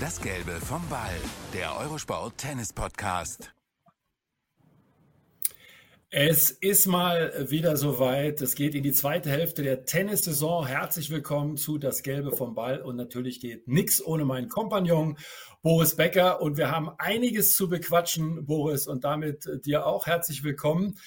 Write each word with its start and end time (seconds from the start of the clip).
Das 0.00 0.20
Gelbe 0.20 0.60
vom 0.60 0.86
Ball, 0.90 1.14
der 1.54 1.78
Eurosport 1.78 2.36
Tennis 2.36 2.72
Podcast. 2.72 3.54
Es 6.10 6.50
ist 6.50 6.86
mal 6.86 7.50
wieder 7.50 7.78
soweit. 7.78 8.42
Es 8.42 8.54
geht 8.56 8.74
in 8.74 8.82
die 8.82 8.92
zweite 8.92 9.30
Hälfte 9.30 9.62
der 9.62 9.86
Tennissaison. 9.86 10.66
Herzlich 10.66 11.10
willkommen 11.10 11.56
zu 11.56 11.78
Das 11.78 12.02
Gelbe 12.02 12.32
vom 12.32 12.54
Ball. 12.54 12.82
Und 12.82 12.96
natürlich 12.96 13.40
geht 13.40 13.68
nichts 13.68 14.04
ohne 14.04 14.26
meinen 14.26 14.50
Kompagnon 14.50 15.16
Boris 15.62 15.96
Becker. 15.96 16.42
Und 16.42 16.58
wir 16.58 16.70
haben 16.70 16.90
einiges 16.98 17.54
zu 17.54 17.68
bequatschen, 17.68 18.44
Boris. 18.44 18.86
Und 18.86 19.04
damit 19.04 19.48
dir 19.64 19.86
auch 19.86 20.06
herzlich 20.06 20.44
willkommen. 20.44 20.98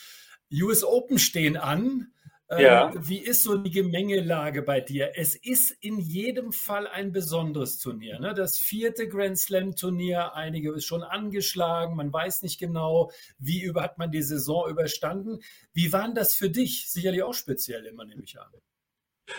US 0.52 0.84
Open 0.84 1.20
stehen 1.20 1.58
an. 1.58 2.08
Ähm, 2.52 2.60
ja. 2.62 2.92
Wie 2.96 3.20
ist 3.20 3.44
so 3.44 3.58
die 3.58 3.70
Gemengelage 3.70 4.64
bei 4.64 4.82
dir? 4.82 5.12
Es 5.16 5.36
ist 5.36 5.72
in 5.82 6.00
jedem 6.00 6.52
Fall 6.52 6.88
ein 6.88 7.12
besonderes 7.12 7.78
Turnier. 7.78 8.20
Ne? 8.20 8.34
Das 8.34 8.58
vierte 8.58 9.08
Grand 9.08 9.38
Slam 9.38 9.76
Turnier, 9.76 10.34
einige 10.34 10.74
ist 10.74 10.86
schon 10.86 11.04
angeschlagen, 11.04 11.96
man 11.96 12.12
weiß 12.12 12.42
nicht 12.42 12.60
genau, 12.60 13.12
wie 13.38 13.62
über, 13.62 13.84
hat 13.84 14.00
man 14.00 14.12
die 14.12 14.24
Saison 14.24 14.68
überstanden. 14.68 15.40
Wie 15.74 15.94
war 15.94 16.12
das 16.14 16.34
für 16.34 16.50
dich? 16.50 16.90
Sicherlich 16.92 17.22
auch 17.22 17.36
speziell 17.36 17.86
immer, 17.86 18.04
nehme 18.04 18.24
ich 18.24 18.40
an. 18.40 18.50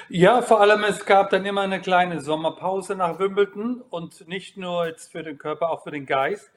Ja, 0.09 0.41
vor 0.41 0.61
allem 0.61 0.85
es 0.85 1.05
gab 1.05 1.31
dann 1.31 1.45
immer 1.45 1.63
eine 1.63 1.81
kleine 1.81 2.21
Sommerpause 2.21 2.95
nach 2.95 3.19
Wimbledon 3.19 3.81
und 3.81 4.29
nicht 4.29 4.57
nur 4.57 4.87
jetzt 4.87 5.11
für 5.11 5.25
den 5.25 5.37
Körper, 5.37 5.71
auch 5.71 5.83
für 5.83 5.91
den 5.91 6.07
Geist, 6.07 6.53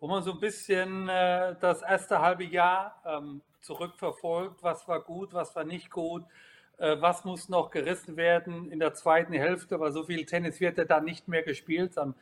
wo 0.00 0.08
man 0.08 0.22
so 0.22 0.32
ein 0.32 0.40
bisschen 0.40 1.06
äh, 1.10 1.54
das 1.60 1.82
erste 1.82 2.20
halbe 2.20 2.44
Jahr 2.44 3.02
ähm, 3.04 3.42
zurückverfolgt, 3.60 4.62
was 4.62 4.88
war 4.88 5.00
gut, 5.00 5.34
was 5.34 5.54
war 5.56 5.64
nicht 5.64 5.90
gut, 5.90 6.24
äh, 6.78 6.96
was 7.00 7.24
muss 7.24 7.48
noch 7.48 7.70
gerissen 7.70 8.16
werden 8.16 8.70
in 8.70 8.78
der 8.78 8.94
zweiten 8.94 9.32
Hälfte, 9.32 9.80
weil 9.80 9.92
so 9.92 10.04
viel 10.04 10.24
Tennis 10.26 10.60
wird 10.60 10.78
ja 10.78 10.84
dann 10.84 11.04
nicht 11.04 11.28
mehr 11.28 11.42
gespielt. 11.42 11.96
Dann 11.96 12.14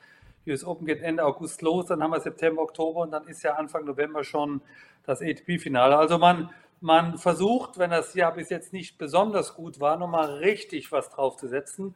US 0.46 0.64
Open 0.64 0.86
geht 0.86 1.02
Ende 1.02 1.24
August 1.24 1.62
los, 1.62 1.86
dann 1.86 2.02
haben 2.02 2.12
wir 2.12 2.20
September, 2.20 2.62
Oktober 2.62 3.00
und 3.00 3.10
dann 3.10 3.26
ist 3.26 3.42
ja 3.42 3.54
Anfang 3.54 3.84
November 3.84 4.24
schon 4.24 4.60
das 5.04 5.20
ATP-Finale. 5.20 5.96
Also 5.96 6.18
man, 6.18 6.50
man 6.80 7.18
versucht, 7.18 7.78
wenn 7.78 7.90
das 7.90 8.14
Jahr 8.14 8.32
bis 8.32 8.48
jetzt 8.50 8.72
nicht 8.72 8.98
besonders 8.98 9.54
gut 9.54 9.80
war, 9.80 9.96
nochmal 9.96 10.34
richtig 10.36 10.92
was 10.92 11.10
draufzusetzen. 11.10 11.94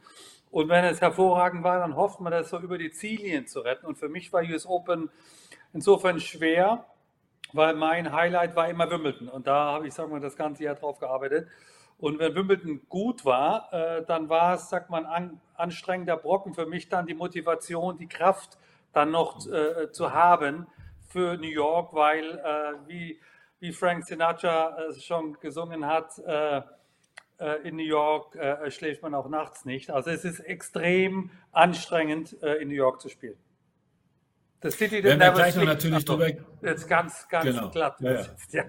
Und 0.51 0.69
wenn 0.69 0.85
es 0.85 1.01
hervorragend 1.01 1.63
war, 1.63 1.79
dann 1.79 1.95
hofft 1.95 2.21
man, 2.21 2.33
das 2.33 2.51
so 2.51 2.59
über 2.59 2.77
die 2.77 2.91
Ziellinien 2.91 3.47
zu 3.47 3.61
retten. 3.61 3.87
Und 3.87 3.99
für 3.99 4.09
mich 4.09 4.33
war 4.33 4.43
US 4.43 4.67
Open 4.67 5.11
insofern 5.73 6.19
schwer, 6.19 6.85
weil 7.53 7.75
mein 7.75 8.13
Highlight 8.13 8.57
war 8.57 8.69
immer 8.69 8.91
Wimbledon. 8.91 9.29
Und 9.29 9.47
da 9.47 9.73
habe 9.73 9.87
ich, 9.87 9.95
sagen 9.95 10.13
wir, 10.13 10.21
das 10.21 10.37
ganze 10.37 10.65
Jahr 10.65 10.75
drauf 10.75 10.99
gearbeitet. 10.99 11.49
Und 11.99 12.19
wenn 12.19 12.35
Wimbledon 12.35 12.81
gut 12.89 13.25
war, 13.25 13.73
äh, 13.73 14.05
dann 14.07 14.29
war 14.29 14.55
es, 14.55 14.71
sagt 14.71 14.91
man, 14.91 15.05
an, 15.05 15.41
anstrengender 15.55 16.17
Brocken 16.17 16.55
für 16.55 16.67
mich 16.67 16.89
dann 16.89 17.07
die 17.07 17.15
Motivation, 17.15 17.99
die 17.99 18.09
Kraft 18.09 18.59
dann 18.93 19.11
noch 19.11 19.47
äh, 19.47 19.93
zu 19.93 20.13
haben 20.13 20.67
für 21.09 21.37
New 21.37 21.49
York, 21.49 21.93
weil 21.93 22.39
äh, 22.39 22.89
wie, 22.89 23.21
wie 23.59 23.73
Frank 23.73 24.05
Sinatra 24.07 24.79
es 24.89 25.05
schon 25.05 25.39
gesungen 25.41 25.87
hat, 25.87 26.19
äh, 26.19 26.63
äh, 27.41 27.67
in 27.67 27.77
New 27.77 27.83
York 27.83 28.37
äh, 28.37 28.71
schläft 28.71 29.03
man 29.03 29.15
auch 29.15 29.29
nachts 29.29 29.65
nicht. 29.65 29.91
Also 29.91 30.11
es 30.11 30.25
ist 30.25 30.41
extrem 30.41 31.31
anstrengend, 31.53 32.33
in 32.33 32.69
New 32.69 32.75
York 32.75 33.01
zu 33.01 33.09
spielen. 33.09 33.37
The 34.63 34.71
City 34.71 35.01
that 35.03 35.19
never 35.19 35.37
gleich 35.37 35.57
noch 35.57 35.65
natürlich 35.65 36.05
drüber. 36.05 36.29
Jetzt 36.63 36.87
ganz, 36.87 37.27
ganz 37.29 37.45
genau. 37.47 37.71
glatt. 37.71 37.97
Ja, 38.01 38.13
ja. 38.51 38.67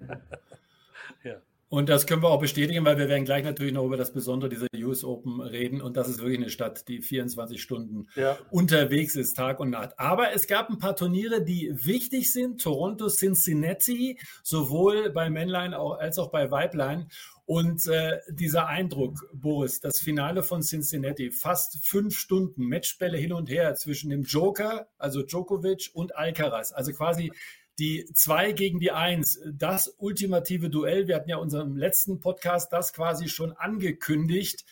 Und 1.71 1.87
das 1.87 2.05
können 2.05 2.21
wir 2.21 2.27
auch 2.27 2.41
bestätigen, 2.41 2.83
weil 2.83 2.97
wir 2.97 3.07
werden 3.07 3.23
gleich 3.23 3.45
natürlich 3.45 3.71
noch 3.71 3.85
über 3.85 3.95
das 3.95 4.11
Besondere 4.11 4.49
dieser 4.49 4.67
US 4.85 5.05
Open 5.05 5.39
reden. 5.39 5.79
Und 5.79 5.95
das 5.95 6.09
ist 6.09 6.19
wirklich 6.19 6.37
eine 6.37 6.49
Stadt, 6.49 6.85
die 6.89 7.01
24 7.01 7.61
Stunden 7.61 8.09
ja. 8.17 8.37
unterwegs 8.49 9.15
ist, 9.15 9.37
Tag 9.37 9.61
und 9.61 9.69
Nacht. 9.69 9.97
Aber 9.97 10.33
es 10.33 10.47
gab 10.47 10.69
ein 10.69 10.79
paar 10.79 10.97
Turniere, 10.97 11.45
die 11.45 11.71
wichtig 11.73 12.33
sind. 12.33 12.61
Toronto, 12.61 13.07
Cincinnati, 13.07 14.19
sowohl 14.43 15.11
bei 15.11 15.29
Männlein 15.29 15.73
als 15.73 16.19
auch 16.19 16.29
bei 16.29 16.51
Weiblein. 16.51 17.07
Und 17.45 17.87
äh, 17.87 18.19
dieser 18.29 18.67
Eindruck, 18.67 19.29
Boris, 19.33 19.79
das 19.79 20.01
Finale 20.01 20.43
von 20.43 20.63
Cincinnati, 20.63 21.31
fast 21.31 21.85
fünf 21.85 22.17
Stunden 22.17 22.65
Matchbälle 22.65 23.17
hin 23.17 23.31
und 23.31 23.49
her 23.49 23.75
zwischen 23.75 24.09
dem 24.09 24.23
Joker, 24.23 24.87
also 24.97 25.21
Djokovic 25.21 25.91
und 25.93 26.17
Alcaraz, 26.17 26.73
also 26.73 26.91
quasi 26.91 27.31
die 27.79 28.05
zwei 28.13 28.51
gegen 28.51 28.79
die 28.79 28.91
eins, 28.91 29.39
das 29.45 29.95
ultimative 29.97 30.69
Duell. 30.69 31.07
Wir 31.07 31.15
hatten 31.15 31.29
ja 31.29 31.37
unserem 31.37 31.75
letzten 31.75 32.19
Podcast 32.19 32.71
das 32.71 32.93
quasi 32.93 33.27
schon 33.27 33.53
angekündigt. 33.53 34.65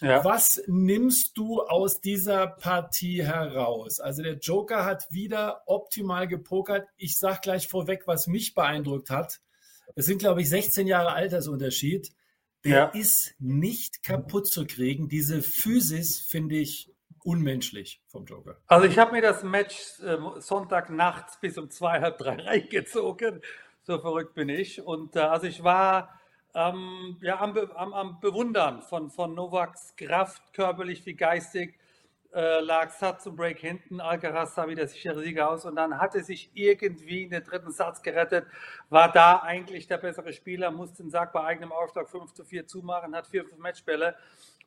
Ja. 0.00 0.24
Was 0.24 0.62
nimmst 0.66 1.36
du 1.38 1.62
aus 1.62 2.00
dieser 2.00 2.46
Partie 2.46 3.24
heraus? 3.24 4.00
Also 4.00 4.22
der 4.22 4.34
Joker 4.38 4.84
hat 4.84 5.10
wieder 5.10 5.62
optimal 5.66 6.28
gepokert. 6.28 6.86
Ich 6.96 7.18
sage 7.18 7.40
gleich 7.42 7.68
vorweg, 7.68 8.02
was 8.06 8.26
mich 8.26 8.54
beeindruckt 8.54 9.10
hat. 9.10 9.40
Es 9.94 10.06
sind, 10.06 10.18
glaube 10.18 10.42
ich, 10.42 10.50
16 10.50 10.86
Jahre 10.86 11.12
Altersunterschied. 11.12 12.12
Der 12.64 12.76
ja. 12.76 12.84
ist 12.86 13.34
nicht 13.38 14.02
kaputt 14.02 14.46
zu 14.46 14.66
kriegen. 14.66 15.08
Diese 15.08 15.42
Physis 15.42 16.20
finde 16.20 16.56
ich 16.56 16.93
unmenschlich 17.24 18.02
vom 18.06 18.26
Joker. 18.26 18.56
Also 18.66 18.86
ich 18.86 18.98
habe 18.98 19.12
mir 19.12 19.22
das 19.22 19.42
Match 19.42 19.98
äh, 20.00 20.16
Sonntag 20.40 20.90
nachts 20.90 21.40
bis 21.40 21.58
um 21.58 21.70
zwei, 21.70 22.00
halb 22.00 22.18
drei 22.18 22.36
reingezogen. 22.42 23.40
So 23.82 23.98
verrückt 23.98 24.34
bin 24.34 24.48
ich. 24.48 24.80
Und 24.82 25.16
äh, 25.16 25.20
also 25.20 25.46
ich 25.46 25.64
war 25.64 26.20
ähm, 26.54 27.18
ja, 27.22 27.40
am, 27.40 27.56
am, 27.74 27.92
am, 27.92 28.20
Bewundern 28.20 28.82
von, 28.82 29.10
von 29.10 29.34
Novaks 29.34 29.96
Kraft, 29.96 30.52
körperlich 30.52 31.04
wie 31.06 31.14
geistig. 31.14 31.78
Äh, 32.32 32.60
lag 32.60 32.90
Satz 32.90 33.22
zum 33.22 33.36
Break 33.36 33.60
hinten, 33.60 34.00
Alcaraz 34.00 34.56
sah 34.56 34.66
wie 34.66 34.74
der 34.74 34.88
sichere 34.88 35.20
Sieger 35.20 35.50
aus. 35.50 35.64
Und 35.64 35.76
dann 35.76 35.98
hatte 35.98 36.22
sich 36.22 36.50
irgendwie 36.54 37.22
in 37.22 37.30
den 37.30 37.44
dritten 37.44 37.70
Satz 37.70 38.02
gerettet, 38.02 38.44
war 38.88 39.10
da 39.10 39.40
eigentlich 39.40 39.86
der 39.86 39.98
bessere 39.98 40.32
Spieler, 40.32 40.72
musste 40.72 41.04
den 41.04 41.10
Sack 41.10 41.32
bei 41.32 41.44
eigenem 41.44 41.70
Aufschlag 41.70 42.10
5 42.10 42.34
zu 42.34 42.44
4 42.44 42.66
zumachen, 42.66 43.14
hat 43.14 43.28
vier, 43.28 43.44
fünf 43.44 43.58
Matchbälle 43.58 44.16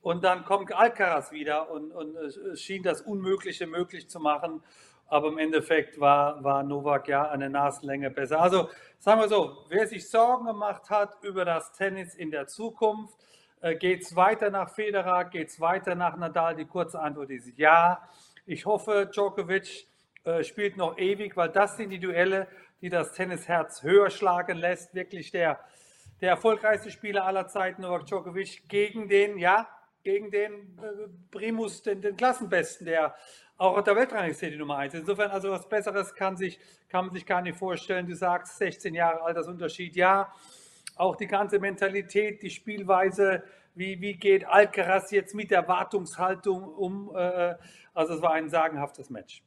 und 0.02 0.24
dann 0.24 0.46
kommt 0.46 0.74
Alcaraz 0.74 1.32
wieder 1.32 1.70
und, 1.70 1.92
und 1.92 2.16
schien 2.56 2.84
das 2.84 3.02
Unmögliche 3.02 3.68
möglich 3.68 4.10
zu 4.10 4.20
machen, 4.20 4.64
aber 5.08 5.30
im 5.30 5.38
Endeffekt 5.38 6.00
war, 6.00 6.44
war 6.44 6.64
Novak 6.64 7.08
ja 7.08 7.30
eine 7.30 7.50
Nasenlänge 7.50 8.10
besser. 8.12 8.42
Also 8.42 8.70
sagen 9.00 9.22
wir 9.22 9.30
so, 9.30 9.66
wer 9.70 9.88
sich 9.88 10.10
Sorgen 10.10 10.46
gemacht 10.46 10.90
hat 10.90 11.24
über 11.24 11.46
das 11.46 11.72
Tennis 11.72 12.14
in 12.16 12.32
der 12.32 12.48
Zukunft, 12.48 13.18
äh, 13.62 13.76
geht 13.76 14.04
es 14.04 14.16
weiter 14.16 14.50
nach 14.50 14.70
Federer? 14.70 15.26
Geht 15.26 15.50
es 15.50 15.60
weiter 15.60 15.96
nach 15.96 16.16
Nadal? 16.18 16.56
Die 16.56 16.66
kurze 16.66 17.00
Antwort 17.00 17.30
ist 17.30 17.58
ja. 17.58 18.02
Ich 18.46 18.66
hoffe, 18.66 19.10
Djokovic 19.12 19.88
äh, 20.24 20.44
spielt 20.44 20.78
noch 20.78 20.98
ewig, 20.98 21.36
weil 21.36 21.50
das 21.50 21.78
sind 21.78 21.90
die 21.90 22.00
Duelle, 22.00 22.48
die 22.82 22.90
das 22.90 23.14
Tennisherz 23.14 23.82
höher 23.84 24.10
schlagen 24.10 24.58
lässt. 24.58 24.94
Wirklich 24.94 25.32
der, 25.32 25.60
der 26.22 26.32
erfolgreichste 26.32 26.92
Spieler 26.92 27.26
aller 27.26 27.48
Zeiten, 27.48 27.82
Novak 27.82 28.06
Djokovic, 28.06 28.70
gegen 28.70 29.10
den, 29.10 29.38
ja, 29.38 29.68
gegen 30.08 30.32
den 30.32 30.54
äh, 30.54 31.10
Primus, 31.32 31.82
den, 31.82 32.02
den 32.02 32.16
Klassenbesten, 32.16 32.86
der 32.86 33.14
auch 33.58 33.76
auf 33.76 33.84
der 33.84 33.98
Weltrangliste 33.98 34.50
die 34.50 34.56
Nummer 34.56 34.78
1 34.78 34.94
ist. 34.94 35.00
Insofern, 35.02 35.32
also 35.32 35.52
was 35.52 35.68
Besseres 35.68 36.16
kann, 36.16 36.38
sich, 36.38 36.58
kann 36.88 37.08
man 37.08 37.14
sich 37.14 37.26
gar 37.26 37.42
nicht 37.42 37.58
vorstellen. 37.58 38.08
Du 38.08 38.16
sagst 38.16 38.58
16 38.58 38.96
Jahre 38.96 39.22
Altersunterschied, 39.22 39.98
ja 39.98 40.32
auch 40.96 41.18
die 41.18 41.28
ganze 41.28 41.60
Mentalität, 41.60 42.42
die 42.42 42.50
Spielweise, 42.50 43.44
wie, 43.76 44.00
wie 44.00 44.14
geht 44.14 44.48
Alcaraz 44.48 45.12
jetzt 45.12 45.36
mit 45.36 45.52
der 45.52 45.68
Wartungshaltung 45.68 46.64
um. 46.64 47.14
Äh, 47.14 47.56
also 47.94 48.14
es 48.14 48.22
war 48.22 48.32
ein 48.32 48.48
sagenhaftes 48.48 49.10
Match 49.10 49.44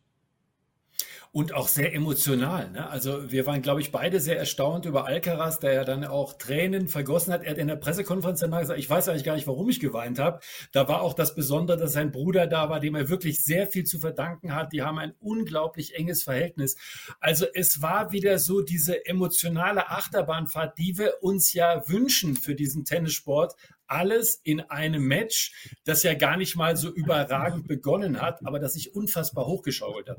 und 1.33 1.55
auch 1.55 1.69
sehr 1.69 1.95
emotional. 1.95 2.71
Ne? 2.71 2.89
Also 2.89 3.31
wir 3.31 3.47
waren, 3.47 3.63
glaube 3.63 3.81
ich, 3.81 3.93
beide 3.93 4.21
sehr 4.21 4.39
erstaunt 4.39 4.87
über 4.87 5.07
Alcaraz, 5.07 5.59
der 5.61 5.73
ja 5.73 5.85
dann 5.85 6.05
auch 6.05 6.35
Tränen 6.35 6.89
vergossen 6.89 7.33
hat. 7.33 7.43
Er 7.43 7.53
hat 7.53 7.59
in 7.59 7.69
der 7.69 7.77
Pressekonferenz 7.77 8.41
danach 8.41 8.61
gesagt, 8.61 8.79
ich 8.79 8.91
weiß 8.91 9.09
eigentlich 9.09 9.25
gar 9.25 9.35
nicht, 9.35 9.47
warum 9.47 9.69
ich 9.69 9.81
geweint 9.81 10.19
habe. 10.19 10.41
Da 10.73 10.89
war 10.89 11.03
auch 11.03 11.15
das 11.15 11.35
Besondere, 11.35 11.77
dass 11.77 11.93
sein 11.93 12.13
Bruder 12.13 12.47
da 12.47 12.69
war, 12.69 12.81
dem 12.81 12.95
er 12.95 13.09
wirklich 13.09 13.39
sehr 13.41 13.67
viel 13.67 13.85
zu 13.85 13.99
verdanken 13.99 14.55
hat. 14.55 14.73
Die 14.73 14.83
haben 14.83 14.99
ein 14.99 15.15
unglaublich 15.21 15.95
enges 15.95 16.23
Verhältnis. 16.23 16.77
Also 17.21 17.47
es 17.55 17.83
war 17.83 18.13
wieder 18.13 18.39
so 18.39 18.61
diese 18.61 19.07
emotionale 19.07 19.91
Achterbahnfahrt, 19.91 20.79
die 20.79 20.99
wir 20.99 21.23
uns 21.23 21.53
ja 21.53 21.89
wünschen 21.89 22.37
für 22.37 22.55
diesen 22.55 22.85
Tennissport 22.85 23.55
alles 23.91 24.41
in 24.45 24.61
einem 24.61 25.03
Match, 25.03 25.69
das 25.85 26.03
ja 26.03 26.15
gar 26.15 26.37
nicht 26.37 26.57
mal 26.57 26.77
so 26.77 26.91
überragend 26.91 27.67
begonnen 27.67 28.21
hat, 28.21 28.47
aber 28.47 28.61
das 28.61 28.75
sich 28.75 28.95
unfassbar 28.95 29.47
hochgeschaukelt 29.47 30.09
hat. 30.09 30.19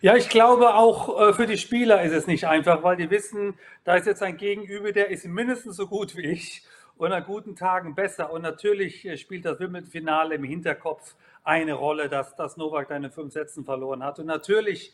Ja, 0.00 0.16
ich 0.16 0.28
glaube 0.28 0.74
auch 0.74 1.20
äh, 1.20 1.32
für 1.32 1.46
die 1.46 1.58
Spieler 1.58 2.02
ist 2.02 2.12
es 2.12 2.26
nicht 2.26 2.46
einfach, 2.46 2.82
weil 2.82 2.96
die 2.96 3.10
wissen, 3.10 3.58
da 3.84 3.96
ist 3.96 4.06
jetzt 4.06 4.22
ein 4.22 4.36
Gegenüber, 4.36 4.92
der 4.92 5.10
ist 5.10 5.26
mindestens 5.26 5.76
so 5.76 5.86
gut 5.86 6.16
wie 6.16 6.26
ich 6.26 6.64
und 6.96 7.12
an 7.12 7.24
guten 7.24 7.56
Tagen 7.56 7.94
besser. 7.94 8.32
Und 8.32 8.42
natürlich 8.42 9.04
äh, 9.04 9.16
spielt 9.16 9.44
das 9.44 9.58
Wimbledon-Finale 9.58 10.34
im 10.36 10.44
Hinterkopf 10.44 11.14
eine 11.44 11.74
Rolle, 11.74 12.08
dass, 12.08 12.34
dass 12.36 12.56
Novak 12.56 12.88
deine 12.88 13.10
fünf 13.10 13.32
Sätzen 13.32 13.64
verloren 13.64 14.02
hat. 14.02 14.18
Und 14.18 14.26
natürlich 14.26 14.92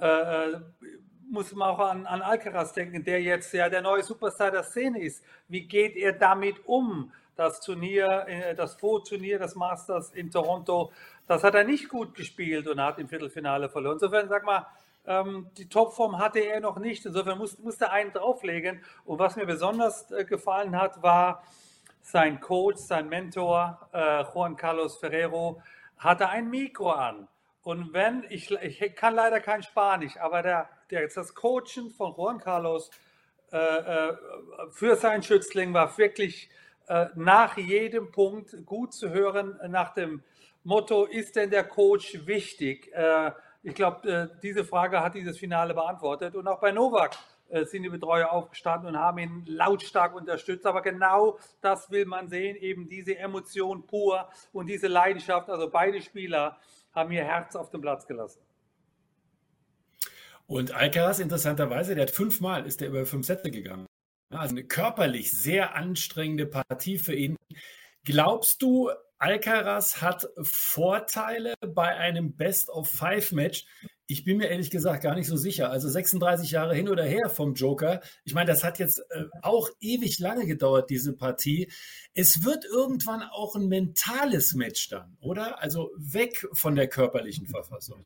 äh, 0.00 0.06
äh, 0.06 0.60
muss 1.30 1.52
man 1.54 1.70
auch 1.70 1.78
an, 1.78 2.06
an 2.06 2.22
Alcaraz 2.22 2.72
denken, 2.72 3.04
der 3.04 3.22
jetzt 3.22 3.52
ja 3.54 3.68
der 3.68 3.82
neue 3.82 4.02
Superstar 4.02 4.50
der 4.50 4.62
Szene 4.62 5.02
ist. 5.02 5.24
Wie 5.48 5.62
geht 5.62 5.96
er 5.96 6.12
damit 6.12 6.56
um? 6.66 7.12
das 7.36 7.60
Turnier, 7.60 8.54
das 8.56 8.74
Vorturnier 8.74 9.38
des 9.38 9.54
Masters 9.56 10.12
in 10.12 10.30
Toronto, 10.30 10.92
das 11.26 11.42
hat 11.42 11.54
er 11.54 11.64
nicht 11.64 11.88
gut 11.88 12.14
gespielt 12.14 12.68
und 12.68 12.80
hat 12.80 12.98
im 12.98 13.08
Viertelfinale 13.08 13.68
verloren. 13.68 13.94
Insofern, 13.94 14.28
sag 14.28 14.44
mal, 14.44 14.66
ähm, 15.06 15.50
die 15.56 15.68
Topform 15.68 16.18
hatte 16.18 16.40
er 16.40 16.60
noch 16.60 16.78
nicht. 16.78 17.04
Insofern 17.06 17.38
musste, 17.38 17.62
musste 17.62 17.90
einen 17.90 18.12
drauflegen. 18.12 18.82
Und 19.04 19.18
was 19.18 19.36
mir 19.36 19.46
besonders 19.46 20.10
äh, 20.10 20.24
gefallen 20.24 20.78
hat, 20.78 21.02
war 21.02 21.42
sein 22.00 22.40
Coach, 22.40 22.78
sein 22.78 23.08
Mentor, 23.08 23.88
äh, 23.92 24.24
Juan 24.24 24.56
Carlos 24.56 24.98
Ferrero, 24.98 25.62
hatte 25.96 26.28
ein 26.28 26.50
Mikro 26.50 26.90
an. 26.92 27.28
Und 27.62 27.94
wenn, 27.94 28.26
ich, 28.28 28.50
ich 28.50 28.94
kann 28.94 29.14
leider 29.14 29.40
kein 29.40 29.62
Spanisch, 29.62 30.18
aber 30.18 30.42
der, 30.42 30.68
der, 30.90 31.08
das 31.08 31.34
Coachen 31.34 31.90
von 31.90 32.12
Juan 32.14 32.38
Carlos 32.38 32.90
äh, 33.52 33.56
äh, 33.56 34.16
für 34.70 34.96
seinen 34.96 35.22
Schützling 35.22 35.72
war 35.72 35.96
wirklich 35.96 36.50
äh, 36.88 37.06
nach 37.14 37.56
jedem 37.56 38.10
Punkt 38.10 38.54
gut 38.66 38.92
zu 38.92 39.08
hören, 39.10 39.58
nach 39.68 39.94
dem 39.94 40.22
Motto, 40.64 41.04
ist 41.04 41.36
denn 41.36 41.50
der 41.50 41.64
Coach 41.64 42.26
wichtig? 42.26 42.90
Äh, 42.92 43.32
ich 43.62 43.74
glaube, 43.74 44.10
äh, 44.10 44.40
diese 44.42 44.64
Frage 44.64 45.00
hat 45.00 45.14
dieses 45.14 45.38
Finale 45.38 45.74
beantwortet. 45.74 46.34
Und 46.34 46.48
auch 46.48 46.60
bei 46.60 46.72
Novak 46.72 47.16
äh, 47.48 47.64
sind 47.64 47.82
die 47.82 47.90
Betreuer 47.90 48.30
aufgestanden 48.32 48.88
und 48.88 48.98
haben 48.98 49.18
ihn 49.18 49.44
lautstark 49.46 50.14
unterstützt. 50.14 50.66
Aber 50.66 50.82
genau 50.82 51.38
das 51.60 51.90
will 51.90 52.06
man 52.06 52.28
sehen, 52.28 52.56
eben 52.56 52.88
diese 52.88 53.16
Emotion 53.16 53.86
pur 53.86 54.28
und 54.52 54.66
diese 54.66 54.88
Leidenschaft. 54.88 55.50
Also 55.50 55.68
beide 55.70 56.00
Spieler 56.00 56.58
haben 56.92 57.12
ihr 57.12 57.24
Herz 57.24 57.56
auf 57.56 57.70
dem 57.70 57.82
Platz 57.82 58.06
gelassen. 58.06 58.40
Und 60.46 60.72
Alcaraz, 60.72 61.18
interessanterweise, 61.20 61.94
der 61.94 62.06
hat 62.06 62.10
fünfmal, 62.10 62.66
ist 62.66 62.80
der 62.80 62.88
über 62.88 63.06
fünf 63.06 63.26
Sätze 63.26 63.50
gegangen. 63.50 63.86
Also 64.30 64.54
eine 64.54 64.64
körperlich 64.64 65.32
sehr 65.32 65.74
anstrengende 65.74 66.46
Partie 66.46 66.98
für 66.98 67.14
ihn. 67.14 67.36
Glaubst 68.04 68.60
du, 68.60 68.90
Alcaraz 69.18 70.02
hat 70.02 70.28
Vorteile 70.42 71.54
bei 71.60 71.96
einem 71.96 72.36
Best-of-Five-Match? 72.36 73.66
Ich 74.06 74.24
bin 74.24 74.36
mir 74.36 74.48
ehrlich 74.48 74.70
gesagt 74.70 75.02
gar 75.02 75.14
nicht 75.14 75.26
so 75.26 75.36
sicher. 75.36 75.70
Also 75.70 75.88
36 75.88 76.50
Jahre 76.50 76.74
hin 76.74 76.88
oder 76.88 77.04
her 77.04 77.30
vom 77.30 77.54
Joker. 77.54 78.00
Ich 78.24 78.34
meine, 78.34 78.50
das 78.50 78.62
hat 78.62 78.78
jetzt 78.78 78.98
äh, 78.98 79.24
auch 79.40 79.70
ewig 79.80 80.18
lange 80.18 80.46
gedauert, 80.46 80.90
diese 80.90 81.16
Partie. 81.16 81.70
Es 82.12 82.44
wird 82.44 82.66
irgendwann 82.66 83.22
auch 83.22 83.54
ein 83.54 83.68
mentales 83.68 84.54
Match 84.54 84.88
dann, 84.90 85.16
oder? 85.20 85.62
Also 85.62 85.90
weg 85.96 86.46
von 86.52 86.74
der 86.74 86.88
körperlichen 86.88 87.46
Verfassung. 87.46 88.04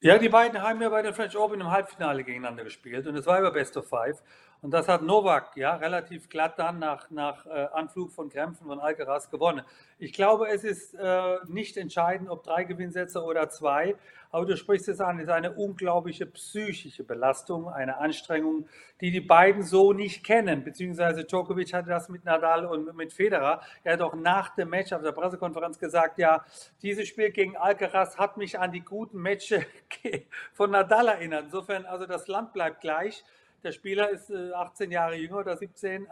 Ja, 0.00 0.18
die 0.18 0.28
beiden 0.28 0.60
haben 0.60 0.82
ja 0.82 0.88
bei 0.88 1.00
den 1.02 1.14
French 1.14 1.36
Open 1.36 1.60
im 1.60 1.70
Halbfinale 1.70 2.24
gegeneinander 2.24 2.64
gespielt 2.64 3.06
und 3.06 3.14
es 3.16 3.24
war 3.26 3.38
über 3.38 3.52
Best 3.52 3.76
of 3.76 3.88
Five. 3.88 4.20
Und 4.62 4.70
das 4.70 4.86
hat 4.86 5.02
Novak 5.02 5.56
ja 5.56 5.74
relativ 5.74 6.28
glatt 6.28 6.56
dann 6.56 6.78
nach, 6.78 7.10
nach 7.10 7.46
äh, 7.46 7.66
Anflug 7.72 8.12
von 8.12 8.30
Krämpfen 8.30 8.68
von 8.68 8.78
Alcaraz 8.78 9.28
gewonnen. 9.28 9.62
Ich 9.98 10.12
glaube, 10.12 10.48
es 10.48 10.62
ist 10.62 10.94
äh, 10.94 11.38
nicht 11.48 11.76
entscheidend, 11.76 12.30
ob 12.30 12.44
drei 12.44 12.62
Gewinnsätze 12.62 13.24
oder 13.24 13.50
zwei. 13.50 13.96
Aber 14.30 14.46
du 14.46 14.56
sprichst 14.56 14.88
es 14.88 15.00
an, 15.00 15.18
es 15.18 15.24
ist 15.24 15.30
eine 15.30 15.52
unglaubliche 15.52 16.26
psychische 16.26 17.02
Belastung, 17.02 17.68
eine 17.68 17.98
Anstrengung, 17.98 18.66
die 19.00 19.10
die 19.10 19.20
beiden 19.20 19.64
so 19.64 19.92
nicht 19.92 20.24
kennen. 20.24 20.62
Beziehungsweise 20.62 21.24
Djokovic 21.24 21.74
hatte 21.74 21.90
das 21.90 22.08
mit 22.08 22.24
Nadal 22.24 22.64
und 22.64 22.96
mit 22.96 23.12
Federer. 23.12 23.62
Er 23.82 23.94
hat 23.94 24.00
auch 24.00 24.14
nach 24.14 24.54
dem 24.54 24.70
Match 24.70 24.92
auf 24.92 25.02
der 25.02 25.10
Pressekonferenz 25.10 25.80
gesagt, 25.80 26.18
ja, 26.18 26.44
dieses 26.82 27.08
Spiel 27.08 27.30
gegen 27.30 27.56
Alcaraz 27.56 28.16
hat 28.16 28.36
mich 28.36 28.60
an 28.60 28.70
die 28.70 28.80
guten 28.80 29.20
Matches 29.20 29.64
von 30.52 30.70
Nadal 30.70 31.08
erinnert. 31.08 31.46
Insofern, 31.46 31.84
also 31.84 32.06
das 32.06 32.28
Land 32.28 32.52
bleibt 32.52 32.80
gleich. 32.80 33.24
Der 33.62 33.72
Spieler 33.72 34.10
ist 34.10 34.32
18 34.32 34.90
äh, 34.90 34.94
Jahre 34.94 35.14
jünger 35.14 35.38
oder 35.38 35.56
17. 35.56 36.08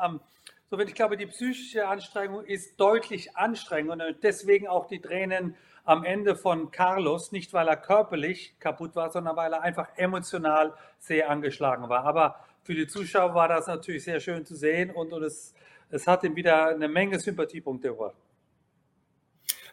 Insofern, 0.70 0.88
ich 0.88 0.94
glaube, 0.94 1.16
die 1.16 1.26
psychische 1.26 1.88
Anstrengung 1.88 2.44
ist 2.44 2.78
deutlich 2.78 3.36
anstrengend 3.36 3.90
und 3.90 4.22
deswegen 4.22 4.68
auch 4.68 4.86
die 4.86 5.00
Tränen 5.00 5.56
am 5.84 6.04
Ende 6.04 6.36
von 6.36 6.70
Carlos, 6.70 7.32
nicht 7.32 7.52
weil 7.52 7.66
er 7.66 7.76
körperlich 7.76 8.54
kaputt 8.60 8.94
war, 8.94 9.10
sondern 9.10 9.34
weil 9.34 9.52
er 9.52 9.62
einfach 9.62 9.88
emotional 9.96 10.74
sehr 11.00 11.28
angeschlagen 11.28 11.88
war. 11.88 12.04
Aber 12.04 12.36
für 12.62 12.74
die 12.74 12.86
Zuschauer 12.86 13.34
war 13.34 13.48
das 13.48 13.66
natürlich 13.66 14.04
sehr 14.04 14.20
schön 14.20 14.46
zu 14.46 14.54
sehen 14.54 14.92
und, 14.92 15.12
und 15.12 15.24
es, 15.24 15.52
es 15.90 16.06
hat 16.06 16.22
ihm 16.22 16.36
wieder 16.36 16.68
eine 16.68 16.86
Menge 16.86 17.18
Sympathiepunkte 17.18 17.88
gebracht. 17.88 18.14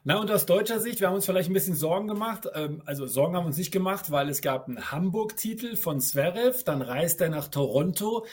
Na, 0.03 0.19
und 0.19 0.31
aus 0.31 0.45
deutscher 0.45 0.79
Sicht, 0.79 0.99
wir 0.99 1.07
haben 1.07 1.15
uns 1.15 1.25
vielleicht 1.25 1.49
ein 1.49 1.53
bisschen 1.53 1.75
Sorgen 1.75 2.07
gemacht. 2.07 2.47
Ähm, 2.53 2.81
also 2.85 3.07
Sorgen 3.07 3.35
haben 3.35 3.44
wir 3.44 3.47
uns 3.47 3.57
nicht 3.57 3.71
gemacht, 3.71 4.11
weil 4.11 4.29
es 4.29 4.41
gab 4.41 4.67
einen 4.67 4.91
Hamburg-Titel 4.91 5.75
von 5.75 5.99
Zverev, 5.99 6.63
dann 6.63 6.81
reist 6.81 7.19
er 7.21 7.29
nach 7.29 7.47
Toronto 7.47 8.25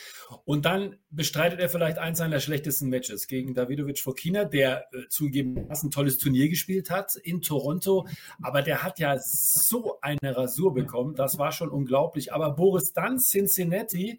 und 0.44 0.64
dann 0.66 0.96
bestreitet 1.10 1.60
er 1.60 1.68
vielleicht 1.68 1.98
eins 1.98 2.18
seiner 2.18 2.40
schlechtesten 2.40 2.88
Matches 2.88 3.26
gegen 3.26 3.54
Davidovic 3.54 4.00
Fokina, 4.00 4.44
der 4.44 4.86
äh, 4.92 5.08
zugegebenermaßen 5.08 5.88
ein 5.88 5.92
tolles 5.92 6.18
Turnier 6.18 6.48
gespielt 6.48 6.90
hat 6.90 7.16
in 7.16 7.40
Toronto. 7.40 8.06
Aber 8.42 8.62
der 8.62 8.82
hat 8.82 8.98
ja 8.98 9.16
so 9.18 9.98
eine 10.00 10.36
Rasur 10.36 10.74
bekommen, 10.74 11.14
das 11.14 11.38
war 11.38 11.52
schon 11.52 11.70
unglaublich. 11.70 12.32
Aber 12.32 12.50
Boris 12.50 12.92
dann 12.92 13.18
Cincinnati, 13.18 14.18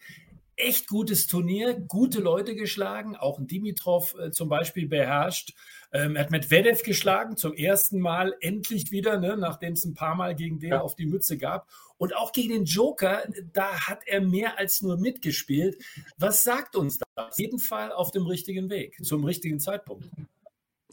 echt 0.57 0.87
gutes 0.87 1.27
Turnier, 1.27 1.73
gute 1.73 2.19
Leute 2.19 2.55
geschlagen, 2.55 3.15
auch 3.15 3.39
Dimitrov 3.41 4.15
äh, 4.17 4.31
zum 4.31 4.49
Beispiel 4.49 4.87
beherrscht. 4.87 5.53
Ähm, 5.95 6.17
er 6.17 6.23
hat 6.23 6.31
Medvedev 6.31 6.83
geschlagen, 6.83 7.37
zum 7.37 7.53
ersten 7.53 8.01
Mal 8.01 8.35
endlich 8.41 8.91
wieder, 8.91 9.17
ne, 9.17 9.37
nachdem 9.37 9.73
es 9.73 9.85
ein 9.85 9.93
paar 9.93 10.15
Mal 10.15 10.35
gegen 10.35 10.59
den 10.59 10.71
ja. 10.71 10.81
auf 10.81 10.95
die 10.95 11.05
Mütze 11.05 11.37
gab. 11.37 11.69
Und 11.97 12.13
auch 12.17 12.33
gegen 12.33 12.49
den 12.49 12.65
Joker, 12.65 13.23
da 13.53 13.87
hat 13.87 13.99
er 14.05 14.19
mehr 14.19 14.59
als 14.59 14.81
nur 14.81 14.97
mitgespielt. 14.97 15.81
Was 16.17 16.43
sagt 16.43 16.75
uns 16.75 16.97
das? 16.97 17.07
Auf 17.29 17.39
jeden 17.39 17.59
Fall 17.59 17.93
auf 17.93 18.11
dem 18.11 18.25
richtigen 18.27 18.69
Weg, 18.69 18.97
zum 19.05 19.23
richtigen 19.23 19.61
Zeitpunkt. 19.61 20.09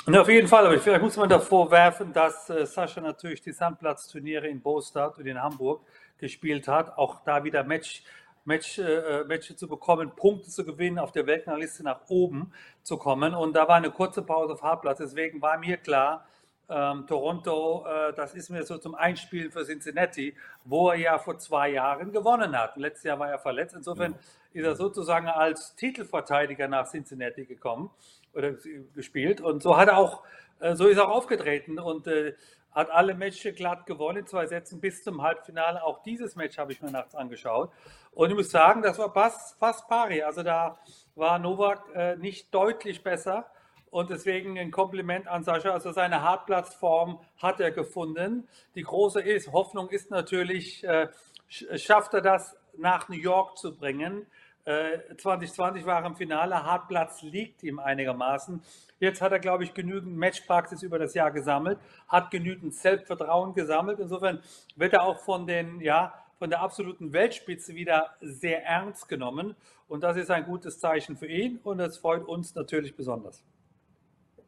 Und 0.06 0.16
auf 0.16 0.28
jeden 0.28 0.46
Fall, 0.46 0.66
aber 0.66 0.78
vielleicht 0.78 1.02
muss 1.02 1.16
man 1.16 1.28
davor 1.28 1.72
werfen, 1.72 2.12
dass 2.12 2.49
äh, 2.49 2.64
Sascha 2.64 3.00
natürlich 3.00 3.40
die 3.40 3.52
Sandplatzturniere 3.52 4.46
in 4.46 4.60
Bostad 4.60 5.19
und 5.19 5.26
in 5.26 5.43
Hamburg 5.43 5.84
gespielt 6.19 6.69
hat. 6.69 6.96
Auch 6.96 7.25
da 7.25 7.43
wieder 7.43 7.64
Match 7.64 8.04
Match, 8.44 8.79
äh, 8.79 9.25
Matches 9.25 9.56
zu 9.56 9.69
bekommen, 9.69 10.11
Punkte 10.17 10.49
zu 10.49 10.65
gewinnen, 10.65 10.99
auf 10.99 11.12
der 11.12 11.27
Weltrangliste 11.27 11.83
nach 11.83 12.00
oben 12.09 12.53
zu 12.83 12.97
kommen. 12.97 13.35
Und 13.35 13.55
da 13.55 13.69
war 13.69 13.77
eine 13.77 13.91
kurze 13.91 14.23
Pause 14.23 14.55
auf 14.55 14.62
Hartplatz. 14.62 14.99
Deswegen 14.99 15.41
war 15.41 15.59
mir 15.59 15.77
klar, 15.77 16.27
ähm, 16.69 17.06
Toronto, 17.06 17.85
äh, 17.87 18.12
das 18.15 18.35
ist 18.35 18.49
mir 18.49 18.62
so 18.65 18.79
zum 18.79 18.94
Einspielen 18.94 19.50
für 19.50 19.65
Cincinnati, 19.65 20.35
wo 20.65 20.91
er 20.91 20.97
ja 20.97 21.19
vor 21.19 21.39
zwei 21.39 21.71
Jahren 21.71 22.12
gewonnen 22.12 22.56
hat. 22.59 22.77
Letztes 22.77 23.05
Jahr 23.05 23.19
war 23.19 23.31
er 23.31 23.39
verletzt. 23.39 23.75
Insofern 23.77 24.15
ist 24.53 24.65
er 24.65 24.75
sozusagen 24.75 25.27
als 25.27 25.75
Titelverteidiger 25.77 26.69
nach 26.69 26.88
Cincinnati 26.88 27.45
gekommen 27.45 27.91
oder 28.33 28.55
gespielt. 28.95 29.41
Und 29.41 29.62
so 29.62 29.77
hat 29.77 29.88
er 29.88 29.99
auch, 29.99 30.23
äh, 30.61 30.75
so 30.75 30.87
ist 30.87 30.97
er 30.97 31.09
auch 31.09 31.16
aufgetreten. 31.16 31.78
Und 31.78 32.07
äh, 32.07 32.35
hat 32.75 32.91
alle 32.91 33.14
Matches 33.14 33.55
glatt 33.55 33.87
gewonnen, 33.87 34.19
in 34.19 34.26
zwei 34.26 34.47
Sätzen 34.47 34.81
bis 34.81 35.02
zum 35.02 35.23
Halbfinale. 35.23 35.83
Auch 35.85 36.02
dieses 36.02 36.37
Match 36.37 36.59
habe 36.59 36.73
ich 36.73 36.83
mir 36.83 36.91
nachts 36.91 37.14
angeschaut. 37.14 37.71
Und 38.12 38.31
ich 38.31 38.37
muss 38.37 38.50
sagen, 38.50 38.83
das 38.83 38.99
war 38.99 39.12
fast, 39.12 39.59
fast 39.59 39.88
pari. 39.88 40.23
Also 40.23 40.43
da 40.43 40.79
war 41.14 41.38
Novak 41.38 41.83
äh, 41.95 42.17
nicht 42.17 42.52
deutlich 42.55 43.02
besser. 43.02 43.47
Und 43.91 44.09
deswegen 44.09 44.59
ein 44.59 44.71
Kompliment 44.71 45.29
an 45.29 45.45
Sascha. 45.45 45.71
Also 45.71 45.93
seine 45.93 46.23
Hartplatzform 46.23 47.21
hat 47.37 47.61
er 47.61 47.71
gefunden. 47.71 48.49
Die 48.75 48.83
große 48.83 49.21
ist, 49.21 49.52
Hoffnung 49.52 49.91
ist 49.91 50.11
natürlich, 50.11 50.83
äh, 50.85 51.09
schafft 51.49 52.14
er 52.14 52.23
das 52.23 52.57
nach 52.76 53.09
New 53.11 53.17
York 53.17 53.59
zu 53.59 53.76
bringen. 53.76 54.26
2020 54.64 55.83
äh, 55.83 55.87
war 55.87 56.02
er 56.02 56.07
im 56.07 56.16
Finale, 56.16 56.62
Hartplatz 56.62 57.23
liegt 57.23 57.62
ihm 57.64 57.78
einigermaßen. 57.78 58.62
Jetzt 59.00 59.21
hat 59.21 59.33
er, 59.33 59.40
glaube 59.40 59.64
ich, 59.64 59.75
genügend 59.75 60.16
Matchpraxis 60.16 60.83
über 60.83 60.99
das 60.99 61.14
Jahr 61.14 61.33
gesammelt, 61.33 61.78
hat 62.07 62.31
genügend 62.31 62.75
Selbstvertrauen 62.75 63.54
gesammelt. 63.54 63.99
Insofern 63.99 64.40
wird 64.76 64.92
er 64.92 65.02
auch 65.02 65.19
von, 65.19 65.47
den, 65.47 65.81
ja, 65.81 66.14
von 66.38 66.50
der 66.50 66.61
absoluten 66.61 67.12
Weltspitze 67.12 67.75
wieder 67.75 68.14
sehr 68.21 68.64
ernst 68.64 69.09
genommen. 69.09 69.57
Und 69.88 70.04
das 70.04 70.16
ist 70.16 70.31
ein 70.31 70.45
gutes 70.45 70.78
Zeichen 70.78 71.16
für 71.16 71.26
ihn 71.26 71.59
und 71.64 71.78
das 71.78 71.99
freut 71.99 72.25
uns 72.25 72.54
natürlich 72.54 72.95
besonders. 72.95 73.42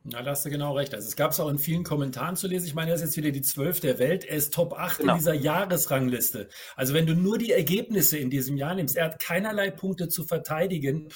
Na, 0.07 0.23
da 0.23 0.33
hast 0.33 0.45
du 0.45 0.51
genau 0.51 0.77
recht. 0.77 0.95
Also 0.95 1.09
es 1.09 1.17
gab 1.17 1.31
es 1.31 1.41
auch 1.41 1.49
in 1.49 1.59
vielen 1.59 1.83
Kommentaren 1.83 2.37
zu 2.37 2.47
lesen. 2.47 2.67
Ich 2.67 2.75
meine, 2.75 2.91
er 2.91 2.97
ist 2.97 3.01
jetzt 3.01 3.17
wieder 3.17 3.31
die 3.31 3.41
12 3.41 3.81
der 3.81 3.99
Welt. 3.99 4.27
Er 4.27 4.37
ist 4.37 4.53
Top 4.53 4.75
8 4.75 4.99
genau. 4.99 5.13
in 5.13 5.19
dieser 5.19 5.33
Jahresrangliste. 5.33 6.51
Also 6.77 6.93
wenn 6.93 7.07
du 7.07 7.15
nur 7.15 7.39
die 7.39 7.53
Ergebnisse 7.53 8.19
in 8.19 8.29
diesem 8.29 8.59
Jahr 8.59 8.75
nimmst, 8.75 8.97
er 8.97 9.07
hat 9.07 9.19
keinerlei 9.19 9.71
Punkte 9.71 10.09
zu 10.09 10.25
verteidigen. 10.25 11.09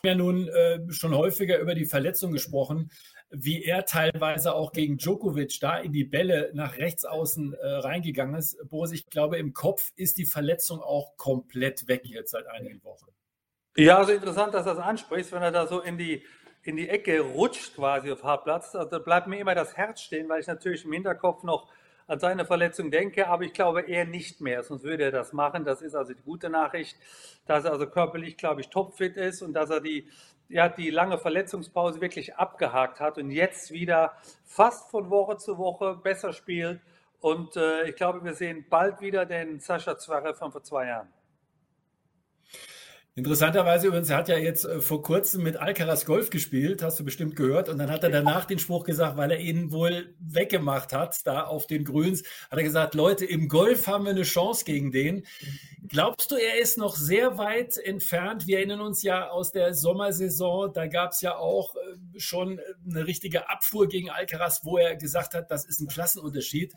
Wir 0.00 0.12
haben 0.12 0.18
ja 0.18 0.24
nun 0.24 0.48
äh, 0.48 0.80
schon 0.90 1.14
häufiger 1.14 1.58
über 1.58 1.74
die 1.74 1.84
Verletzung 1.84 2.32
gesprochen, 2.32 2.90
wie 3.28 3.64
er 3.64 3.84
teilweise 3.84 4.54
auch 4.54 4.72
gegen 4.72 4.96
Djokovic 4.96 5.58
da 5.60 5.76
in 5.76 5.92
die 5.92 6.04
Bälle 6.04 6.52
nach 6.54 6.78
rechts 6.78 7.04
außen 7.04 7.52
äh, 7.52 7.66
reingegangen 7.66 8.36
ist. 8.36 8.56
Boris, 8.70 8.92
ich 8.92 9.10
glaube, 9.10 9.36
im 9.36 9.52
Kopf 9.52 9.90
ist 9.96 10.16
die 10.16 10.26
Verletzung 10.26 10.80
auch 10.80 11.18
komplett 11.18 11.86
weg 11.86 12.02
jetzt 12.04 12.30
seit 12.30 12.46
einigen 12.46 12.82
Wochen. 12.82 13.06
Ja, 13.76 13.98
also 13.98 14.12
interessant, 14.12 14.54
dass 14.54 14.64
du 14.64 14.70
das 14.70 14.78
ansprichst, 14.78 15.32
wenn 15.32 15.42
er 15.42 15.52
da 15.52 15.66
so 15.66 15.80
in 15.80 15.98
die 15.98 16.22
in 16.64 16.76
die 16.76 16.88
Ecke 16.88 17.20
rutscht 17.20 17.74
quasi 17.74 18.12
auf 18.12 18.22
Hartplatz. 18.22 18.74
Also 18.74 18.90
da 18.90 18.98
bleibt 18.98 19.26
mir 19.26 19.38
immer 19.38 19.54
das 19.54 19.76
Herz 19.76 20.00
stehen, 20.00 20.28
weil 20.28 20.40
ich 20.40 20.46
natürlich 20.46 20.84
im 20.84 20.92
Hinterkopf 20.92 21.42
noch 21.42 21.68
an 22.06 22.18
seine 22.18 22.44
Verletzung 22.44 22.90
denke, 22.90 23.28
aber 23.28 23.44
ich 23.44 23.52
glaube 23.52 23.82
eher 23.82 24.04
nicht 24.04 24.40
mehr, 24.40 24.62
sonst 24.62 24.84
würde 24.84 25.04
er 25.04 25.12
das 25.12 25.32
machen. 25.32 25.64
Das 25.64 25.82
ist 25.82 25.94
also 25.94 26.12
die 26.12 26.22
gute 26.22 26.50
Nachricht, 26.50 26.96
dass 27.46 27.64
er 27.64 27.72
also 27.72 27.86
körperlich, 27.86 28.36
glaube 28.36 28.60
ich, 28.60 28.68
topfit 28.68 29.16
ist 29.16 29.42
und 29.42 29.54
dass 29.54 29.70
er 29.70 29.80
die, 29.80 30.08
ja, 30.48 30.68
die 30.68 30.90
lange 30.90 31.18
Verletzungspause 31.18 32.00
wirklich 32.00 32.36
abgehakt 32.36 33.00
hat 33.00 33.18
und 33.18 33.30
jetzt 33.30 33.70
wieder 33.70 34.12
fast 34.44 34.90
von 34.90 35.10
Woche 35.10 35.36
zu 35.36 35.58
Woche 35.58 35.96
besser 35.96 36.32
spielt. 36.32 36.80
Und 37.20 37.56
äh, 37.56 37.88
ich 37.88 37.96
glaube, 37.96 38.24
wir 38.24 38.34
sehen 38.34 38.66
bald 38.68 39.00
wieder 39.00 39.24
den 39.24 39.60
Sascha 39.60 39.96
Zverev 39.96 40.38
von 40.38 40.50
vor 40.50 40.62
zwei 40.64 40.88
Jahren. 40.88 41.08
Interessanterweise 43.14 43.88
übrigens, 43.88 44.08
er 44.08 44.16
hat 44.16 44.30
ja 44.30 44.38
jetzt 44.38 44.64
äh, 44.64 44.80
vor 44.80 45.02
kurzem 45.02 45.42
mit 45.42 45.58
Alcaraz 45.58 46.06
Golf 46.06 46.30
gespielt, 46.30 46.82
hast 46.82 46.98
du 46.98 47.04
bestimmt 47.04 47.36
gehört. 47.36 47.68
Und 47.68 47.76
dann 47.76 47.90
hat 47.90 48.02
er 48.04 48.10
danach 48.10 48.46
den 48.46 48.58
Spruch 48.58 48.84
gesagt, 48.84 49.18
weil 49.18 49.30
er 49.30 49.38
ihn 49.38 49.70
wohl 49.70 50.14
weggemacht 50.18 50.94
hat, 50.94 51.26
da 51.26 51.42
auf 51.42 51.66
den 51.66 51.84
Grüns, 51.84 52.22
hat 52.50 52.58
er 52.58 52.62
gesagt, 52.62 52.94
Leute, 52.94 53.26
im 53.26 53.48
Golf 53.48 53.86
haben 53.86 54.04
wir 54.04 54.12
eine 54.12 54.22
Chance 54.22 54.64
gegen 54.64 54.92
den. 54.92 55.26
Glaubst 55.86 56.30
du, 56.30 56.36
er 56.36 56.58
ist 56.58 56.78
noch 56.78 56.96
sehr 56.96 57.36
weit 57.36 57.76
entfernt? 57.76 58.46
Wir 58.46 58.58
erinnern 58.58 58.80
uns 58.80 59.02
ja 59.02 59.28
aus 59.28 59.52
der 59.52 59.74
Sommersaison, 59.74 60.72
da 60.72 60.86
gab 60.86 61.10
es 61.10 61.20
ja 61.20 61.36
auch 61.36 61.74
äh, 61.76 62.18
schon 62.18 62.60
eine 62.88 63.06
richtige 63.06 63.50
Abfuhr 63.50 63.88
gegen 63.88 64.08
Alcaraz, 64.08 64.62
wo 64.64 64.78
er 64.78 64.96
gesagt 64.96 65.34
hat, 65.34 65.50
das 65.50 65.66
ist 65.66 65.80
ein 65.80 65.88
Klassenunterschied. 65.88 66.72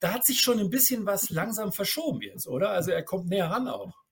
Da 0.00 0.14
hat 0.14 0.24
sich 0.24 0.40
schon 0.40 0.60
ein 0.60 0.70
bisschen 0.70 1.04
was 1.04 1.28
langsam 1.28 1.72
verschoben 1.72 2.22
jetzt, 2.22 2.48
oder? 2.48 2.70
Also 2.70 2.90
er 2.90 3.02
kommt 3.02 3.28
näher 3.28 3.50
ran 3.50 3.68
auch. 3.68 4.03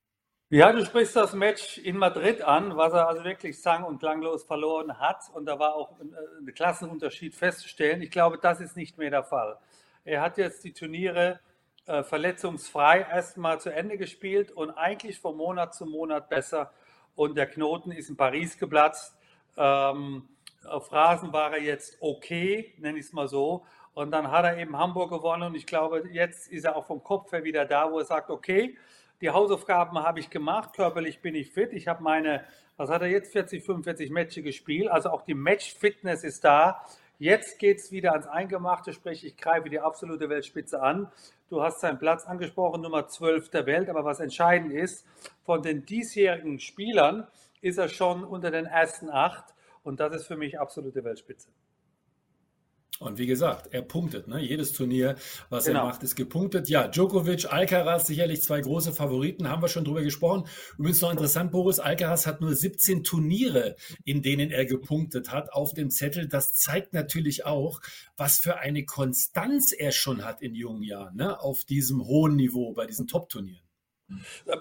Ja, 0.54 0.71
du 0.71 0.85
sprichst 0.85 1.16
das 1.16 1.32
Match 1.32 1.78
in 1.78 1.97
Madrid 1.97 2.42
an, 2.42 2.76
was 2.76 2.92
er 2.92 3.09
also 3.09 3.25
wirklich 3.25 3.59
sang- 3.59 3.85
und 3.85 4.00
klanglos 4.00 4.44
verloren 4.44 4.99
hat. 4.99 5.23
Und 5.32 5.47
da 5.47 5.59
war 5.59 5.75
auch 5.75 5.99
ein, 5.99 6.12
äh, 6.12 6.42
ein 6.42 6.54
Klassenunterschied 6.54 7.35
festzustellen. 7.35 8.02
Ich 8.02 8.11
glaube, 8.11 8.37
das 8.37 8.61
ist 8.61 8.76
nicht 8.76 8.99
mehr 8.99 9.09
der 9.09 9.25
Fall. 9.25 9.56
Er 10.04 10.21
hat 10.21 10.37
jetzt 10.37 10.62
die 10.64 10.75
Turniere 10.75 11.40
äh, 11.87 12.02
verletzungsfrei 12.02 13.00
erstmal 13.11 13.61
zu 13.61 13.71
Ende 13.71 13.97
gespielt 13.97 14.52
und 14.52 14.73
eigentlich 14.73 15.18
von 15.21 15.38
Monat 15.38 15.75
zu 15.75 15.87
Monat 15.87 16.28
besser. 16.28 16.71
Und 17.14 17.38
der 17.38 17.47
Knoten 17.47 17.90
ist 17.90 18.11
in 18.11 18.18
Paris 18.18 18.59
geplatzt. 18.59 19.16
Ähm, 19.56 20.28
auf 20.66 20.92
Rasen 20.92 21.32
war 21.32 21.54
er 21.54 21.62
jetzt 21.62 21.97
okay, 22.02 22.75
nenne 22.76 22.99
ich 22.99 23.06
es 23.06 23.14
mal 23.14 23.26
so. 23.26 23.64
Und 23.94 24.11
dann 24.11 24.30
hat 24.30 24.44
er 24.44 24.59
eben 24.59 24.76
Hamburg 24.76 25.12
gewonnen. 25.12 25.44
Und 25.44 25.54
ich 25.54 25.64
glaube, 25.64 26.11
jetzt 26.11 26.52
ist 26.52 26.66
er 26.66 26.76
auch 26.76 26.85
vom 26.85 27.02
Kopf 27.02 27.32
her 27.32 27.42
wieder 27.42 27.64
da, 27.64 27.90
wo 27.90 28.00
er 28.00 28.04
sagt, 28.04 28.28
okay, 28.28 28.76
die 29.23 29.31
Hausaufgaben 29.31 29.99
habe 30.00 30.19
ich 30.19 30.31
gemacht, 30.31 30.75
körperlich 30.75 31.21
bin 31.21 31.37
ich 31.37 31.52
fit. 31.52 31.73
Ich 31.73 31.87
habe 31.87 32.02
meine, 32.02 32.45
was 32.76 32.91
hat 32.91 33.02
er 33.02 33.09
jetzt, 33.09 33.33
40, 33.33 33.64
45 33.64 34.11
Matches 34.11 34.43
gespielt. 34.43 34.88
Also 34.88 35.11
auch 35.11 35.23
die 35.23 35.35
Match-Fitness 35.35 36.25
ist 36.25 36.43
da. 36.45 36.85
Jetzt 37.21 37.61
geht 37.61 37.79
es 37.79 37.93
wieder 37.93 38.12
ans 38.12 38.26
Eingemachte, 38.26 38.93
sprich, 38.93 39.25
ich 39.25 39.37
greife 39.37 39.71
die 39.71 39.79
absolute 39.79 40.29
Weltspitze 40.29 40.83
an. 40.83 41.09
Du 41.49 41.62
hast 41.62 41.79
seinen 41.81 42.00
Platz 42.00 42.26
angesprochen, 42.26 42.83
Nummer 42.83 43.07
12 43.07 43.49
der 43.50 43.64
Welt. 43.67 43.88
Aber 43.88 44.05
was 44.05 44.19
entscheidend 44.19 44.73
ist, 44.73 45.07
von 45.45 45.62
den 45.62 45.87
diesjährigen 45.87 46.59
Spielern 46.59 47.29
ist 47.61 47.79
er 47.79 47.88
schon 47.88 48.25
unter 48.25 48.50
den 48.50 48.67
ersten 48.67 49.09
acht. 49.09 49.55
Und 49.85 50.00
das 50.00 50.17
ist 50.17 50.26
für 50.26 50.37
mich 50.37 50.59
absolute 50.59 51.05
Weltspitze. 51.05 51.49
Und 53.02 53.18
wie 53.18 53.26
gesagt, 53.26 53.73
er 53.73 53.82
punktet. 53.82 54.28
Ne? 54.28 54.40
Jedes 54.40 54.73
Turnier, 54.73 55.16
was 55.50 55.64
genau. 55.64 55.80
er 55.80 55.87
macht, 55.87 56.02
ist 56.02 56.14
gepunktet. 56.14 56.68
Ja, 56.68 56.88
Djokovic, 56.88 57.52
Alcaraz, 57.52 58.06
sicherlich 58.06 58.42
zwei 58.42 58.61
große 58.61 58.92
Favoriten, 58.92 59.49
haben 59.49 59.62
wir 59.62 59.68
schon 59.68 59.85
drüber 59.85 60.02
gesprochen. 60.02 60.47
Übrigens 60.78 61.00
noch 61.00 61.11
interessant, 61.11 61.50
Boris, 61.50 61.80
Alcaraz 61.80 62.26
hat 62.26 62.40
nur 62.40 62.54
17 62.54 63.04
Turniere, 63.04 63.76
in 64.04 64.23
denen 64.23 64.50
er 64.50 64.64
gepunktet 64.64 65.32
hat, 65.32 65.52
auf 65.52 65.75
dem 65.75 65.90
Zettel. 65.90 66.28
Das 66.28 66.54
zeigt 66.54 66.92
natürlich 66.92 67.44
auch, 67.44 67.80
was 68.16 68.38
für 68.38 68.59
eine 68.59 68.85
Konstanz 68.85 69.73
er 69.73 69.92
schon 69.92 70.25
hat 70.25 70.40
in 70.42 70.54
jungen 70.54 70.82
Jahren, 70.82 71.16
ne? 71.16 71.40
auf 71.40 71.64
diesem 71.64 72.04
hohen 72.04 72.37
Niveau, 72.37 72.73
bei 72.73 72.87
diesen 72.87 73.06
Top-Turnieren. 73.06 73.72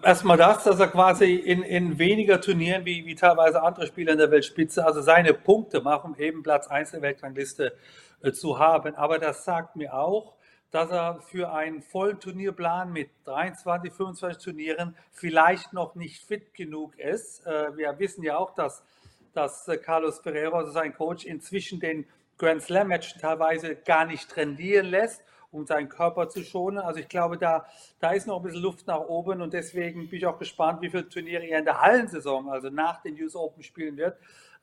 Erstmal 0.04 0.38
das, 0.38 0.64
dass 0.64 0.80
er 0.80 0.88
quasi 0.88 1.36
in, 1.36 1.64
in 1.64 1.98
weniger 2.00 2.42
Turnieren 2.42 2.86
wie, 2.86 3.06
wie 3.06 3.16
teilweise 3.16 3.62
andere 3.62 3.88
Spieler 3.88 4.14
in 4.14 4.18
der 4.18 4.32
Weltspitze, 4.32 4.86
also 4.86 5.02
seine 5.02 5.34
Punkte 5.34 5.82
machen, 5.82 6.16
eben 6.18 6.44
Platz 6.44 6.68
1 6.68 6.92
der 6.92 7.02
Weltrangliste 7.02 7.74
äh, 8.22 8.32
zu 8.32 8.60
haben. 8.60 8.96
Aber 8.96 9.20
das 9.20 9.46
sagt 9.46 9.76
mir 9.76 9.94
auch, 9.94 10.34
dass 10.72 10.90
er 10.90 11.20
für 11.22 11.52
einen 11.52 11.82
vollen 11.82 12.20
Turnierplan 12.20 12.92
mit 12.92 13.10
23, 13.26 13.92
25 13.92 14.44
Turnieren 14.44 14.96
vielleicht 15.12 15.74
noch 15.74 15.96
nicht 15.96 16.24
fit 16.24 16.54
genug 16.54 16.98
ist. 16.98 17.46
Äh, 17.46 17.76
wir 17.78 18.00
wissen 18.00 18.24
ja 18.24 18.38
auch, 18.38 18.56
dass, 18.56 18.84
dass 19.34 19.68
äh, 19.68 19.78
Carlos 19.78 20.20
Ferrero, 20.20 20.58
also 20.58 20.72
sein 20.72 20.94
Coach, 20.94 21.26
inzwischen 21.26 21.80
den 21.80 22.06
Grand 22.38 22.64
Slam 22.64 22.88
Match 22.88 23.18
teilweise 23.20 23.76
gar 23.76 24.06
nicht 24.06 24.30
trainieren 24.30 24.88
lässt, 24.88 25.22
um 25.52 25.66
seinen 25.66 25.90
Körper 25.90 26.30
zu 26.30 26.44
schonen. 26.44 26.80
Also 26.80 27.00
ich 27.00 27.10
glaube, 27.10 27.38
da, 27.38 27.66
da 28.00 28.12
ist 28.12 28.28
noch 28.28 28.38
ein 28.38 28.44
bisschen 28.44 28.62
Luft 28.62 28.88
nach 28.88 29.02
oben 29.02 29.42
und 29.42 29.54
deswegen 29.54 30.10
bin 30.10 30.18
ich 30.18 30.26
auch 30.26 30.40
gespannt, 30.40 30.82
wie 30.82 30.90
viele 30.90 31.08
Turniere 31.08 31.46
er 31.46 31.60
in 31.60 31.66
der 31.66 31.82
Hallensaison, 31.82 32.50
also 32.50 32.70
nach 32.70 33.02
den 33.02 33.22
US 33.22 33.36
Open 33.36 33.64
spielen 33.64 33.98
wird. 33.98 34.18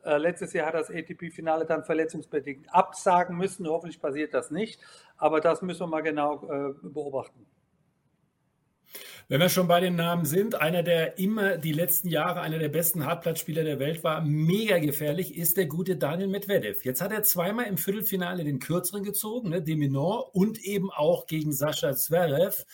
Äh, 0.05 0.17
letztes 0.17 0.53
Jahr 0.53 0.69
hat 0.69 0.75
das 0.75 0.91
ATP-Finale 0.91 1.67
dann 1.67 1.85
verletzungsbedingt 1.85 2.73
absagen 2.73 3.37
müssen. 3.37 3.67
Hoffentlich 3.69 4.01
passiert 4.01 4.33
das 4.33 4.51
nicht. 4.51 4.81
Aber 5.17 5.41
das 5.41 5.63
müssen 5.63 5.81
wir 5.81 5.87
mal 5.89 6.03
genau 6.03 6.45
äh, 6.49 6.73
beobachten. 6.83 7.47
Wenn 9.31 9.43
wir 9.43 9.51
schon 9.51 9.69
bei 9.69 9.81
den 9.81 9.95
Namen 9.95 10.25
sind, 10.25 10.55
einer, 10.55 10.83
der 10.83 11.19
immer 11.19 11.59
die 11.59 11.75
letzten 11.75 12.09
Jahre 12.09 12.41
einer 12.41 12.59
der 12.59 12.71
besten 12.71 13.05
Hartplatzspieler 13.05 13.63
der 13.63 13.79
Welt 13.79 14.03
war, 14.03 14.23
mega 14.23 14.79
gefährlich, 14.79 15.37
ist 15.37 15.59
der 15.59 15.67
gute 15.67 15.97
Daniel 15.97 16.29
Medvedev. 16.29 16.83
Jetzt 16.83 17.03
hat 17.03 17.13
er 17.13 17.23
zweimal 17.23 17.67
im 17.67 17.77
Viertelfinale 17.77 18.43
den 18.43 18.59
kürzeren 18.59 19.03
gezogen, 19.03 19.51
ne, 19.51 19.61
Deminor, 19.61 20.35
und 20.35 20.59
eben 20.65 20.91
auch 20.91 21.27
gegen 21.27 21.53
Sascha 21.53 21.95
Zverev. 21.95 22.65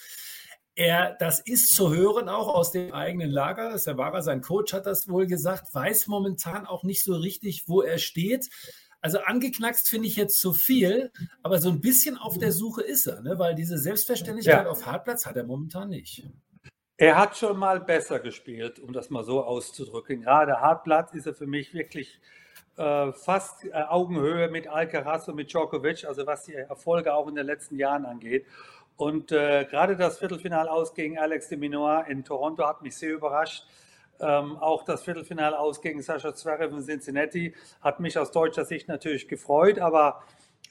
Er, 0.76 1.16
das 1.18 1.40
ist 1.40 1.74
zu 1.74 1.92
hören 1.92 2.28
auch 2.28 2.46
aus 2.46 2.70
dem 2.70 2.92
eigenen 2.92 3.30
Lager. 3.30 3.72
Das 3.72 3.82
sein 4.24 4.40
Coach 4.40 4.72
hat 4.74 4.86
das 4.86 5.08
wohl 5.08 5.26
gesagt, 5.26 5.74
weiß 5.74 6.06
momentan 6.06 6.66
auch 6.66 6.84
nicht 6.84 7.02
so 7.02 7.16
richtig, 7.16 7.64
wo 7.66 7.82
er 7.82 7.98
steht. 7.98 8.48
Also 9.04 9.18
angeknackst 9.18 9.86
finde 9.86 10.08
ich 10.08 10.16
jetzt 10.16 10.40
zu 10.40 10.54
viel, 10.54 11.12
aber 11.42 11.58
so 11.58 11.68
ein 11.68 11.82
bisschen 11.82 12.16
auf 12.16 12.38
der 12.38 12.52
Suche 12.52 12.80
ist 12.80 13.06
er, 13.06 13.20
ne? 13.20 13.38
weil 13.38 13.54
diese 13.54 13.76
Selbstverständlichkeit 13.76 14.64
ja. 14.64 14.70
auf 14.70 14.86
Hartplatz 14.86 15.26
hat 15.26 15.36
er 15.36 15.44
momentan 15.44 15.90
nicht. 15.90 16.26
Er 16.96 17.18
hat 17.18 17.36
schon 17.36 17.58
mal 17.58 17.80
besser 17.80 18.18
gespielt, 18.18 18.80
um 18.80 18.94
das 18.94 19.10
mal 19.10 19.22
so 19.22 19.44
auszudrücken. 19.44 20.22
Gerade 20.22 20.58
Hartplatz 20.58 21.12
ist 21.12 21.26
er 21.26 21.34
für 21.34 21.46
mich 21.46 21.74
wirklich 21.74 22.18
äh, 22.78 23.12
fast 23.12 23.66
äh, 23.66 23.72
Augenhöhe 23.72 24.48
mit 24.48 24.68
Alcaraz 24.68 25.28
und 25.28 25.34
mit 25.34 25.52
Djokovic, 25.52 26.06
also 26.06 26.26
was 26.26 26.44
die 26.44 26.54
Erfolge 26.54 27.12
auch 27.12 27.28
in 27.28 27.34
den 27.34 27.44
letzten 27.44 27.76
Jahren 27.76 28.06
angeht. 28.06 28.46
Und 28.96 29.32
äh, 29.32 29.66
gerade 29.66 29.98
das 29.98 30.16
Viertelfinal 30.18 30.66
aus 30.66 30.94
gegen 30.94 31.18
Alex 31.18 31.50
de 31.50 31.58
Minoir 31.58 32.06
in 32.08 32.24
Toronto 32.24 32.66
hat 32.66 32.80
mich 32.80 32.96
sehr 32.96 33.12
überrascht. 33.12 33.66
Ähm, 34.20 34.56
auch 34.58 34.84
das 34.84 35.02
Viertelfinal 35.02 35.54
aus 35.54 35.80
gegen 35.80 36.00
Sascha 36.02 36.34
Zverev 36.34 36.74
in 36.74 36.82
Cincinnati 36.82 37.54
hat 37.80 38.00
mich 38.00 38.18
aus 38.18 38.30
deutscher 38.30 38.64
Sicht 38.64 38.88
natürlich 38.88 39.28
gefreut, 39.28 39.78
aber 39.78 40.22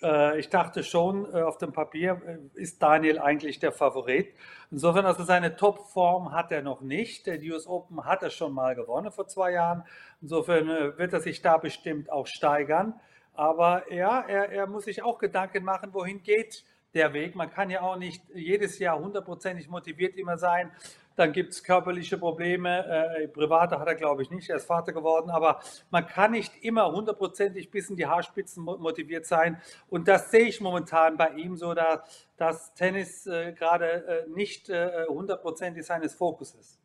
äh, 0.01 0.39
ich 0.39 0.49
dachte 0.49 0.83
schon, 0.83 1.33
äh, 1.33 1.41
auf 1.41 1.57
dem 1.57 1.71
Papier 1.71 2.21
äh, 2.25 2.61
ist 2.61 2.81
Daniel 2.81 3.19
eigentlich 3.19 3.59
der 3.59 3.71
Favorit. 3.71 4.33
Insofern, 4.71 5.05
also 5.05 5.23
seine 5.23 5.55
Topform 5.55 6.31
hat 6.31 6.51
er 6.51 6.61
noch 6.61 6.81
nicht. 6.81 7.25
Der 7.25 7.39
US 7.39 7.67
Open 7.67 8.05
hat 8.05 8.23
er 8.23 8.29
schon 8.29 8.53
mal 8.53 8.75
gewonnen 8.75 9.11
vor 9.11 9.27
zwei 9.27 9.51
Jahren. 9.51 9.83
Insofern 10.21 10.69
äh, 10.69 10.97
wird 10.97 11.13
er 11.13 11.21
sich 11.21 11.41
da 11.41 11.57
bestimmt 11.57 12.11
auch 12.11 12.27
steigern. 12.27 12.99
Aber 13.33 13.91
ja, 13.91 14.21
er, 14.21 14.51
er 14.51 14.67
muss 14.67 14.85
sich 14.85 15.03
auch 15.03 15.17
Gedanken 15.17 15.63
machen, 15.63 15.93
wohin 15.93 16.21
geht 16.21 16.63
der 16.93 17.13
Weg. 17.13 17.35
Man 17.35 17.49
kann 17.49 17.69
ja 17.69 17.81
auch 17.81 17.97
nicht 17.97 18.23
jedes 18.33 18.77
Jahr 18.79 18.99
hundertprozentig 18.99 19.67
motiviert 19.69 20.15
immer 20.15 20.37
sein. 20.37 20.71
Dann 21.15 21.31
gibt 21.31 21.53
es 21.53 21.63
körperliche 21.63 22.17
Probleme. 22.17 22.85
Äh, 22.85 23.27
private 23.27 23.79
hat 23.79 23.87
er, 23.87 23.95
glaube 23.95 24.23
ich, 24.23 24.31
nicht. 24.31 24.49
Er 24.49 24.57
ist 24.57 24.65
Vater 24.65 24.93
geworden. 24.93 25.29
Aber 25.29 25.59
man 25.91 26.07
kann 26.07 26.31
nicht 26.31 26.63
immer 26.63 26.91
hundertprozentig 26.91 27.71
bis 27.71 27.89
in 27.89 27.95
die 27.95 28.07
Haarspitzen 28.07 28.63
motiviert 28.63 29.25
sein. 29.25 29.61
Und 29.89 30.07
das 30.07 30.31
sehe 30.31 30.47
ich 30.47 30.61
momentan 30.61 31.17
bei 31.17 31.29
ihm 31.29 31.55
so, 31.55 31.73
da, 31.73 32.03
dass 32.37 32.73
Tennis 32.73 33.27
äh, 33.27 33.53
gerade 33.53 34.25
äh, 34.25 34.29
nicht 34.29 34.69
äh, 34.69 35.05
hundertprozentig 35.07 35.85
seines 35.85 36.15
Fokus 36.15 36.55
ist. 36.55 36.82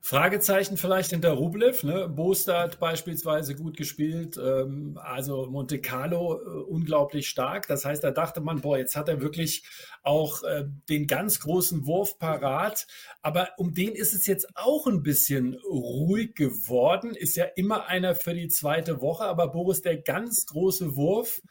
Fragezeichen 0.00 0.76
vielleicht 0.76 1.10
hinter 1.10 1.32
Rublev. 1.32 1.82
Ne? 1.82 2.08
Bostad 2.08 2.78
beispielsweise 2.78 3.54
gut 3.54 3.76
gespielt, 3.76 4.38
ähm, 4.42 4.98
also 5.02 5.46
Monte 5.46 5.80
Carlo 5.80 6.40
äh, 6.40 6.62
unglaublich 6.62 7.28
stark. 7.28 7.66
Das 7.66 7.84
heißt, 7.84 8.02
da 8.04 8.10
dachte 8.10 8.40
man, 8.40 8.60
boah, 8.60 8.78
jetzt 8.78 8.96
hat 8.96 9.08
er 9.08 9.20
wirklich 9.20 9.64
auch 10.02 10.42
äh, 10.44 10.64
den 10.88 11.06
ganz 11.06 11.40
großen 11.40 11.86
Wurf 11.86 12.18
parat. 12.18 12.86
Aber 13.22 13.50
um 13.58 13.74
den 13.74 13.92
ist 13.94 14.14
es 14.14 14.26
jetzt 14.26 14.48
auch 14.54 14.86
ein 14.86 15.02
bisschen 15.02 15.54
ruhig 15.64 16.34
geworden. 16.34 17.14
Ist 17.14 17.36
ja 17.36 17.44
immer 17.44 17.86
einer 17.86 18.14
für 18.14 18.34
die 18.34 18.48
zweite 18.48 19.00
Woche. 19.00 19.24
Aber 19.24 19.48
Boris, 19.48 19.82
der 19.82 19.98
ganz 19.98 20.46
große 20.46 20.96
Wurf 20.96 21.42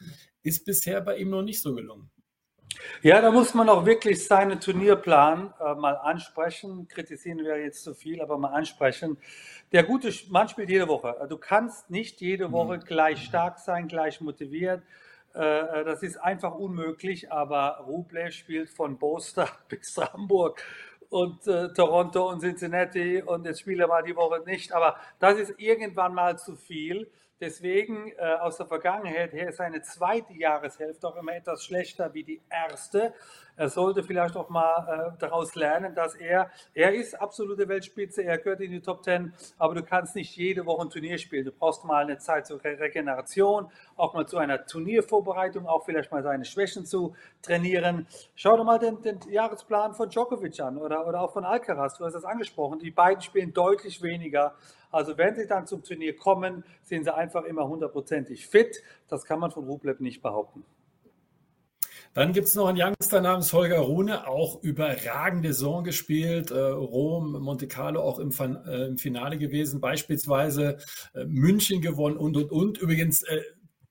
ist 0.42 0.64
bisher 0.64 1.00
bei 1.00 1.18
ihm 1.18 1.30
noch 1.30 1.42
nicht 1.42 1.62
so 1.62 1.74
gelungen. 1.74 2.10
Ja, 3.02 3.20
da 3.20 3.30
muss 3.30 3.54
man 3.54 3.68
auch 3.68 3.86
wirklich 3.86 4.26
seinen 4.26 4.60
Turnierplan 4.60 5.54
äh, 5.60 5.74
mal 5.74 5.94
ansprechen. 5.94 6.88
Kritisieren 6.88 7.44
wäre 7.44 7.60
jetzt 7.60 7.84
zu 7.84 7.94
viel, 7.94 8.20
aber 8.20 8.38
mal 8.38 8.52
ansprechen. 8.52 9.18
Der 9.72 9.84
gute 9.84 10.12
Mann 10.30 10.48
spielt 10.48 10.70
jede 10.70 10.88
Woche. 10.88 11.14
Du 11.28 11.36
kannst 11.36 11.90
nicht 11.90 12.20
jede 12.20 12.48
mhm. 12.48 12.52
Woche 12.52 12.78
gleich 12.78 13.22
stark 13.22 13.58
sein, 13.58 13.88
gleich 13.88 14.20
motiviert. 14.20 14.82
Äh, 15.34 15.80
äh, 15.80 15.84
das 15.84 16.02
ist 16.02 16.16
einfach 16.16 16.54
unmöglich, 16.54 17.30
aber 17.30 17.84
Rublev 17.86 18.32
spielt 18.32 18.70
von 18.70 18.98
Boster 18.98 19.48
bis 19.68 19.96
Hamburg 19.96 20.62
und 21.10 21.46
äh, 21.46 21.72
Toronto 21.72 22.30
und 22.30 22.40
Cincinnati 22.40 23.22
und 23.22 23.46
jetzt 23.46 23.60
spiele 23.60 23.84
er 23.84 23.88
mal 23.88 24.02
die 24.02 24.16
Woche 24.16 24.42
nicht. 24.44 24.72
Aber 24.72 24.96
das 25.18 25.38
ist 25.38 25.54
irgendwann 25.58 26.14
mal 26.14 26.38
zu 26.38 26.56
viel. 26.56 27.10
Deswegen 27.40 28.12
äh, 28.16 28.34
aus 28.40 28.56
der 28.56 28.66
Vergangenheit 28.66 29.32
her 29.32 29.48
ist 29.48 29.58
seine 29.58 29.80
zweite 29.82 30.32
Jahreshälfte 30.32 31.06
auch 31.06 31.16
immer 31.16 31.34
etwas 31.36 31.64
schlechter 31.64 32.12
wie 32.14 32.24
die 32.24 32.40
erste. 32.50 33.14
Er 33.58 33.68
sollte 33.68 34.04
vielleicht 34.04 34.36
auch 34.36 34.48
mal 34.48 35.12
äh, 35.14 35.18
daraus 35.18 35.56
lernen, 35.56 35.92
dass 35.92 36.14
er, 36.14 36.48
er 36.74 36.94
ist 36.94 37.20
absolute 37.20 37.68
Weltspitze, 37.68 38.22
er 38.22 38.38
gehört 38.38 38.60
in 38.60 38.70
die 38.70 38.80
Top 38.80 39.02
Ten, 39.02 39.34
aber 39.58 39.74
du 39.74 39.82
kannst 39.82 40.14
nicht 40.14 40.36
jede 40.36 40.64
Woche 40.64 40.82
ein 40.82 40.90
Turnier 40.90 41.18
spielen. 41.18 41.44
Du 41.44 41.50
brauchst 41.50 41.84
mal 41.84 42.04
eine 42.04 42.18
Zeit 42.18 42.46
zur 42.46 42.62
Re 42.62 42.78
Regeneration, 42.78 43.68
auch 43.96 44.14
mal 44.14 44.26
zu 44.26 44.38
einer 44.38 44.64
Turniervorbereitung, 44.64 45.66
auch 45.66 45.84
vielleicht 45.84 46.12
mal 46.12 46.22
seine 46.22 46.44
Schwächen 46.44 46.86
zu 46.86 47.16
trainieren. 47.42 48.06
Schau 48.36 48.56
dir 48.56 48.62
mal 48.62 48.78
den, 48.78 49.02
den 49.02 49.18
Jahresplan 49.28 49.92
von 49.92 50.08
Djokovic 50.08 50.60
an 50.60 50.78
oder, 50.78 51.04
oder 51.08 51.20
auch 51.20 51.32
von 51.32 51.44
Alcaraz, 51.44 51.98
du 51.98 52.04
hast 52.04 52.14
das 52.14 52.24
angesprochen. 52.24 52.78
Die 52.78 52.92
beiden 52.92 53.22
spielen 53.22 53.52
deutlich 53.52 54.00
weniger 54.02 54.54
also 54.90 55.18
wenn 55.18 55.34
sie 55.34 55.46
dann 55.46 55.66
zum 55.66 55.82
Turnier 55.82 56.16
kommen, 56.16 56.64
sind 56.82 57.04
sie 57.04 57.14
einfach 57.14 57.44
immer 57.44 57.68
hundertprozentig 57.68 58.46
fit. 58.46 58.82
Das 59.08 59.24
kann 59.24 59.38
man 59.38 59.50
von 59.50 59.66
Rublev 59.66 60.00
nicht 60.00 60.22
behaupten. 60.22 60.64
Dann 62.14 62.32
gibt 62.32 62.48
es 62.48 62.54
noch 62.54 62.66
einen 62.66 62.80
Youngster 62.80 63.20
namens 63.20 63.52
Holger 63.52 63.78
Rune, 63.78 64.26
auch 64.26 64.62
überragende 64.62 65.52
Saison 65.52 65.84
gespielt. 65.84 66.50
Äh, 66.50 66.58
Rom, 66.58 67.32
Monte 67.40 67.68
Carlo 67.68 68.02
auch 68.02 68.18
im, 68.18 68.30
äh, 68.30 68.96
Finale 68.96 69.38
gewesen, 69.38 69.80
beispielsweise 69.80 70.78
äh, 71.14 71.24
München 71.24 71.80
gewonnen 71.80 72.16
und 72.16 72.36
und 72.36 72.50
und. 72.50 72.78
Übrigens 72.78 73.24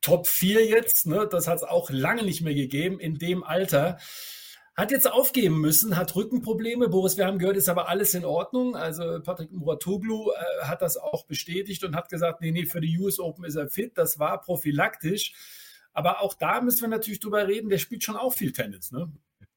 Top 0.02 0.28
4 0.28 0.66
jetzt, 0.66 1.06
ne? 1.08 1.28
das 1.30 1.48
hat 1.48 1.58
es 1.58 1.64
auch 1.64 1.90
lange 1.90 2.24
nicht 2.24 2.42
mehr 2.42 2.54
gegeben 2.54 3.00
in 3.00 3.18
dem 3.18 3.44
Alter. 3.44 3.98
Hat 4.76 4.92
jetzt 4.92 5.12
aufgeben 5.12 5.60
müssen, 5.60 5.98
hat 5.98 6.16
Rückenprobleme. 6.16 6.88
Boris, 6.88 7.18
wir 7.18 7.26
haben 7.26 7.40
gehört, 7.40 7.58
ist 7.58 7.68
aber 7.68 7.90
alles 7.90 8.14
in 8.14 8.24
Ordnung. 8.24 8.76
Also 8.76 9.20
Patrick 9.22 9.52
Muratoglu 9.52 10.32
hat 10.62 10.84
das 10.84 10.98
auch 10.98 11.26
bestätigt 11.26 11.84
und 11.84 11.96
hat 11.96 12.10
gesagt, 12.10 12.42
nee, 12.42 12.52
nee, 12.52 12.66
für 12.66 12.80
die 12.80 12.98
US 13.00 13.20
Open 13.20 13.44
ist 13.44 13.56
er 13.56 13.70
fit. 13.70 13.98
Das 13.98 14.20
war 14.20 14.40
prophylaktisch. 14.40 15.34
Aber 15.98 16.22
auch 16.22 16.34
da 16.34 16.62
müssen 16.62 16.82
wir 16.82 16.90
natürlich 16.90 17.20
drüber 17.20 17.48
reden. 17.48 17.70
Der 17.70 17.78
spielt 17.78 18.04
schon 18.04 18.18
auch 18.18 18.34
viel 18.34 18.52
Tennis, 18.52 18.92
ne? 18.92 19.12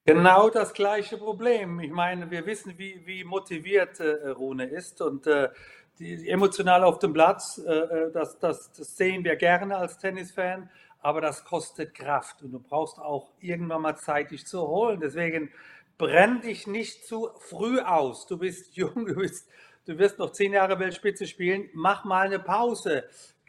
Genau 0.07 0.49
das 0.49 0.73
gleiche 0.73 1.19
Problem. 1.19 1.79
Ich 1.81 1.91
meine, 1.91 2.31
wir 2.31 2.47
wissen, 2.47 2.79
wie, 2.79 3.03
wie 3.05 3.23
motiviert 3.25 4.01
äh, 4.01 4.29
Rune 4.31 4.65
ist 4.65 5.03
und 5.03 5.27
äh, 5.27 5.51
die, 5.99 6.29
emotional 6.29 6.83
auf 6.85 6.99
dem 6.99 7.13
Platz, 7.13 7.61
äh, 7.65 7.71
äh, 7.71 8.13
das, 8.13 8.39
das, 8.39 8.73
das 8.73 8.97
sehen 8.97 9.23
wir 9.25 9.37
gerne 9.37 9.77
als 9.77 9.99
Tennisfan 9.99 10.71
aber 11.03 11.21
das 11.21 11.45
kostet 11.45 11.95
Kraft 11.95 12.43
und 12.43 12.53
du 12.53 12.61
brauchst 12.61 12.99
auch 12.99 13.33
irgendwann 13.41 13.83
mal 13.83 13.97
Zeit, 13.97 14.31
dich 14.31 14.47
zu 14.47 14.67
holen. 14.67 15.01
Deswegen 15.01 15.51
brenn 15.99 16.41
dich 16.43 16.67
nicht 16.67 17.07
zu 17.07 17.31
früh 17.39 17.81
aus. 17.81 18.27
Du 18.27 18.39
bist 18.39 18.75
jung, 18.77 19.07
du, 19.07 19.15
bist, 19.15 19.49
du 19.87 19.99
wirst 19.99 20.19
noch 20.19 20.31
zehn 20.31 20.53
Jahre 20.53 20.79
Weltspitze 20.79 21.27
spielen. 21.27 21.69
Mach 21.73 22.05
mal 22.05 22.27
eine 22.27 22.39
Pause. 22.39 23.05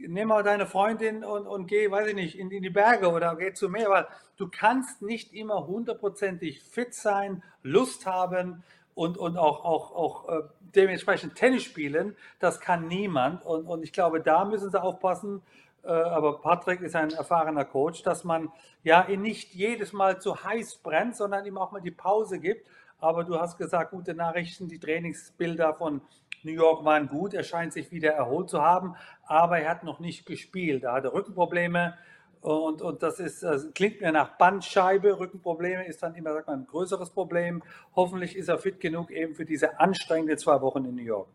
Nimm 0.07 0.27
mal 0.29 0.43
deine 0.43 0.65
Freundin 0.65 1.23
und, 1.23 1.47
und 1.47 1.67
geh, 1.67 1.89
weiß 1.89 2.09
ich 2.09 2.15
nicht, 2.15 2.37
in, 2.37 2.51
in 2.51 2.63
die 2.63 2.69
Berge 2.69 3.11
oder 3.11 3.35
geh 3.35 3.53
zu 3.53 3.69
Meer, 3.69 3.89
weil 3.89 4.07
du 4.37 4.49
kannst 4.49 5.01
nicht 5.01 5.33
immer 5.33 5.67
hundertprozentig 5.67 6.61
fit 6.61 6.93
sein, 6.93 7.43
Lust 7.63 8.05
haben 8.05 8.63
und, 8.95 9.17
und 9.17 9.37
auch, 9.37 9.63
auch, 9.63 9.95
auch 9.95 10.29
äh, 10.29 10.41
dementsprechend 10.75 11.35
Tennis 11.35 11.63
spielen. 11.63 12.15
Das 12.39 12.59
kann 12.59 12.87
niemand. 12.87 13.45
Und, 13.45 13.65
und 13.65 13.83
ich 13.83 13.93
glaube, 13.93 14.21
da 14.21 14.45
müssen 14.45 14.71
sie 14.71 14.81
aufpassen, 14.81 15.41
äh, 15.83 15.89
aber 15.89 16.39
Patrick 16.41 16.81
ist 16.81 16.95
ein 16.95 17.11
erfahrener 17.11 17.65
Coach, 17.65 18.03
dass 18.03 18.23
man 18.23 18.51
ja 18.83 19.07
ihn 19.07 19.21
nicht 19.21 19.53
jedes 19.53 19.93
Mal 19.93 20.21
zu 20.21 20.43
heiß 20.43 20.77
brennt, 20.77 21.15
sondern 21.15 21.45
ihm 21.45 21.57
auch 21.57 21.71
mal 21.71 21.81
die 21.81 21.91
Pause 21.91 22.39
gibt. 22.39 22.67
Aber 22.99 23.23
du 23.23 23.39
hast 23.39 23.57
gesagt, 23.57 23.91
gute 23.91 24.13
Nachrichten, 24.13 24.67
die 24.67 24.79
Trainingsbilder 24.79 25.73
von 25.73 26.01
New 26.43 26.53
York 26.53 26.83
waren 26.85 27.07
gut. 27.07 27.33
Er 27.33 27.43
scheint 27.43 27.73
sich 27.73 27.91
wieder 27.91 28.11
erholt 28.11 28.49
zu 28.49 28.61
haben, 28.61 28.95
aber 29.25 29.59
er 29.59 29.69
hat 29.69 29.83
noch 29.83 29.99
nicht 29.99 30.25
gespielt. 30.25 30.83
Er 30.83 30.93
hatte 30.93 31.13
Rückenprobleme 31.13 31.97
und, 32.41 32.81
und 32.81 33.03
das 33.03 33.19
ist, 33.19 33.43
das 33.43 33.71
klingt 33.73 34.01
mir 34.01 34.11
nach 34.11 34.37
Bandscheibe. 34.37 35.19
Rückenprobleme 35.19 35.85
ist 35.85 36.01
dann 36.01 36.15
immer 36.15 36.33
sagt 36.33 36.47
man, 36.47 36.61
ein 36.61 36.67
größeres 36.67 37.11
Problem. 37.11 37.61
Hoffentlich 37.95 38.35
ist 38.35 38.49
er 38.49 38.57
fit 38.57 38.79
genug 38.79 39.11
eben 39.11 39.35
für 39.35 39.45
diese 39.45 39.79
anstrengende 39.79 40.37
zwei 40.37 40.59
Wochen 40.61 40.85
in 40.85 40.95
New 40.95 41.03
York. 41.03 41.27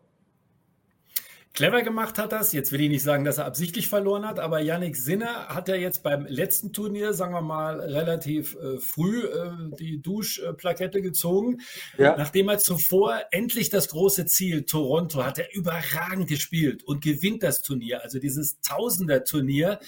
Clever 1.57 1.81
gemacht 1.81 2.19
hat 2.19 2.33
das. 2.33 2.53
Jetzt 2.53 2.71
will 2.71 2.81
ich 2.81 2.89
nicht 2.89 3.01
sagen, 3.01 3.25
dass 3.25 3.39
er 3.39 3.45
absichtlich 3.45 3.89
verloren 3.89 4.27
hat, 4.27 4.37
aber 4.37 4.59
Yannick 4.59 4.95
Sinner 4.95 5.47
hat 5.47 5.67
ja 5.67 5.73
jetzt 5.73 6.03
beim 6.03 6.27
letzten 6.27 6.71
Turnier, 6.71 7.13
sagen 7.13 7.33
wir 7.33 7.41
mal, 7.41 7.79
relativ 7.79 8.55
äh, 8.57 8.77
früh 8.77 9.23
äh, 9.23 9.53
die 9.79 9.99
Duschplakette 9.99 11.01
gezogen. 11.01 11.61
Ja. 11.97 12.15
Nachdem 12.15 12.49
er 12.49 12.59
zuvor 12.59 13.21
endlich 13.31 13.71
das 13.71 13.89
große 13.89 14.27
Ziel 14.27 14.65
Toronto 14.65 15.25
hat 15.25 15.39
er 15.39 15.51
überragend 15.51 16.29
gespielt 16.29 16.83
und 16.83 17.03
gewinnt 17.03 17.41
das 17.41 17.63
Turnier, 17.63 18.03
also 18.03 18.19
dieses 18.19 18.61
Tausender-Turnier. 18.61 19.79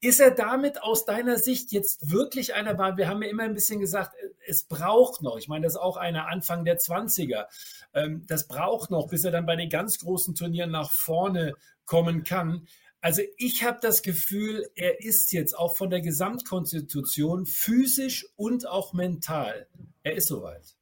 Ist 0.00 0.20
er 0.20 0.30
damit 0.30 0.82
aus 0.82 1.04
deiner 1.04 1.38
Sicht 1.38 1.72
jetzt 1.72 2.10
wirklich 2.10 2.54
einer, 2.54 2.78
weil 2.78 2.96
wir 2.96 3.08
haben 3.08 3.22
ja 3.22 3.30
immer 3.30 3.44
ein 3.44 3.54
bisschen 3.54 3.80
gesagt, 3.80 4.14
es 4.46 4.64
braucht 4.64 5.22
noch, 5.22 5.38
ich 5.38 5.48
meine, 5.48 5.64
das 5.64 5.74
ist 5.74 5.80
auch 5.80 5.96
einer 5.96 6.28
Anfang 6.28 6.64
der 6.64 6.78
20er, 6.78 7.46
ähm, 7.94 8.24
das 8.28 8.46
braucht 8.46 8.90
noch, 8.90 9.08
bis 9.08 9.24
er 9.24 9.30
dann 9.30 9.46
bei 9.46 9.56
den 9.56 9.70
ganz 9.70 9.98
großen 9.98 10.34
Turnieren 10.34 10.70
nach 10.70 10.90
vorne 10.90 11.54
kommen 11.86 12.24
kann. 12.24 12.66
Also 13.00 13.22
ich 13.36 13.64
habe 13.64 13.78
das 13.80 14.02
Gefühl, 14.02 14.68
er 14.74 15.00
ist 15.00 15.32
jetzt 15.32 15.56
auch 15.56 15.76
von 15.76 15.90
der 15.90 16.00
Gesamtkonstitution 16.00 17.46
physisch 17.46 18.26
und 18.36 18.66
auch 18.66 18.92
mental. 18.92 19.66
Er 20.02 20.14
ist 20.14 20.28
soweit. 20.28 20.76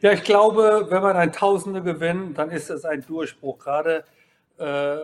Ja, 0.00 0.12
ich 0.12 0.24
glaube, 0.24 0.86
wenn 0.90 1.02
man 1.02 1.16
ein 1.16 1.32
Tausende 1.32 1.82
gewinnt, 1.82 2.36
dann 2.38 2.50
ist 2.50 2.70
das 2.70 2.84
ein 2.84 3.04
Durchbruch. 3.06 3.58
Gerade 3.58 4.04
äh, 4.58 4.98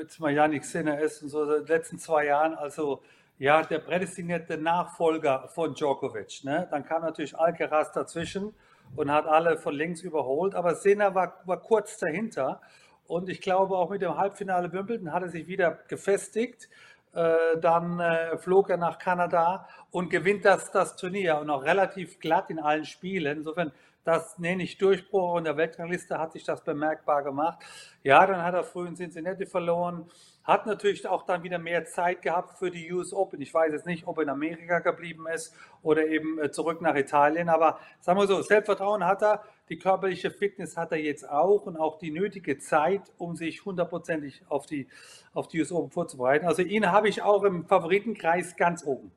jetzt 0.00 0.20
mal 0.20 0.32
Janik 0.32 0.64
Sinner 0.64 1.00
ist 1.00 1.22
und 1.22 1.28
so, 1.28 1.42
in 1.44 1.64
den 1.64 1.66
letzten 1.66 1.98
zwei 1.98 2.26
Jahren, 2.26 2.54
also 2.54 3.02
ja, 3.38 3.62
der 3.62 3.78
prädestinierte 3.78 4.58
Nachfolger 4.58 5.48
von 5.48 5.74
Djokovic. 5.74 6.44
Ne? 6.44 6.68
Dann 6.70 6.84
kam 6.84 7.02
natürlich 7.02 7.38
Alcaraz 7.38 7.92
dazwischen 7.92 8.54
und 8.96 9.10
hat 9.10 9.26
alle 9.26 9.56
von 9.56 9.74
links 9.74 10.02
überholt, 10.02 10.54
aber 10.54 10.74
Sinner 10.74 11.14
war, 11.14 11.40
war 11.46 11.60
kurz 11.60 11.96
dahinter. 11.98 12.60
Und 13.06 13.28
ich 13.28 13.40
glaube, 13.40 13.76
auch 13.76 13.90
mit 13.90 14.02
dem 14.02 14.16
Halbfinale 14.16 14.72
Wimbledon 14.72 15.12
hat 15.12 15.22
er 15.22 15.30
sich 15.30 15.46
wieder 15.46 15.78
gefestigt. 15.88 16.68
Äh, 17.12 17.58
dann 17.60 17.98
äh, 17.98 18.36
flog 18.38 18.70
er 18.70 18.76
nach 18.76 18.98
Kanada 18.98 19.66
und 19.90 20.10
gewinnt 20.10 20.44
das, 20.44 20.70
das 20.70 20.96
Turnier 20.96 21.38
und 21.38 21.50
auch 21.50 21.64
relativ 21.64 22.20
glatt 22.20 22.50
in 22.50 22.60
allen 22.60 22.84
Spielen. 22.84 23.38
Insofern 23.38 23.72
das 24.04 24.38
nenne 24.38 24.62
ich 24.62 24.78
Durchbruch. 24.78 25.38
In 25.38 25.44
der 25.44 25.56
Weltrangliste 25.56 26.18
hat 26.18 26.32
sich 26.32 26.44
das 26.44 26.64
bemerkbar 26.64 27.22
gemacht. 27.22 27.58
Ja, 28.02 28.26
dann 28.26 28.42
hat 28.42 28.54
er 28.54 28.64
früh 28.64 28.86
in 28.86 28.96
Cincinnati 28.96 29.44
verloren. 29.44 30.06
Hat 30.42 30.66
natürlich 30.66 31.06
auch 31.06 31.24
dann 31.24 31.42
wieder 31.42 31.58
mehr 31.58 31.84
Zeit 31.84 32.22
gehabt 32.22 32.58
für 32.58 32.70
die 32.70 32.90
US 32.92 33.12
Open. 33.12 33.40
Ich 33.42 33.52
weiß 33.52 33.72
jetzt 33.72 33.86
nicht, 33.86 34.06
ob 34.06 34.16
er 34.16 34.22
in 34.22 34.30
Amerika 34.30 34.78
geblieben 34.78 35.26
ist 35.32 35.54
oder 35.82 36.06
eben 36.06 36.40
äh, 36.40 36.50
zurück 36.50 36.80
nach 36.80 36.96
Italien. 36.96 37.50
Aber 37.50 37.78
sagen 38.00 38.18
wir 38.18 38.26
so, 38.26 38.40
Selbstvertrauen 38.40 39.04
hat 39.04 39.22
er, 39.22 39.44
die 39.68 39.78
körperliche 39.78 40.30
Fitness 40.30 40.76
hat 40.76 40.92
er 40.92 40.98
jetzt 40.98 41.28
auch 41.28 41.66
und 41.66 41.76
auch 41.76 41.98
die 41.98 42.10
nötige 42.10 42.58
Zeit, 42.58 43.02
um 43.18 43.36
sich 43.36 43.64
hundertprozentig 43.64 44.42
auf 44.48 44.66
die, 44.66 44.88
auf 45.34 45.46
die 45.46 45.60
US 45.60 45.72
Open 45.72 45.90
vorzubereiten. 45.90 46.46
Also 46.46 46.62
ihn 46.62 46.90
habe 46.90 47.08
ich 47.08 47.22
auch 47.22 47.44
im 47.44 47.66
Favoritenkreis 47.66 48.56
ganz 48.56 48.84
oben. 48.84 49.12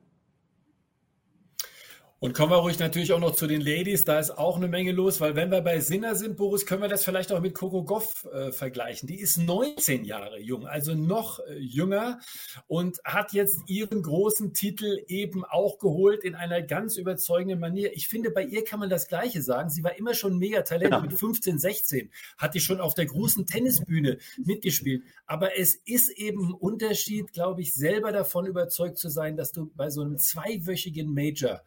Und 2.24 2.34
kommen 2.34 2.54
wir 2.54 2.60
ruhig 2.60 2.80
natürlich 2.80 3.12
auch 3.12 3.20
noch 3.20 3.36
zu 3.36 3.48
den 3.48 3.60
Ladies. 3.60 4.06
Da 4.06 4.18
ist 4.18 4.32
auch 4.32 4.56
eine 4.56 4.70
Menge 4.70 4.94
los, 4.94 5.20
weil 5.20 5.36
wenn 5.36 5.52
wir 5.52 5.60
bei 5.60 5.82
Sinner 5.82 6.16
sind, 6.16 6.38
Boris, 6.38 6.66
können 6.66 6.82
wir 6.82 6.88
das 6.88 7.04
vielleicht 7.04 7.34
auch 7.34 7.42
mit 7.42 7.54
Coco 7.54 7.84
Goff 7.84 8.26
äh, 8.32 8.54
vergleichen. 8.54 9.08
Die 9.08 9.20
ist 9.20 9.36
19 9.36 10.06
Jahre 10.06 10.40
jung, 10.40 10.66
also 10.66 10.94
noch 10.94 11.42
äh, 11.42 11.58
jünger 11.58 12.22
und 12.68 13.02
hat 13.04 13.34
jetzt 13.34 13.60
ihren 13.68 14.02
großen 14.02 14.54
Titel 14.54 15.04
eben 15.08 15.44
auch 15.44 15.80
geholt 15.80 16.24
in 16.24 16.34
einer 16.34 16.62
ganz 16.62 16.96
überzeugenden 16.96 17.60
Manier. 17.60 17.92
Ich 17.94 18.08
finde, 18.08 18.32
bei 18.32 18.46
ihr 18.46 18.64
kann 18.64 18.80
man 18.80 18.90
das 18.90 19.10
Gleiche 19.10 19.42
sagen. 19.42 19.70
Sie 19.70 19.84
war 19.84 19.98
immer 19.98 20.14
schon 20.14 20.38
mega 20.38 20.62
Talent. 20.62 20.92
Genau. 20.92 21.02
Mit 21.02 21.20
15, 21.20 21.60
16 21.60 22.10
hat 22.38 22.54
die 22.54 22.62
schon 22.62 22.80
auf 22.80 22.94
der 22.94 23.08
großen 23.08 23.48
Tennisbühne 23.48 24.18
mitgespielt. 24.38 25.04
Aber 25.26 25.60
es 25.60 25.76
ist 25.76 26.10
eben 26.12 26.52
ein 26.52 26.54
Unterschied, 26.54 27.34
glaube 27.34 27.64
ich, 27.64 27.74
selber 27.74 28.14
davon 28.14 28.46
überzeugt 28.46 28.98
zu 28.98 29.10
sein, 29.10 29.36
dass 29.36 29.52
du 29.52 29.70
bei 29.76 29.90
so 29.90 30.00
einem 30.00 30.18
zweiwöchigen 30.18 31.14
Major 31.14 31.62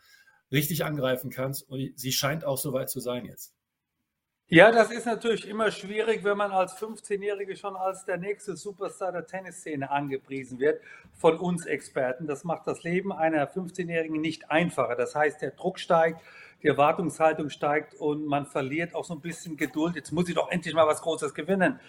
richtig 0.52 0.84
angreifen 0.84 1.30
kannst. 1.30 1.68
Und 1.68 1.92
sie 1.98 2.12
scheint 2.12 2.44
auch 2.44 2.58
so 2.58 2.72
weit 2.72 2.90
zu 2.90 3.00
sein 3.00 3.24
jetzt. 3.24 3.56
Ja, 4.48 4.70
das 4.70 4.92
ist 4.92 5.06
natürlich 5.06 5.48
immer 5.48 5.72
schwierig, 5.72 6.22
wenn 6.22 6.36
man 6.36 6.52
als 6.52 6.76
15-Jährige 6.76 7.56
schon 7.56 7.74
als 7.74 8.04
der 8.04 8.16
nächste 8.16 8.56
Superstar 8.56 9.10
der 9.10 9.26
Tennisszene 9.26 9.90
angepriesen 9.90 10.60
wird 10.60 10.80
von 11.14 11.36
uns 11.36 11.66
Experten. 11.66 12.28
Das 12.28 12.44
macht 12.44 12.68
das 12.68 12.84
Leben 12.84 13.12
einer 13.12 13.50
15-Jährigen 13.50 14.20
nicht 14.20 14.48
einfacher. 14.48 14.94
Das 14.94 15.16
heißt, 15.16 15.42
der 15.42 15.50
Druck 15.50 15.80
steigt, 15.80 16.20
die 16.62 16.68
Erwartungshaltung 16.68 17.50
steigt 17.50 17.94
und 17.94 18.24
man 18.24 18.46
verliert 18.46 18.94
auch 18.94 19.04
so 19.04 19.14
ein 19.14 19.20
bisschen 19.20 19.56
Geduld. 19.56 19.96
Jetzt 19.96 20.12
muss 20.12 20.28
ich 20.28 20.36
doch 20.36 20.48
endlich 20.48 20.74
mal 20.74 20.86
was 20.86 21.02
Großes 21.02 21.34
gewinnen. 21.34 21.80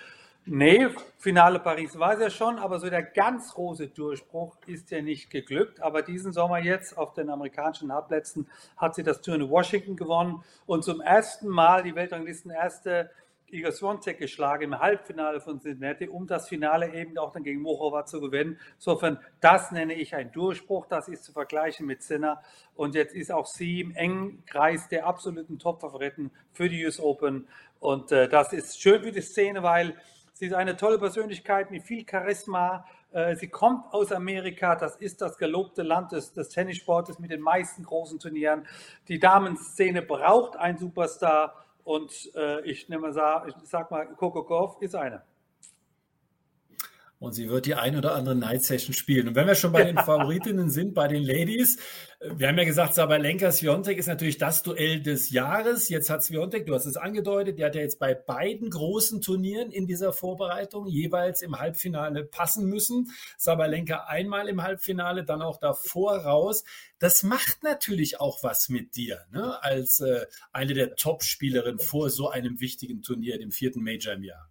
Nee, 0.50 0.88
Finale 1.18 1.60
Paris 1.60 2.00
war 2.00 2.14
es 2.14 2.22
ja 2.22 2.30
schon, 2.30 2.58
aber 2.58 2.80
so 2.80 2.90
der 2.90 3.04
ganz 3.04 3.54
große 3.54 3.90
Durchbruch 3.90 4.56
ist 4.66 4.90
ja 4.92 5.02
nicht 5.02 5.30
geglückt. 5.30 5.82
Aber 5.82 6.02
diesen 6.02 6.32
Sommer 6.32 6.60
jetzt 6.60 6.98
auf 6.98 7.14
den 7.14 7.30
amerikanischen 7.30 7.92
Hauptplätzen 7.92 8.48
hat 8.78 8.96
sie 8.96 9.04
das 9.04 9.20
Turn 9.22 9.42
in 9.42 9.50
Washington 9.50 9.98
gewonnen 9.98 10.42
und 10.66 10.86
zum 10.86 11.02
ersten 11.02 11.50
Mal 11.50 11.84
die 11.84 11.96
Weltranglisten 11.96 12.50
erste 12.50 13.10
Igor 13.50 13.74
Swiatek 13.74 14.20
geschlagen 14.20 14.64
im 14.64 14.80
Halbfinale 14.80 15.42
von 15.42 15.60
Cincinnati, 15.60 16.08
um 16.08 16.28
das 16.28 16.48
Finale 16.48 16.94
eben 16.94 17.18
auch 17.18 17.34
dann 17.34 17.44
gegen 17.44 17.62
Mochova 17.62 18.06
zu 18.06 18.22
gewinnen. 18.22 18.58
Insofern, 18.76 19.20
das 19.42 19.72
nenne 19.72 19.96
ich 19.96 20.16
einen 20.16 20.32
Durchbruch. 20.32 20.86
Das 20.88 21.10
ist 21.10 21.26
zu 21.26 21.34
vergleichen 21.34 21.86
mit 21.86 22.04
Sinner. 22.04 22.42
Und 22.76 22.96
jetzt 22.96 23.14
ist 23.14 23.32
auch 23.34 23.48
sie 23.48 23.82
im 23.82 23.96
engen 23.96 24.46
Kreis 24.46 24.88
der 24.88 25.08
absoluten 25.08 25.60
Top-Favoriten 25.60 26.32
für 26.54 26.70
die 26.70 26.86
US 26.86 27.00
Open. 27.02 27.48
Und 27.80 28.12
äh, 28.12 28.28
das 28.28 28.54
ist 28.54 28.82
schön 28.82 29.04
für 29.04 29.12
die 29.12 29.22
Szene, 29.22 29.64
weil 29.64 29.96
sie 30.38 30.48
ist 30.48 30.54
eine 30.54 30.78
tolle 30.78 31.00
Persönlichkeit 31.00 31.72
mit 31.72 31.84
viel 31.84 32.06
Charisma. 32.10 32.86
Äh, 33.12 33.36
sie 33.36 33.48
kommt 33.48 33.92
aus 33.94 34.12
Amerika, 34.12 34.76
das 34.76 34.96
ist 34.98 35.22
das 35.22 35.38
gelobte 35.38 35.84
Land 35.84 36.12
des, 36.12 36.34
des 36.34 36.50
Tennissportes 36.50 37.20
mit 37.20 37.32
den 37.32 37.42
meisten 37.42 37.84
großen 37.84 38.20
Turnieren. 38.20 38.68
Die 39.08 39.20
Damenszene 39.20 40.02
braucht 40.02 40.56
einen 40.58 40.78
Superstar. 40.78 41.56
Und 41.84 42.32
äh, 42.36 42.62
ich, 42.70 42.90
nehme, 42.90 43.14
sag, 43.14 43.48
ich 43.48 43.56
sag 43.64 43.90
mal, 43.92 44.06
Coco 44.08 44.44
Golf 44.44 44.76
ist 44.82 44.94
eine. 44.94 45.24
Und 47.20 47.34
sie 47.34 47.50
wird 47.50 47.66
die 47.66 47.74
ein 47.74 47.98
oder 47.98 48.14
andere 48.14 48.36
Night 48.36 48.64
Session 48.64 48.94
spielen. 48.94 49.30
Und 49.30 49.36
wenn 49.36 49.48
wir 49.48 49.56
schon 49.56 49.72
bei 49.72 49.84
den 49.84 49.98
Favoritinnen 50.06 50.70
sind, 50.70 50.94
bei 50.94 51.08
den 51.08 51.24
Ladies, 51.24 51.78
äh, 52.20 52.30
wir 52.38 52.48
haben 52.48 52.58
ja 52.58 52.64
gesagt, 52.64 52.94
Sabalenka 52.94 53.52
Sviontek 53.52 53.98
ist 53.98 54.08
natürlich 54.08 54.38
das 54.38 54.62
Duell 54.62 55.02
des 55.02 55.32
Jahres. 55.32 55.90
Jetzt 55.90 56.12
hat 56.12 56.24
Sviontek, 56.24 56.68
du 56.68 56.76
hast 56.76 56.86
es 56.86 56.96
angedeutet, 56.96 57.58
die 57.58 57.66
hat 57.66 57.74
ja 57.74 57.82
jetzt 57.82 57.98
bei 57.98 58.14
beiden 58.14 58.70
großen 58.70 59.22
Turnieren 59.22 59.72
in 59.72 59.88
dieser 59.88 60.14
Vorbereitung 60.14 60.86
jeweils 60.88 61.42
im 61.42 61.58
Halbfinale 61.58 62.24
passen 62.24 62.68
müssen. 62.68 63.12
Sabalenka 63.38 64.06
einmal 64.08 64.48
im 64.48 64.62
Halbfinale, 64.62 65.24
dann 65.24 65.42
auch 65.42 65.58
davor 65.58 66.18
raus. 66.18 66.64
Das 67.00 67.24
macht 67.24 67.64
natürlich 67.64 68.20
auch 68.20 68.44
was 68.44 68.70
mit 68.70 68.96
dir, 68.96 69.26
ne? 69.32 69.64
als 69.64 70.00
äh, 70.02 70.26
eine 70.52 70.76
der 70.76 70.96
Top-Spielerinnen 70.96 71.80
vor 71.80 72.12
so 72.12 72.30
einem 72.30 72.60
wichtigen 72.60 73.02
Turnier, 73.02 73.40
dem 73.40 73.52
vierten 73.52 73.84
Major 73.84 74.14
im 74.14 74.24
Jahr. 74.24 74.50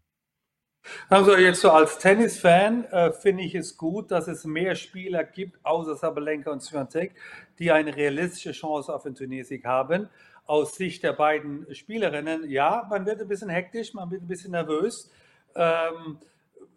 Also 1.09 1.37
jetzt 1.37 1.61
so 1.61 1.70
als 1.70 1.99
Tennisfan 1.99 2.85
äh, 2.85 3.12
finde 3.12 3.42
ich 3.44 3.55
es 3.55 3.77
gut, 3.77 4.11
dass 4.11 4.29
es 4.29 4.44
mehr 4.44 4.75
Spieler 4.75 5.25
gibt, 5.25 5.64
außer 5.64 5.96
Sabalenka 5.96 6.51
und 6.51 6.62
Swiatek, 6.62 7.14
die 7.59 7.70
eine 7.70 7.94
realistische 7.94 8.53
Chance 8.53 8.94
auf 8.94 9.03
den 9.03 9.14
Turniersieg 9.14 9.64
haben. 9.64 10.09
Aus 10.46 10.77
Sicht 10.77 11.03
der 11.03 11.12
beiden 11.12 11.72
Spielerinnen, 11.75 12.49
ja, 12.49 12.87
man 12.88 13.05
wird 13.05 13.20
ein 13.20 13.29
bisschen 13.29 13.49
hektisch, 13.49 13.94
man 13.94 14.11
wird 14.11 14.22
ein 14.22 14.29
bisschen 14.29 14.53
nervös. 14.53 15.11
Ähm, 15.55 16.18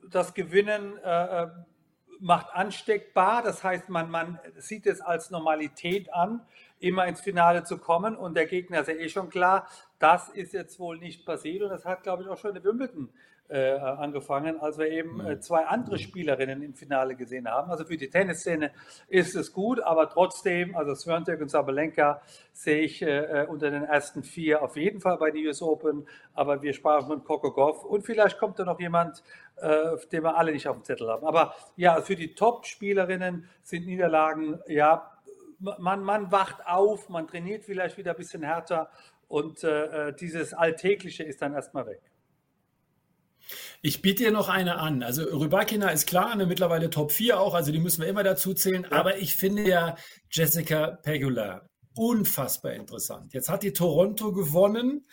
das 0.09 0.33
Gewinnen 0.33 0.97
äh, 1.03 1.43
äh 1.43 1.47
macht 2.19 2.53
ansteckbar. 2.53 3.41
Das 3.41 3.63
heißt, 3.63 3.89
man, 3.89 4.11
man 4.11 4.39
sieht 4.57 4.85
es 4.85 5.01
als 5.01 5.31
Normalität 5.31 6.13
an, 6.13 6.41
immer 6.79 7.07
ins 7.07 7.21
Finale 7.21 7.63
zu 7.63 7.77
kommen. 7.77 8.15
Und 8.15 8.35
der 8.35 8.45
Gegner 8.45 8.81
ist 8.81 8.87
ja 8.87 8.95
eh 8.95 9.09
schon 9.09 9.29
klar, 9.29 9.67
das 9.99 10.29
ist 10.29 10.53
jetzt 10.53 10.79
wohl 10.79 10.97
nicht 10.97 11.25
passiert. 11.25 11.63
Und 11.63 11.69
das 11.69 11.85
hat, 11.85 12.03
glaube 12.03 12.23
ich, 12.23 12.29
auch 12.29 12.37
schon 12.37 12.55
in 12.55 12.63
Wimbledon 12.63 13.09
äh, 13.49 13.71
angefangen, 13.79 14.59
als 14.59 14.77
wir 14.77 14.89
eben 14.89 15.19
äh, 15.25 15.39
zwei 15.39 15.65
andere 15.65 15.97
Spielerinnen 15.97 16.61
im 16.61 16.75
Finale 16.75 17.15
gesehen 17.15 17.47
haben. 17.47 17.71
Also 17.71 17.83
für 17.83 17.97
die 17.97 18.09
Tennisszene 18.09 18.71
ist 19.07 19.35
es 19.35 19.51
gut, 19.51 19.81
aber 19.81 20.09
trotzdem, 20.09 20.75
also 20.75 20.93
Sviontek 20.93 21.41
und 21.41 21.49
Sabalenka 21.49 22.21
sehe 22.53 22.81
ich 22.81 23.01
äh, 23.01 23.43
äh 23.43 23.47
unter 23.47 23.71
den 23.71 23.83
ersten 23.83 24.23
vier 24.23 24.61
auf 24.61 24.77
jeden 24.77 25.01
Fall 25.01 25.17
bei 25.17 25.31
den 25.31 25.47
US 25.47 25.61
Open. 25.61 26.07
Aber 26.33 26.61
wir 26.61 26.73
sprachen 26.73 27.07
von 27.07 27.23
Coco 27.23 27.51
Goff 27.51 27.83
und 27.83 28.05
vielleicht 28.05 28.37
kommt 28.37 28.59
da 28.59 28.65
noch 28.65 28.79
jemand, 28.79 29.23
äh, 29.57 29.97
den 30.11 30.23
wir 30.23 30.37
alle 30.37 30.51
nicht 30.51 30.67
auf 30.67 30.77
dem 30.77 30.83
Zettel 30.83 31.09
haben. 31.09 31.25
Aber 31.25 31.55
ja, 31.75 32.01
für 32.01 32.15
die 32.15 32.35
Top-Spielerinnen 32.35 33.49
sind 33.63 33.87
Niederlagen, 33.87 34.59
ja, 34.67 35.11
man, 35.59 36.03
man 36.03 36.31
wacht 36.31 36.65
auf, 36.67 37.09
man 37.09 37.27
trainiert 37.27 37.65
vielleicht 37.65 37.97
wieder 37.97 38.11
ein 38.11 38.17
bisschen 38.17 38.43
härter 38.43 38.89
und 39.27 39.63
äh, 39.63 40.13
dieses 40.13 40.53
Alltägliche 40.53 41.23
ist 41.23 41.41
dann 41.41 41.53
erstmal 41.53 41.85
weg. 41.87 42.01
Ich 43.81 44.01
biete 44.01 44.23
dir 44.23 44.31
noch 44.31 44.49
eine 44.49 44.77
an. 44.77 45.03
Also 45.03 45.23
Rybakina 45.23 45.89
ist 45.89 46.07
klar, 46.07 46.31
eine 46.31 46.45
mittlerweile 46.45 46.89
Top 46.89 47.11
4 47.11 47.39
auch, 47.39 47.53
also 47.53 47.71
die 47.71 47.79
müssen 47.79 48.01
wir 48.01 48.09
immer 48.09 48.23
dazu 48.23 48.53
zählen. 48.53 48.83
Ja. 48.83 48.91
Aber 48.91 49.17
ich 49.17 49.35
finde 49.35 49.67
ja 49.67 49.95
Jessica 50.31 50.97
Pegula 51.03 51.69
unfassbar 51.95 52.73
interessant. 52.73 53.33
Jetzt 53.33 53.49
hat 53.49 53.63
die 53.63 53.73
Toronto 53.73 54.31
gewonnen. 54.31 55.05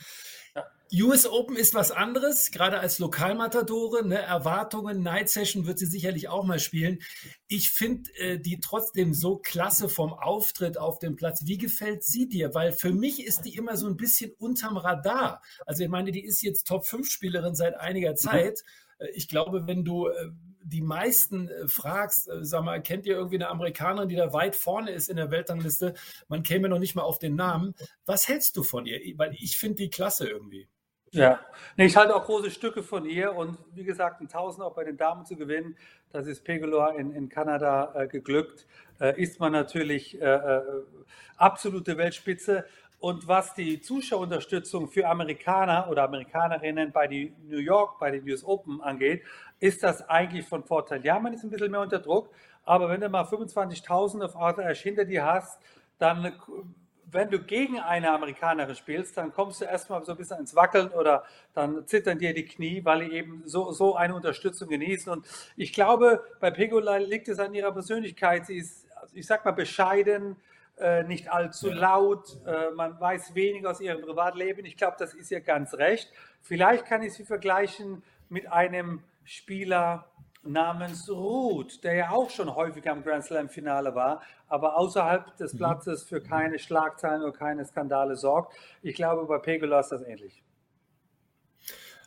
US 0.93 1.27
Open 1.27 1.57
ist 1.57 1.75
was 1.75 1.91
anderes, 1.91 2.53
gerade 2.53 2.79
als 2.79 2.99
Lokalmatadore. 3.01 4.07
Ne, 4.07 4.21
Erwartungen, 4.21 5.03
Night 5.03 5.29
Session 5.29 5.67
wird 5.67 5.79
sie 5.79 5.87
sicherlich 5.87 6.29
auch 6.29 6.45
mal 6.45 6.61
spielen. 6.61 7.01
Ich 7.49 7.71
finde 7.71 8.11
äh, 8.19 8.39
die 8.39 8.61
trotzdem 8.61 9.13
so 9.13 9.39
klasse 9.39 9.89
vom 9.89 10.13
Auftritt 10.13 10.79
auf 10.79 11.01
dem 11.01 11.17
Platz. 11.17 11.43
Wie 11.45 11.59
gefällt 11.59 12.05
sie 12.05 12.29
dir? 12.29 12.55
Weil 12.55 12.73
für 12.73 12.93
mich 12.93 13.25
ist 13.25 13.43
die 13.43 13.57
immer 13.57 13.77
so 13.77 13.89
ein 13.89 13.97
bisschen 13.97 14.33
unterm 14.39 14.77
Radar. 14.77 15.43
Also 15.67 15.83
ich 15.83 15.89
meine, 15.89 16.13
die 16.13 16.25
ist 16.25 16.43
jetzt 16.43 16.69
Top-5-Spielerin 16.69 17.57
seit 17.57 17.75
einiger 17.75 18.13
mhm. 18.13 18.17
Zeit. 18.17 18.63
Mhm. 18.99 19.07
Ich 19.15 19.29
glaube, 19.29 19.67
wenn 19.67 19.85
du 19.85 20.07
äh, 20.07 20.31
die 20.63 20.83
meisten 20.83 21.49
äh, 21.49 21.69
fragst, 21.69 22.29
äh, 22.29 22.45
sag 22.45 22.65
mal, 22.65 22.81
kennt 22.81 23.07
ihr 23.07 23.17
irgendwie 23.17 23.37
eine 23.37 23.49
Amerikanerin, 23.49 24.09
die 24.09 24.17
da 24.17 24.33
weit 24.33 24.55
vorne 24.55 24.93
ist 24.93 25.09
in 25.09 25.17
der 25.17 25.31
Weltrangliste? 25.31 25.95
Man 26.29 26.45
käme 26.45 26.69
noch 26.69 26.79
nicht 26.79 26.95
mal 26.95 27.03
auf 27.03 27.19
den 27.19 27.35
Namen. 27.35 27.75
Was 28.05 28.29
hältst 28.29 28.57
du 28.57 28.63
von 28.63 28.87
ihr? 28.87 29.01
Weil 29.17 29.35
ich 29.35 29.59
finde 29.59 29.77
die 29.77 29.91
klasse 29.91 30.29
irgendwie. 30.29 30.69
Ja, 31.13 31.41
nee, 31.77 31.87
ich 31.87 31.97
halte 31.97 32.15
auch 32.15 32.25
große 32.25 32.51
Stücke 32.51 32.83
von 32.83 33.07
ihr 33.07 33.35
und 33.35 33.57
wie 33.75 33.85
gesagt, 33.85 34.21
ein 34.21 34.29
Tausend 34.29 34.63
auch 34.65 34.75
bei 34.75 34.85
den 34.85 34.97
Damen 34.97 35.25
zu 35.25 35.37
gewinnen, 35.37 35.77
das 36.13 36.27
ist 36.27 36.45
Pegula 36.45 36.91
in, 36.91 37.13
in 37.13 37.29
Kanada 37.29 37.93
äh, 37.95 38.07
geglückt, 38.09 38.67
äh, 39.01 39.21
ist 39.21 39.41
man 39.41 39.53
natürlich 39.53 40.21
äh, 40.21 40.25
äh, 40.25 40.63
absolute 41.37 41.97
Weltspitze. 41.97 42.65
Und 42.99 43.29
was 43.29 43.55
die 43.55 43.81
Zuschauerunterstützung 43.81 44.89
für 44.89 45.07
Amerikaner 45.07 45.89
oder 45.91 46.03
Amerikanerinnen 46.05 46.93
bei 46.93 47.07
die 47.07 47.33
New 47.47 47.59
York, 47.59 47.99
bei 47.99 48.11
den 48.11 48.29
US 48.29 48.43
Open 48.45 48.81
angeht, 48.81 49.23
ist 49.61 49.83
das 49.83 50.09
eigentlich 50.09 50.47
von 50.47 50.65
Vorteil. 50.65 51.05
Ja, 51.05 51.19
man 51.21 51.33
ist 51.35 51.45
ein 51.45 51.51
bisschen 51.51 51.71
mehr 51.71 51.83
unter 51.83 51.99
Druck, 51.99 52.31
aber 52.65 52.89
wenn 52.89 53.01
du 53.01 53.09
mal 53.09 53.25
25.000 53.25 54.25
auf 54.25 54.35
Arthur 54.37 54.65
Ashe 54.67 54.83
hinter 54.83 55.05
dir 55.05 55.25
hast, 55.25 55.61
dann 55.99 56.33
wenn 57.11 57.31
du 57.31 57.39
gegen 57.39 57.79
eine 57.79 58.11
Amerikanerin 58.11 58.75
spielst, 58.75 59.17
dann 59.17 59.33
kommst 59.33 59.61
du 59.61 59.65
erstmal 59.65 60.05
so 60.05 60.13
ein 60.13 60.19
bisschen 60.19 60.41
ins 60.41 60.55
Wackeln 60.55 60.89
oder 60.89 61.25
dann 61.55 61.87
zittern 61.87 62.19
dir 62.19 62.35
die 62.35 62.45
Knie, 62.45 62.85
weil 62.85 63.09
die 63.09 63.15
eben 63.15 63.43
so, 63.47 63.71
so 63.73 63.95
eine 63.95 64.15
Unterstützung 64.15 64.69
genießen. 64.69 65.13
Und 65.13 65.27
ich 65.57 65.73
glaube, 65.73 66.25
bei 66.41 66.51
Pegula 66.51 66.97
liegt 66.97 67.29
es 67.29 67.39
an 67.39 67.55
ihrer 67.55 67.73
Persönlichkeit. 67.73 68.47
Sie 68.47 68.59
ist, 68.59 68.87
ich 69.13 69.27
sag 69.27 69.45
mal, 69.45 69.53
bescheiden, 69.53 70.37
äh, 70.79 71.05
nicht 71.05 71.33
allzu 71.33 71.71
laut, 71.71 72.37
äh, 72.45 72.71
man 72.75 73.01
weiß 73.01 73.35
wenig 73.35 73.67
aus 73.67 73.81
ihrem 73.81 74.03
Privatleben. 74.03 74.67
Ich 74.67 74.77
glaube, 74.77 74.97
das 74.99 75.15
ist 75.15 75.31
ihr 75.31 75.41
ganz 75.41 75.75
recht. 75.75 76.13
Vielleicht 76.43 76.85
kann 76.85 77.03
ich 77.03 77.15
sie 77.15 77.25
vergleichen 77.25 78.03
mit 78.29 78.53
einem 78.53 79.03
Spieler, 79.25 80.07
namens 80.47 81.11
Ruth, 81.11 81.83
der 81.85 81.95
ja 81.95 82.11
auch 82.11 82.31
schon 82.31 82.55
häufig 82.55 82.89
am 82.89 83.03
Grand 83.03 83.25
Slam 83.25 83.49
Finale 83.49 83.95
war, 83.95 84.23
aber 84.49 84.77
außerhalb 84.77 85.37
des 85.37 85.55
mhm. 85.55 85.59
Platzes 85.59 86.05
für 86.05 86.21
keine 86.21 86.59
Schlagzeilen 86.59 87.23
oder 87.23 87.33
keine 87.33 87.65
Skandale 87.65 88.17
sorgt. 88.17 88.55
Ich 88.83 88.95
glaube, 88.95 89.27
bei 89.27 89.39
Pegula 89.39 89.81
ist 89.81 89.93
das 89.93 90.03
ähnlich. 90.03 90.43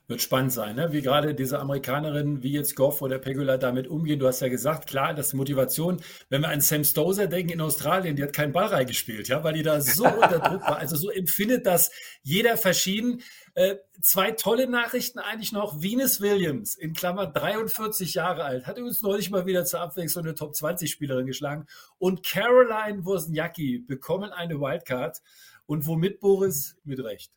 Wird 0.10 0.24
spannend 0.24 0.52
sein, 0.52 0.76
ne? 0.76 0.92
wie 0.92 1.04
gerade 1.04 1.36
diese 1.36 1.60
Amerikanerinnen 1.60 2.42
wie 2.42 2.52
jetzt 2.52 2.76
Goff 2.76 3.04
oder 3.04 3.20
Pegula 3.20 3.58
damit 3.58 3.88
umgehen. 3.88 4.18
Du 4.18 4.26
hast 4.26 4.40
ja 4.40 4.48
gesagt, 4.48 4.90
klar, 4.90 5.14
das 5.14 5.28
ist 5.28 5.34
Motivation. 5.36 6.02
Wenn 6.30 6.42
wir 6.42 6.50
an 6.50 6.62
Sam 6.62 6.84
Stoser 6.84 7.28
denken 7.28 7.52
in 7.52 7.62
Australien, 7.62 8.16
die 8.16 8.24
hat 8.24 8.34
keinen 8.34 8.52
Ball 8.52 8.66
reingespielt, 8.66 9.28
ja, 9.28 9.44
weil 9.44 9.54
die 9.54 9.62
da 9.62 9.82
so 9.82 10.06
unter 10.08 10.40
Druck 10.40 10.64
war. 10.64 10.78
Also 10.78 10.96
so 10.96 11.12
empfindet 11.12 11.68
das 11.68 11.92
jeder 12.24 12.58
verschieden. 12.58 13.22
Äh, 13.54 13.76
zwei 14.02 14.32
tolle 14.32 14.68
Nachrichten 14.68 15.20
eigentlich 15.20 15.52
noch. 15.52 15.80
Venus 15.80 16.20
Williams, 16.22 16.76
in 16.76 16.94
Klammer 16.94 17.28
43 17.28 18.16
Jahre 18.16 18.46
alt, 18.46 18.66
hat 18.66 18.80
übrigens 18.80 19.04
neulich 19.04 19.30
mal 19.30 19.46
wieder 19.46 19.64
zur 19.66 19.82
Abwechslung 19.82 20.26
eine 20.26 20.34
Top 20.34 20.56
20 20.56 20.90
Spielerin 20.90 21.28
geschlagen. 21.28 21.68
Und 22.00 22.26
Caroline 22.26 23.06
Wozniacki 23.06 23.78
bekommen 23.78 24.32
eine 24.32 24.60
Wildcard. 24.60 25.22
Und 25.68 25.86
womit, 25.86 26.20
Boris? 26.20 26.78
Mit 26.84 27.00
Recht. 27.04 27.32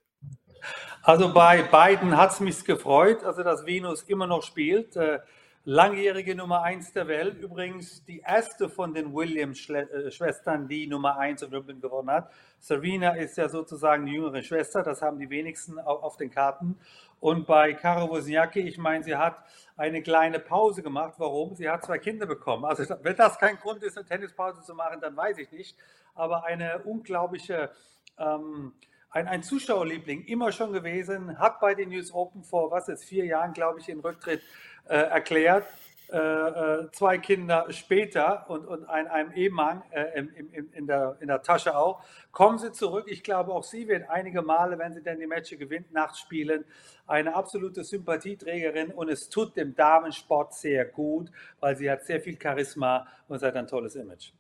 Also 1.03 1.33
bei 1.33 1.62
beiden 1.62 2.16
hat 2.16 2.33
es 2.33 2.40
mich 2.40 2.64
gefreut, 2.64 3.25
also 3.25 3.42
dass 3.42 3.66
Venus 3.66 4.03
immer 4.05 4.27
noch 4.27 4.42
spielt. 4.42 4.96
Äh, 4.96 5.20
langjährige 5.64 6.35
Nummer 6.35 6.62
1 6.62 6.92
der 6.92 7.09
Welt. 7.09 7.38
Übrigens 7.38 8.05
die 8.05 8.20
erste 8.20 8.68
von 8.68 8.94
den 8.94 9.14
Williams-Schwestern, 9.14 10.68
die 10.68 10.87
Nummer 10.87 11.18
1 11.18 11.42
in 11.42 11.51
Wimbledon 11.53 11.81
gewonnen 11.81 12.11
hat. 12.11 12.31
Serena 12.59 13.14
ist 13.14 13.37
ja 13.37 13.48
sozusagen 13.48 14.07
die 14.07 14.12
jüngere 14.12 14.42
Schwester, 14.42 14.83
das 14.83 15.03
haben 15.03 15.18
die 15.18 15.31
wenigsten 15.31 15.79
auf 15.79 16.16
den 16.16 16.31
Karten. 16.31 16.79
Und 17.20 17.46
bei 17.46 17.72
Caro 17.75 18.11
Wozniacki, 18.11 18.61
ich 18.61 18.79
meine, 18.79 19.05
sie 19.05 19.14
hat 19.14 19.37
eine 19.77 20.03
kleine 20.03 20.40
Pause 20.40 20.83
gemacht. 20.83 21.14
Warum? 21.18 21.55
Sie 21.55 21.70
hat 21.70 21.85
zwei 21.85 21.98
Kinder 21.98 22.27
bekommen. 22.27 22.64
Also 22.64 22.85
wenn 23.03 23.16
das 23.16 23.38
kein 23.38 23.57
Grund 23.57 23.83
ist, 23.85 23.96
eine 23.96 24.07
Tennispause 24.07 24.62
zu 24.62 24.75
machen, 24.75 25.01
dann 25.01 25.16
weiß 25.16 25.38
ich 25.38 25.53
nicht. 25.53 25.77
Aber 26.14 26.44
eine 26.44 26.81
unglaubliche 26.81 27.70
ähm, 28.18 28.72
ein, 29.12 29.29
ein 29.29 29.42
Zuschauerliebling, 29.42 30.25
immer 30.25 30.53
schon 30.53 30.72
gewesen, 30.72 31.38
hat 31.38 31.61
bei 31.61 31.75
den 31.75 31.90
News 31.90 32.12
Open 32.12 32.42
vor, 32.42 32.70
was 32.70 32.88
ist, 32.88 33.05
vier 33.05 33.27
Jahren, 33.27 33.53
glaube 33.53 33.79
ich, 33.79 33.87
den 33.87 34.01
Rücktritt 34.01 34.42
äh, 34.88 34.96
erklärt. 34.96 35.66
Äh, 36.12 36.18
äh, 36.18 36.90
zwei 36.92 37.16
Kinder 37.16 37.66
später 37.70 38.44
und, 38.51 38.66
und 38.66 38.85
ein, 38.85 39.07
einem 39.07 39.33
Ehemann 39.33 39.83
äh, 39.92 40.18
im, 40.18 40.29
im, 40.35 40.70
in, 40.75 40.87
der, 40.87 41.16
in 41.20 41.29
der 41.29 41.40
Tasche 41.40 41.75
auch, 41.75 42.05
kommen 42.33 42.59
sie 42.59 42.70
zurück. 42.70 43.07
Ich 43.09 43.22
glaube, 43.22 43.51
auch 43.55 43.64
sie 43.64 43.88
wird 43.88 44.11
einige 44.11 44.42
Male, 44.42 44.79
wenn 44.79 44.92
sie 44.92 45.03
denn 45.03 45.18
die 45.18 45.27
Matches 45.27 45.59
gewinnt, 45.59 45.90
nachts 45.90 46.20
spielen. 46.20 46.66
Eine 47.07 47.35
absolute 47.35 47.83
Sympathieträgerin 47.83 48.90
und 48.90 49.09
es 49.09 49.31
tut 49.31 49.57
dem 49.57 49.75
Damensport 49.75 50.53
sehr 50.53 50.85
gut, 50.85 51.31
weil 51.61 51.77
sie 51.77 51.90
hat 51.90 52.05
sehr 52.05 52.20
viel 52.20 52.38
Charisma 52.38 53.07
und 53.29 53.38
sie 53.38 53.46
hat 53.46 53.57
ein 53.57 53.66
tolles 53.66 53.96
Image. 53.96 54.33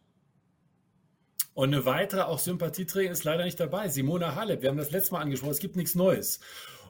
Und 1.54 1.74
eine 1.74 1.84
weitere, 1.84 2.22
auch 2.22 2.38
Sympathieträgerin, 2.38 3.12
ist 3.12 3.24
leider 3.24 3.44
nicht 3.44 3.60
dabei. 3.60 3.88
Simona 3.88 4.34
Halep, 4.34 4.62
wir 4.62 4.70
haben 4.70 4.78
das 4.78 4.90
letzte 4.90 5.14
Mal 5.14 5.20
angesprochen, 5.20 5.52
es 5.52 5.58
gibt 5.58 5.76
nichts 5.76 5.94
Neues. 5.94 6.40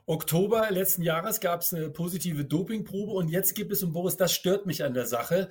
Oktober 0.06 0.68
letzten 0.70 1.02
Jahres 1.02 1.40
gab 1.40 1.60
es 1.60 1.72
eine 1.72 1.88
positive 1.88 2.44
Dopingprobe 2.44 3.12
und 3.12 3.28
jetzt 3.28 3.54
gibt 3.54 3.72
es, 3.72 3.82
und 3.84 3.92
Boris, 3.92 4.16
das 4.16 4.32
stört 4.32 4.66
mich 4.66 4.82
an 4.82 4.94
der 4.94 5.06
Sache, 5.06 5.48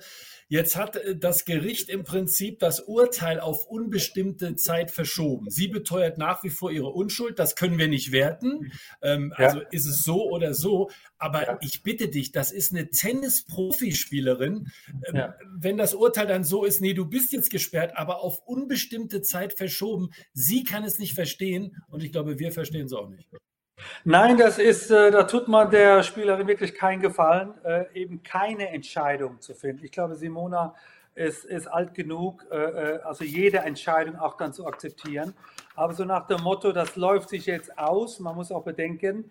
jetzt 0.52 0.76
hat 0.76 0.96
äh, 0.96 1.16
das 1.16 1.46
Gericht 1.46 1.88
im 1.88 2.04
Prinzip 2.04 2.58
das 2.58 2.80
Urteil 2.80 3.40
auf 3.40 3.66
unbestimmte 3.66 4.54
Zeit 4.54 4.90
verschoben. 4.90 5.48
Sie 5.48 5.66
beteuert 5.66 6.18
nach 6.18 6.44
wie 6.44 6.50
vor 6.50 6.70
ihre 6.70 6.90
Unschuld, 6.90 7.38
das 7.38 7.56
können 7.56 7.78
wir 7.78 7.88
nicht 7.88 8.12
werten. 8.12 8.70
Ähm, 9.00 9.32
ja. 9.38 9.46
Also 9.46 9.60
ist 9.70 9.86
es 9.86 10.02
so 10.02 10.30
oder 10.30 10.52
so. 10.52 10.90
Aber 11.16 11.46
ja. 11.46 11.58
ich 11.62 11.82
bitte 11.82 12.08
dich, 12.08 12.32
das 12.32 12.52
ist 12.52 12.72
eine 12.72 12.90
Tennis-Profispielerin. 12.90 14.68
Ähm, 15.06 15.16
ja. 15.16 15.34
Wenn 15.56 15.78
das 15.78 15.94
Urteil 15.94 16.26
dann 16.26 16.44
so 16.44 16.64
ist, 16.64 16.82
nee, 16.82 16.92
du 16.92 17.06
bist 17.06 17.32
jetzt 17.32 17.50
gesperrt, 17.50 17.92
aber 17.96 18.20
auf 18.20 18.42
unbestimmte 18.44 19.22
Zeit 19.22 19.54
verschoben, 19.54 20.10
sie 20.34 20.64
kann 20.64 20.84
es 20.84 20.98
nicht 20.98 21.14
verstehen 21.14 21.82
und 21.88 22.04
ich 22.04 22.12
glaube, 22.12 22.38
wir 22.38 22.52
verstehen 22.52 22.86
es 22.86 22.92
auch 22.92 23.08
nicht. 23.08 23.26
Nein, 24.04 24.36
das 24.36 24.58
ist, 24.58 24.90
äh, 24.90 25.10
da 25.10 25.24
tut 25.24 25.48
man 25.48 25.70
der 25.70 26.02
Spielerin 26.02 26.46
wirklich 26.46 26.74
keinen 26.74 27.00
Gefallen, 27.00 27.54
äh, 27.64 27.84
eben 27.94 28.22
keine 28.22 28.68
Entscheidung 28.68 29.40
zu 29.40 29.54
finden. 29.54 29.84
Ich 29.84 29.92
glaube, 29.92 30.14
Simona 30.14 30.74
ist, 31.14 31.44
ist 31.44 31.66
alt 31.66 31.94
genug, 31.94 32.44
äh, 32.50 32.98
also 33.04 33.24
jede 33.24 33.58
Entscheidung 33.58 34.16
auch 34.16 34.36
dann 34.36 34.52
zu 34.52 34.66
akzeptieren. 34.66 35.34
Aber 35.76 35.94
so 35.94 36.04
nach 36.04 36.26
dem 36.26 36.42
Motto, 36.42 36.72
das 36.72 36.96
läuft 36.96 37.28
sich 37.28 37.46
jetzt 37.46 37.78
aus, 37.78 38.18
man 38.20 38.34
muss 38.34 38.50
auch 38.52 38.64
bedenken, 38.64 39.30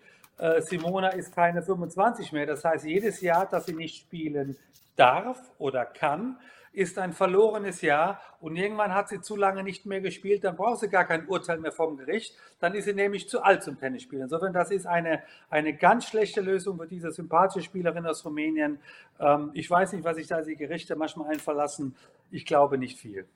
Simona 0.60 1.10
ist 1.10 1.32
keine 1.36 1.62
25 1.62 2.32
mehr. 2.32 2.46
Das 2.46 2.64
heißt, 2.64 2.84
jedes 2.84 3.20
Jahr, 3.20 3.46
dass 3.46 3.66
sie 3.66 3.74
nicht 3.74 4.00
spielen 4.00 4.56
darf 4.96 5.38
oder 5.58 5.84
kann, 5.84 6.36
ist 6.72 6.98
ein 6.98 7.12
verlorenes 7.12 7.82
Jahr 7.82 8.20
und 8.40 8.56
irgendwann 8.56 8.94
hat 8.94 9.08
sie 9.08 9.20
zu 9.20 9.36
lange 9.36 9.62
nicht 9.62 9.84
mehr 9.86 10.00
gespielt, 10.00 10.44
dann 10.44 10.56
braucht 10.56 10.80
sie 10.80 10.88
gar 10.88 11.04
kein 11.04 11.28
Urteil 11.28 11.58
mehr 11.58 11.72
vom 11.72 11.96
Gericht, 11.96 12.34
dann 12.60 12.74
ist 12.74 12.86
sie 12.86 12.94
nämlich 12.94 13.28
zu 13.28 13.42
alt 13.42 13.62
zum 13.62 13.78
Tennisspielen. 13.78 14.24
Insofern, 14.24 14.52
das 14.52 14.70
ist 14.70 14.86
eine, 14.86 15.22
eine 15.50 15.76
ganz 15.76 16.06
schlechte 16.06 16.40
Lösung 16.40 16.78
für 16.78 16.86
diese 16.86 17.10
sympathische 17.10 17.64
Spielerin 17.66 18.06
aus 18.06 18.24
Rumänien. 18.24 18.78
Ähm, 19.20 19.50
ich 19.52 19.70
weiß 19.70 19.92
nicht, 19.92 20.04
was 20.04 20.16
sich 20.16 20.26
da 20.26 20.40
die 20.40 20.56
Gerichte 20.56 20.96
manchmal 20.96 21.30
einverlassen. 21.30 21.94
Ich 22.30 22.46
glaube 22.46 22.78
nicht 22.78 22.98
viel. 22.98 23.26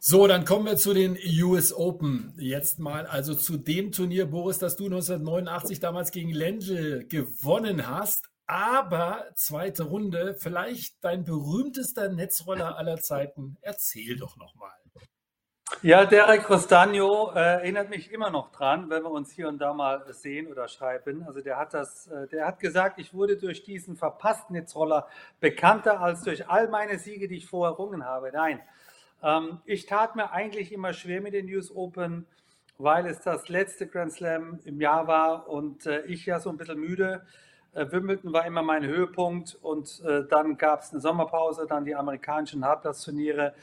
So, 0.00 0.28
dann 0.28 0.44
kommen 0.44 0.66
wir 0.66 0.76
zu 0.76 0.94
den 0.94 1.18
US 1.42 1.72
Open 1.72 2.32
jetzt 2.38 2.78
mal, 2.78 3.06
also 3.06 3.34
zu 3.34 3.56
dem 3.56 3.90
Turnier, 3.90 4.26
Boris, 4.26 4.58
das 4.58 4.76
du 4.76 4.84
1989 4.84 5.80
damals 5.80 6.12
gegen 6.12 6.30
Lendl 6.30 7.04
gewonnen 7.08 7.88
hast. 7.88 8.28
Aber 8.50 9.26
zweite 9.34 9.84
Runde, 9.84 10.34
vielleicht 10.38 11.04
dein 11.04 11.22
berühmtester 11.22 12.08
Netzroller 12.08 12.78
aller 12.78 12.96
Zeiten. 12.96 13.58
Erzähl 13.60 14.16
doch 14.16 14.38
nochmal. 14.38 14.72
Ja, 15.82 16.06
Derek 16.06 16.48
Rostagno 16.48 17.30
äh, 17.34 17.40
erinnert 17.40 17.90
mich 17.90 18.10
immer 18.10 18.30
noch 18.30 18.50
dran, 18.50 18.88
wenn 18.88 19.02
wir 19.02 19.10
uns 19.10 19.30
hier 19.32 19.48
und 19.48 19.58
da 19.58 19.74
mal 19.74 20.02
sehen 20.14 20.46
oder 20.46 20.66
schreiben. 20.66 21.24
Also 21.24 21.42
der 21.42 21.58
hat 21.58 21.74
das, 21.74 22.06
äh, 22.06 22.26
der 22.28 22.46
hat 22.46 22.58
gesagt, 22.58 22.98
ich 22.98 23.12
wurde 23.12 23.36
durch 23.36 23.64
diesen 23.64 23.96
verpassten 23.96 24.56
Netzroller 24.56 25.08
bekannter 25.40 26.00
als 26.00 26.22
durch 26.22 26.48
all 26.48 26.68
meine 26.68 26.98
Siege, 26.98 27.28
die 27.28 27.36
ich 27.36 27.46
vorher 27.46 27.74
errungen 27.74 28.06
habe. 28.06 28.30
Nein, 28.32 28.62
ähm, 29.22 29.60
ich 29.66 29.84
tat 29.84 30.16
mir 30.16 30.32
eigentlich 30.32 30.72
immer 30.72 30.94
schwer 30.94 31.20
mit 31.20 31.34
den 31.34 31.54
US 31.54 31.70
Open, 31.70 32.26
weil 32.78 33.06
es 33.06 33.20
das 33.20 33.50
letzte 33.50 33.86
Grand 33.86 34.10
Slam 34.10 34.58
im 34.64 34.80
Jahr 34.80 35.06
war 35.06 35.48
und 35.50 35.84
äh, 35.84 36.00
ich 36.06 36.24
ja 36.24 36.40
so 36.40 36.48
ein 36.48 36.56
bisschen 36.56 36.80
müde 36.80 37.26
äh, 37.26 37.47
Wimbledon 37.74 38.32
war 38.32 38.46
immer 38.46 38.62
mein 38.62 38.84
Höhepunkt 38.84 39.58
und 39.62 40.02
äh, 40.04 40.24
dann 40.28 40.56
gab 40.56 40.80
es 40.80 40.92
eine 40.92 41.00
Sommerpause, 41.00 41.66
dann 41.68 41.84
die 41.84 41.94
amerikanischen 41.94 42.64
Hartplatzturniere. 42.64 43.54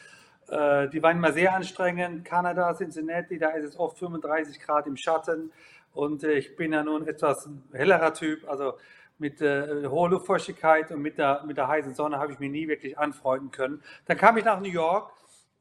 Äh, 0.47 0.89
die 0.89 1.01
waren 1.01 1.17
immer 1.17 1.33
sehr 1.33 1.53
anstrengend. 1.53 2.23
Kanada, 2.23 2.73
Cincinnati, 2.73 3.37
da 3.37 3.49
ist 3.49 3.65
es 3.65 3.79
oft 3.79 3.97
35 3.97 4.59
Grad 4.59 4.87
im 4.87 4.95
Schatten 4.95 5.51
und 5.93 6.23
äh, 6.23 6.33
ich 6.33 6.55
bin 6.55 6.73
ja 6.73 6.83
nun 6.83 7.07
etwas 7.07 7.49
hellerer 7.73 8.13
Typ, 8.13 8.47
also 8.49 8.73
mit 9.17 9.41
äh, 9.41 9.85
hoher 9.87 10.09
Luftfeuchtigkeit 10.09 10.91
und 10.91 11.01
mit 11.01 11.17
der, 11.17 11.43
mit 11.45 11.57
der 11.57 11.67
heißen 11.67 11.93
Sonne 11.93 12.19
habe 12.19 12.33
ich 12.33 12.39
mich 12.39 12.51
nie 12.51 12.67
wirklich 12.67 12.97
anfreunden 12.97 13.49
können. 13.49 13.81
Dann 14.05 14.17
kam 14.17 14.37
ich 14.37 14.43
nach 14.43 14.59
New 14.59 14.69
York 14.69 15.11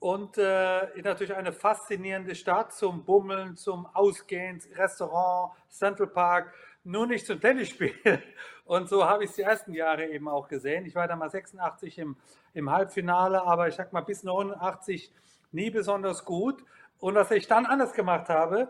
und 0.00 0.37
äh, 0.38 0.88
natürlich 1.02 1.35
eine 1.35 1.52
faszinierende 1.52 2.35
Stadt 2.35 2.72
zum 2.74 3.04
Bummeln, 3.04 3.57
zum 3.57 3.87
Ausgehen, 3.94 4.61
Restaurant, 4.76 5.52
Central 5.70 6.09
Park 6.09 6.52
nur 6.85 7.07
nicht 7.07 7.27
zum 7.27 7.40
Tennisspielen. 7.40 8.23
Und 8.64 8.88
so 8.88 9.05
habe 9.05 9.25
ich 9.25 9.31
es 9.31 9.37
die 9.37 9.42
ersten 9.42 9.73
Jahre 9.73 10.07
eben 10.07 10.29
auch 10.29 10.49
gesehen. 10.49 10.87
Ich 10.87 10.94
war 10.94 11.09
da 11.09 11.16
mal 11.16 11.31
86 11.31 11.99
im, 11.99 12.16
im 12.55 12.70
Halbfinale, 12.70 13.42
aber 13.42 13.68
ich 13.68 13.75
sag 13.75 13.92
mal 13.92 14.01
bis 14.01 14.23
89 14.23 15.12
nie 15.53 15.70
besonders 15.70 16.25
gut. 16.25 16.64
Und 16.99 17.14
was 17.14 17.31
ich 17.31 17.47
dann 17.47 17.66
anders 17.66 17.92
gemacht 17.92 18.29
habe, 18.29 18.68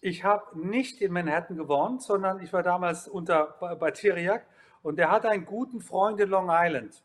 ich 0.00 0.24
habe 0.24 0.58
nicht 0.58 1.00
in 1.00 1.12
Manhattan 1.12 1.56
gewonnen, 1.56 2.00
sondern 2.00 2.42
ich 2.42 2.52
war 2.52 2.62
damals 2.62 3.08
unter 3.08 3.56
bei 3.78 3.90
Tiriak 3.92 4.44
und 4.82 4.96
der 4.96 5.10
hatte 5.10 5.28
einen 5.28 5.46
guten 5.46 5.80
Freund 5.80 6.20
in 6.20 6.28
Long 6.28 6.48
Island. 6.50 7.02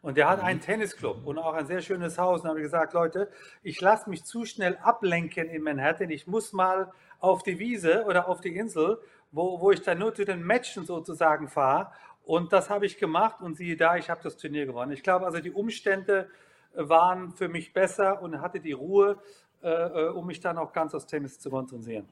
Und 0.00 0.18
der 0.18 0.28
hat 0.28 0.40
einen 0.40 0.58
mhm. 0.58 0.64
Tennisclub 0.64 1.26
und 1.26 1.38
auch 1.38 1.54
ein 1.54 1.66
sehr 1.66 1.80
schönes 1.80 2.18
Haus. 2.18 2.42
Und 2.42 2.50
habe 2.50 2.58
ich 2.60 2.64
gesagt, 2.64 2.92
Leute, 2.92 3.30
ich 3.62 3.80
lasse 3.80 4.10
mich 4.10 4.24
zu 4.24 4.44
schnell 4.44 4.76
ablenken 4.76 5.48
in 5.48 5.62
Manhattan. 5.62 6.10
Ich 6.10 6.26
muss 6.26 6.52
mal 6.52 6.92
auf 7.20 7.42
die 7.42 7.58
Wiese 7.58 8.04
oder 8.04 8.28
auf 8.28 8.42
die 8.42 8.54
Insel 8.54 9.00
wo, 9.34 9.60
wo 9.60 9.70
ich 9.72 9.82
dann 9.82 9.98
nur 9.98 10.14
zu 10.14 10.24
den 10.24 10.42
Matchen 10.42 10.86
sozusagen 10.86 11.48
fahre. 11.48 11.90
Und 12.24 12.52
das 12.52 12.70
habe 12.70 12.86
ich 12.86 12.96
gemacht 12.96 13.42
und 13.42 13.56
siehe 13.56 13.76
da, 13.76 13.96
ich 13.96 14.08
habe 14.08 14.20
das 14.22 14.36
Turnier 14.36 14.64
gewonnen. 14.64 14.92
Ich 14.92 15.02
glaube 15.02 15.26
also, 15.26 15.40
die 15.40 15.50
Umstände 15.50 16.30
äh, 16.74 16.88
waren 16.88 17.32
für 17.32 17.48
mich 17.48 17.72
besser 17.72 18.22
und 18.22 18.40
hatte 18.40 18.60
die 18.60 18.72
Ruhe, 18.72 19.18
äh, 19.62 19.68
äh, 19.68 20.08
um 20.08 20.26
mich 20.26 20.40
dann 20.40 20.56
auch 20.56 20.72
ganz 20.72 20.94
aufs 20.94 21.06
Tennis 21.06 21.38
zu 21.38 21.50
konzentrieren. 21.50 22.08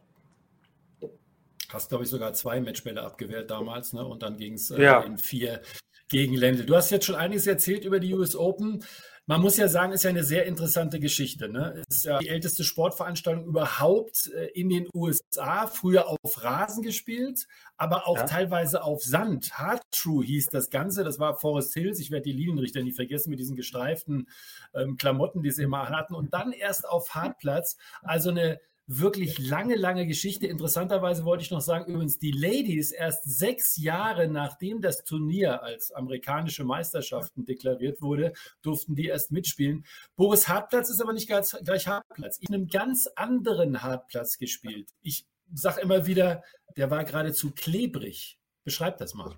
Hast, 1.69 1.89
glaube 1.89 2.05
ich, 2.05 2.11
sogar 2.11 2.35
zwei 2.35 2.61
Matchbälle 2.61 3.03
abgewehrt 3.03 3.51
damals, 3.51 3.95
ne? 3.95 4.05
Und 4.05 4.23
dann 4.23 4.37
ging 4.37 4.55
es 4.55 4.71
äh, 4.71 4.83
ja. 4.83 5.01
in 5.01 5.17
vier 5.17 5.63
gegen 6.11 6.35
Ländle. 6.35 6.67
Du 6.67 6.77
hast 6.77 6.91
jetzt 6.91 7.07
schon 7.07 7.15
einiges 7.15 7.47
erzählt 7.47 7.87
über 7.87 7.99
die 7.99 8.13
US 8.13 8.37
Open. 8.37 8.85
Man 9.27 9.41
muss 9.41 9.57
ja 9.57 9.69
sagen, 9.69 9.93
ist 9.93 10.03
ja 10.03 10.11
eine 10.11 10.25
sehr 10.25 10.47
interessante 10.47 10.99
Geschichte. 10.99 11.49
Ne? 11.49 11.85
Ist 11.89 12.05
ja 12.05 12.19
die 12.19 12.29
älteste 12.29 12.65
Sportveranstaltung 12.65 13.45
überhaupt 13.45 14.29
äh, 14.35 14.47
in 14.47 14.69
den 14.69 14.89
USA. 14.93 15.69
Früher 15.69 16.09
auf 16.09 16.43
Rasen 16.43 16.83
gespielt, 16.83 17.47
aber 17.77 18.09
auch 18.09 18.17
ja. 18.17 18.25
teilweise 18.25 18.83
auf 18.83 19.03
Sand. 19.05 19.57
Hard 19.59 19.83
True 19.93 20.25
hieß 20.25 20.49
das 20.49 20.71
Ganze. 20.71 21.05
Das 21.05 21.21
war 21.21 21.37
Forest 21.37 21.73
Hills. 21.75 22.01
Ich 22.01 22.11
werde 22.11 22.25
die 22.25 22.33
Linienrichter 22.33 22.83
nie 22.83 22.93
vergessen 22.93 23.31
mit 23.31 23.39
diesen 23.39 23.55
gestreiften 23.55 24.29
ähm, 24.75 24.97
Klamotten, 24.97 25.43
die 25.43 25.53
sie 25.53 25.63
immer 25.63 25.89
hatten. 25.89 26.15
Und 26.15 26.35
dann 26.35 26.53
erst 26.53 26.89
auf 26.89 27.15
Hartplatz. 27.15 27.77
Also 28.03 28.31
eine 28.31 28.61
wirklich 28.87 29.39
lange, 29.39 29.77
lange 29.77 30.07
Geschichte. 30.07 30.47
Interessanterweise 30.47 31.25
wollte 31.25 31.45
ich 31.45 31.51
noch 31.51 31.61
sagen, 31.61 31.93
übrigens, 31.93 32.19
die 32.19 32.33
Ladies 32.33 32.93
erst 32.93 33.25
sechs 33.25 33.77
Jahre 33.77 34.29
nachdem 34.29 34.81
das 34.81 35.05
Turnier 35.05 35.63
als 35.63 35.93
amerikanische 35.93 36.65
Meisterschaften 36.65 37.45
deklariert 37.45 38.03
wurde, 38.03 38.33
durften 38.63 38.95
die 38.95 39.07
erst 39.07 39.31
mitspielen. 39.31 39.85
Boris 40.17 40.49
Hartplatz 40.49 40.91
ist 40.91 41.01
aber 41.01 41.13
nicht 41.13 41.29
ganz, 41.29 41.57
gleich 41.65 41.87
Hartplatz. 41.87 42.39
Ich 42.41 42.49
habe 42.49 42.57
einen 42.57 42.69
ganz 42.69 43.07
anderen 43.15 43.83
Hartplatz 43.83 44.39
gespielt. 44.39 44.91
Ich 45.01 45.27
sage 45.55 45.81
immer 45.81 46.07
wieder, 46.07 46.43
der 46.77 46.91
war 46.91 47.05
geradezu 47.05 47.53
klebrig. 47.53 48.39
Beschreib 48.65 48.99
das 48.99 49.15
mal. 49.15 49.37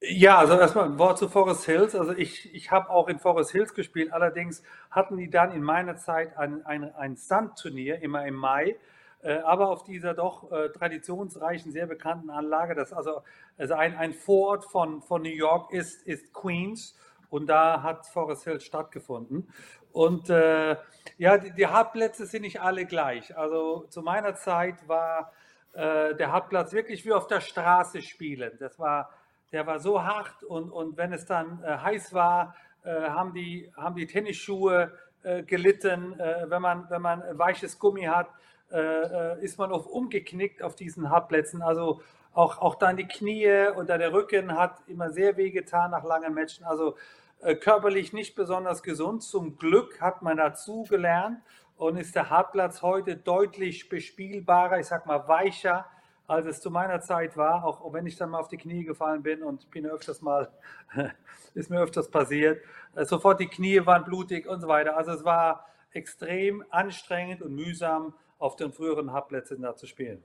Ja, 0.00 0.38
also 0.38 0.54
erstmal 0.58 0.84
ein 0.84 0.98
Wort 0.98 1.18
zu 1.18 1.28
Forest 1.28 1.64
Hills. 1.64 1.94
Also 1.96 2.12
ich, 2.12 2.54
ich 2.54 2.70
habe 2.70 2.88
auch 2.90 3.08
in 3.08 3.18
Forest 3.18 3.50
Hills 3.50 3.74
gespielt. 3.74 4.12
Allerdings 4.12 4.62
hatten 4.90 5.16
die 5.16 5.28
dann 5.28 5.50
in 5.50 5.62
meiner 5.62 5.96
Zeit 5.96 6.36
ein, 6.36 6.64
ein, 6.64 6.94
ein 6.94 7.16
Sandturnier, 7.16 8.00
immer 8.00 8.24
im 8.24 8.34
Mai. 8.36 8.76
Äh, 9.22 9.38
aber 9.38 9.68
auf 9.70 9.82
dieser 9.82 10.14
doch 10.14 10.52
äh, 10.52 10.68
traditionsreichen, 10.68 11.72
sehr 11.72 11.86
bekannten 11.86 12.30
Anlage, 12.30 12.76
das 12.76 12.92
also, 12.92 13.22
also 13.56 13.74
ein, 13.74 13.96
ein 13.96 14.12
Vorort 14.12 14.64
von, 14.64 15.02
von 15.02 15.22
New 15.22 15.30
York 15.30 15.72
ist, 15.72 16.06
ist 16.06 16.32
Queens. 16.32 16.96
Und 17.28 17.48
da 17.48 17.82
hat 17.82 18.06
Forest 18.06 18.44
Hills 18.44 18.64
stattgefunden. 18.64 19.52
Und 19.90 20.30
äh, 20.30 20.76
ja, 21.18 21.38
die, 21.38 21.52
die 21.52 21.66
Hartplätze 21.66 22.24
sind 22.26 22.42
nicht 22.42 22.60
alle 22.60 22.86
gleich. 22.86 23.36
Also 23.36 23.84
zu 23.88 24.02
meiner 24.02 24.36
Zeit 24.36 24.86
war 24.86 25.32
äh, 25.72 26.14
der 26.14 26.30
Hartplatz 26.30 26.72
wirklich 26.72 27.04
wie 27.04 27.12
auf 27.12 27.26
der 27.26 27.40
Straße 27.40 28.00
spielen. 28.00 28.52
Das 28.60 28.78
war 28.78 29.10
der 29.52 29.66
war 29.66 29.78
so 29.78 30.02
hart 30.02 30.42
und, 30.42 30.70
und 30.70 30.96
wenn 30.96 31.12
es 31.12 31.26
dann 31.26 31.62
äh, 31.62 31.78
heiß 31.78 32.12
war, 32.12 32.54
äh, 32.84 33.08
haben, 33.08 33.32
die, 33.34 33.70
haben 33.76 33.96
die 33.96 34.06
Tennisschuhe 34.06 34.92
äh, 35.22 35.42
gelitten. 35.42 36.18
Äh, 36.18 36.46
wenn, 36.48 36.62
man, 36.62 36.88
wenn 36.90 37.02
man 37.02 37.22
weiches 37.38 37.78
Gummi 37.78 38.04
hat, 38.04 38.28
äh, 38.70 39.42
ist 39.42 39.58
man 39.58 39.72
oft 39.72 39.88
umgeknickt 39.88 40.62
auf 40.62 40.74
diesen 40.74 41.10
Hartplätzen. 41.10 41.62
Also 41.62 42.02
auch, 42.34 42.58
auch 42.58 42.76
dann 42.76 42.96
die 42.96 43.08
Knie 43.08 43.68
oder 43.76 43.98
der 43.98 44.12
Rücken 44.12 44.56
hat 44.56 44.82
immer 44.86 45.10
sehr 45.10 45.36
weh 45.36 45.50
getan 45.50 45.90
nach 45.90 46.04
langen 46.04 46.34
Matchen. 46.34 46.64
Also 46.64 46.96
äh, 47.40 47.54
körperlich 47.54 48.12
nicht 48.12 48.36
besonders 48.36 48.82
gesund. 48.82 49.22
Zum 49.22 49.58
Glück 49.58 50.00
hat 50.00 50.22
man 50.22 50.36
dazu 50.36 50.84
gelernt 50.88 51.40
und 51.76 51.96
ist 51.96 52.14
der 52.14 52.30
Hartplatz 52.30 52.82
heute 52.82 53.16
deutlich 53.16 53.88
bespielbarer, 53.88 54.80
ich 54.80 54.86
sag 54.86 55.06
mal 55.06 55.26
weicher, 55.28 55.86
als 56.28 56.46
es 56.46 56.60
zu 56.60 56.70
meiner 56.70 57.00
Zeit 57.00 57.36
war, 57.36 57.64
auch 57.64 57.92
wenn 57.92 58.06
ich 58.06 58.16
dann 58.16 58.30
mal 58.30 58.38
auf 58.38 58.48
die 58.48 58.58
Knie 58.58 58.84
gefallen 58.84 59.22
bin 59.22 59.42
und 59.42 59.70
bin 59.70 59.86
öfters 59.86 60.20
mal, 60.20 60.52
ist 61.54 61.70
mir 61.70 61.80
öfters 61.80 62.10
passiert. 62.10 62.62
Äh, 62.94 63.06
sofort 63.06 63.40
die 63.40 63.48
Knie 63.48 63.84
waren 63.86 64.04
blutig 64.04 64.46
und 64.46 64.60
so 64.60 64.68
weiter. 64.68 64.96
Also 64.96 65.12
es 65.12 65.24
war 65.24 65.66
extrem 65.92 66.62
anstrengend 66.70 67.42
und 67.42 67.54
mühsam, 67.54 68.14
auf 68.38 68.54
den 68.54 68.72
früheren 68.72 69.12
Hartplätzen 69.12 69.62
da 69.62 69.74
zu 69.74 69.86
spielen. 69.86 70.22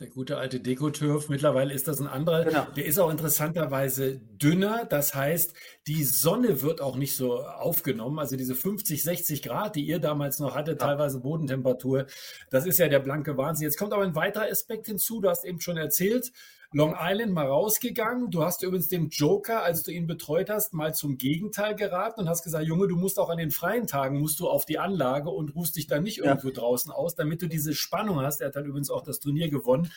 Der 0.00 0.08
gute 0.08 0.38
alte 0.38 0.60
Dekoturf. 0.60 1.28
Mittlerweile 1.28 1.74
ist 1.74 1.86
das 1.86 2.00
ein 2.00 2.06
anderer. 2.06 2.44
Genau. 2.44 2.66
Der 2.74 2.86
ist 2.86 2.98
auch 2.98 3.10
interessanterweise 3.10 4.18
dünner. 4.32 4.86
Das 4.86 5.14
heißt, 5.14 5.52
die 5.86 6.04
Sonne 6.04 6.62
wird 6.62 6.80
auch 6.80 6.96
nicht 6.96 7.14
so 7.14 7.42
aufgenommen. 7.42 8.18
Also 8.18 8.34
diese 8.36 8.54
50, 8.54 9.02
60 9.02 9.42
Grad, 9.42 9.76
die 9.76 9.84
ihr 9.84 9.98
damals 9.98 10.38
noch 10.38 10.54
hattet, 10.54 10.80
ja. 10.80 10.86
teilweise 10.86 11.20
Bodentemperatur, 11.20 12.06
das 12.48 12.64
ist 12.64 12.78
ja 12.78 12.88
der 12.88 13.00
blanke 13.00 13.36
Wahnsinn. 13.36 13.66
Jetzt 13.66 13.76
kommt 13.78 13.92
aber 13.92 14.04
ein 14.04 14.14
weiterer 14.14 14.50
Aspekt 14.50 14.86
hinzu. 14.86 15.20
Du 15.20 15.28
hast 15.28 15.44
eben 15.44 15.60
schon 15.60 15.76
erzählt, 15.76 16.32
Long 16.72 16.94
Island 16.96 17.32
mal 17.32 17.46
rausgegangen. 17.46 18.30
Du 18.30 18.44
hast 18.44 18.62
übrigens 18.62 18.88
dem 18.88 19.08
Joker, 19.08 19.64
als 19.64 19.82
du 19.82 19.90
ihn 19.90 20.06
betreut 20.06 20.50
hast, 20.50 20.72
mal 20.72 20.94
zum 20.94 21.18
Gegenteil 21.18 21.74
geraten 21.74 22.20
und 22.20 22.28
hast 22.28 22.44
gesagt, 22.44 22.64
Junge, 22.64 22.86
du 22.86 22.96
musst 22.96 23.18
auch 23.18 23.28
an 23.28 23.38
den 23.38 23.50
freien 23.50 23.88
Tagen 23.88 24.20
musst 24.20 24.38
du 24.38 24.48
auf 24.48 24.66
die 24.66 24.78
Anlage 24.78 25.30
und 25.30 25.54
rufst 25.56 25.74
dich 25.74 25.88
dann 25.88 26.04
nicht 26.04 26.18
irgendwo 26.18 26.48
ja. 26.48 26.54
draußen 26.54 26.92
aus, 26.92 27.16
damit 27.16 27.42
du 27.42 27.48
diese 27.48 27.74
Spannung 27.74 28.20
hast. 28.20 28.40
Er 28.40 28.48
hat 28.48 28.56
dann 28.56 28.66
übrigens 28.66 28.90
auch 28.90 29.02
das 29.02 29.18
Turnier 29.18 29.50
gewonnen. 29.50 29.90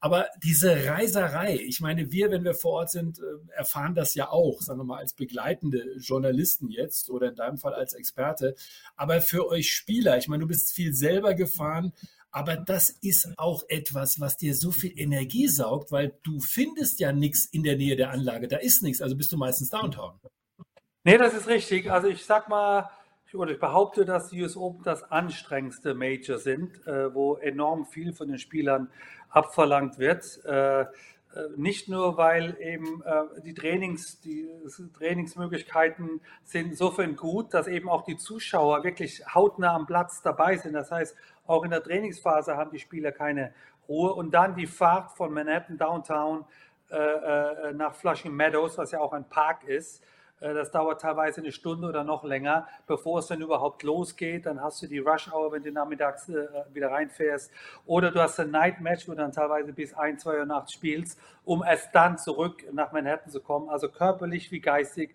Aber 0.00 0.28
diese 0.42 0.86
Reiserei, 0.86 1.56
ich 1.56 1.80
meine, 1.80 2.12
wir, 2.12 2.30
wenn 2.30 2.44
wir 2.44 2.54
vor 2.54 2.72
Ort 2.72 2.90
sind, 2.90 3.18
äh, 3.18 3.22
erfahren 3.56 3.96
das 3.96 4.14
ja 4.14 4.30
auch, 4.30 4.62
sagen 4.62 4.78
wir 4.78 4.84
mal, 4.84 4.98
als 4.98 5.12
begleitende 5.12 5.96
Journalisten 5.98 6.70
jetzt 6.70 7.10
oder 7.10 7.28
in 7.28 7.34
deinem 7.34 7.58
Fall 7.58 7.74
als 7.74 7.94
Experte. 7.94 8.54
Aber 8.94 9.20
für 9.20 9.48
euch 9.48 9.72
Spieler, 9.72 10.16
ich 10.16 10.28
meine, 10.28 10.42
du 10.42 10.46
bist 10.46 10.72
viel 10.72 10.94
selber 10.94 11.34
gefahren. 11.34 11.92
Aber 12.30 12.56
das 12.56 12.90
ist 12.90 13.32
auch 13.36 13.64
etwas, 13.68 14.20
was 14.20 14.36
dir 14.36 14.54
so 14.54 14.70
viel 14.70 14.98
Energie 14.98 15.48
saugt, 15.48 15.92
weil 15.92 16.18
du 16.22 16.40
findest 16.40 17.00
ja 17.00 17.12
nichts 17.12 17.46
in 17.46 17.62
der 17.62 17.76
Nähe 17.76 17.96
der 17.96 18.10
Anlage. 18.10 18.48
Da 18.48 18.58
ist 18.58 18.82
nichts, 18.82 19.00
also 19.00 19.16
bist 19.16 19.32
du 19.32 19.36
meistens 19.36 19.70
Downtown. 19.70 20.20
Nee, 21.04 21.16
das 21.16 21.34
ist 21.34 21.48
richtig. 21.48 21.90
Also 21.90 22.08
ich 22.08 22.24
sag 22.24 22.48
mal, 22.48 22.90
oder 23.34 23.52
ich 23.52 23.60
behaupte, 23.60 24.04
dass 24.04 24.30
die 24.30 24.42
US 24.42 24.56
Open 24.56 24.82
das 24.84 25.02
anstrengendste 25.02 25.94
Major 25.94 26.38
sind, 26.38 26.86
äh, 26.86 27.14
wo 27.14 27.36
enorm 27.36 27.86
viel 27.86 28.12
von 28.12 28.28
den 28.28 28.38
Spielern 28.38 28.90
abverlangt 29.30 29.98
wird. 29.98 30.44
Äh, 30.44 30.86
nicht 31.56 31.88
nur, 31.88 32.16
weil 32.16 32.56
eben 32.60 33.02
äh, 33.02 33.40
die, 33.42 33.54
Trainings, 33.54 34.20
die 34.20 34.48
Trainingsmöglichkeiten 34.96 36.20
sind 36.44 36.70
insofern 36.70 37.16
gut, 37.16 37.54
dass 37.54 37.66
eben 37.66 37.88
auch 37.88 38.04
die 38.04 38.16
Zuschauer 38.16 38.84
wirklich 38.84 39.22
hautnah 39.34 39.74
am 39.74 39.86
Platz 39.86 40.22
dabei 40.22 40.56
sind. 40.56 40.74
Das 40.74 40.90
heißt, 40.90 41.16
auch 41.46 41.64
in 41.64 41.70
der 41.70 41.82
Trainingsphase 41.82 42.56
haben 42.56 42.70
die 42.70 42.78
Spieler 42.78 43.12
keine 43.12 43.52
Ruhe. 43.88 44.12
Und 44.12 44.32
dann 44.32 44.54
die 44.54 44.66
Fahrt 44.66 45.12
von 45.12 45.32
Manhattan 45.32 45.78
Downtown 45.78 46.44
äh, 46.90 46.96
äh 46.96 47.72
nach 47.72 47.94
Flushing 47.94 48.34
Meadows, 48.34 48.78
was 48.78 48.90
ja 48.90 49.00
auch 49.00 49.12
ein 49.12 49.28
Park 49.28 49.64
ist, 49.64 50.02
äh, 50.02 50.06
das 50.40 50.70
dauert 50.70 51.00
teilweise 51.00 51.40
eine 51.40 51.52
Stunde 51.52 51.88
oder 51.88 52.04
noch 52.04 52.24
länger, 52.24 52.68
bevor 52.86 53.18
es 53.18 53.26
dann 53.26 53.40
überhaupt 53.40 53.82
losgeht. 53.82 54.46
Dann 54.46 54.62
hast 54.62 54.80
du 54.82 54.86
die 54.86 54.98
Rush 54.98 55.32
Hour, 55.32 55.52
wenn 55.52 55.62
du 55.62 55.72
nachmittags 55.72 56.28
äh, 56.28 56.46
wieder 56.72 56.90
reinfährst. 56.90 57.50
Oder 57.86 58.10
du 58.10 58.20
hast 58.20 58.38
ein 58.38 58.50
Night 58.50 58.80
Match, 58.80 59.08
wo 59.08 59.12
du 59.12 59.18
dann 59.18 59.32
teilweise 59.32 59.72
bis 59.72 59.94
1, 59.94 60.22
2 60.22 60.38
Uhr 60.38 60.46
nachts 60.46 60.72
spielst, 60.72 61.20
um 61.44 61.62
erst 61.62 61.94
dann 61.94 62.18
zurück 62.18 62.64
nach 62.72 62.92
Manhattan 62.92 63.30
zu 63.30 63.40
kommen. 63.40 63.68
Also 63.68 63.88
körperlich 63.88 64.52
wie 64.52 64.60
geistig 64.60 65.14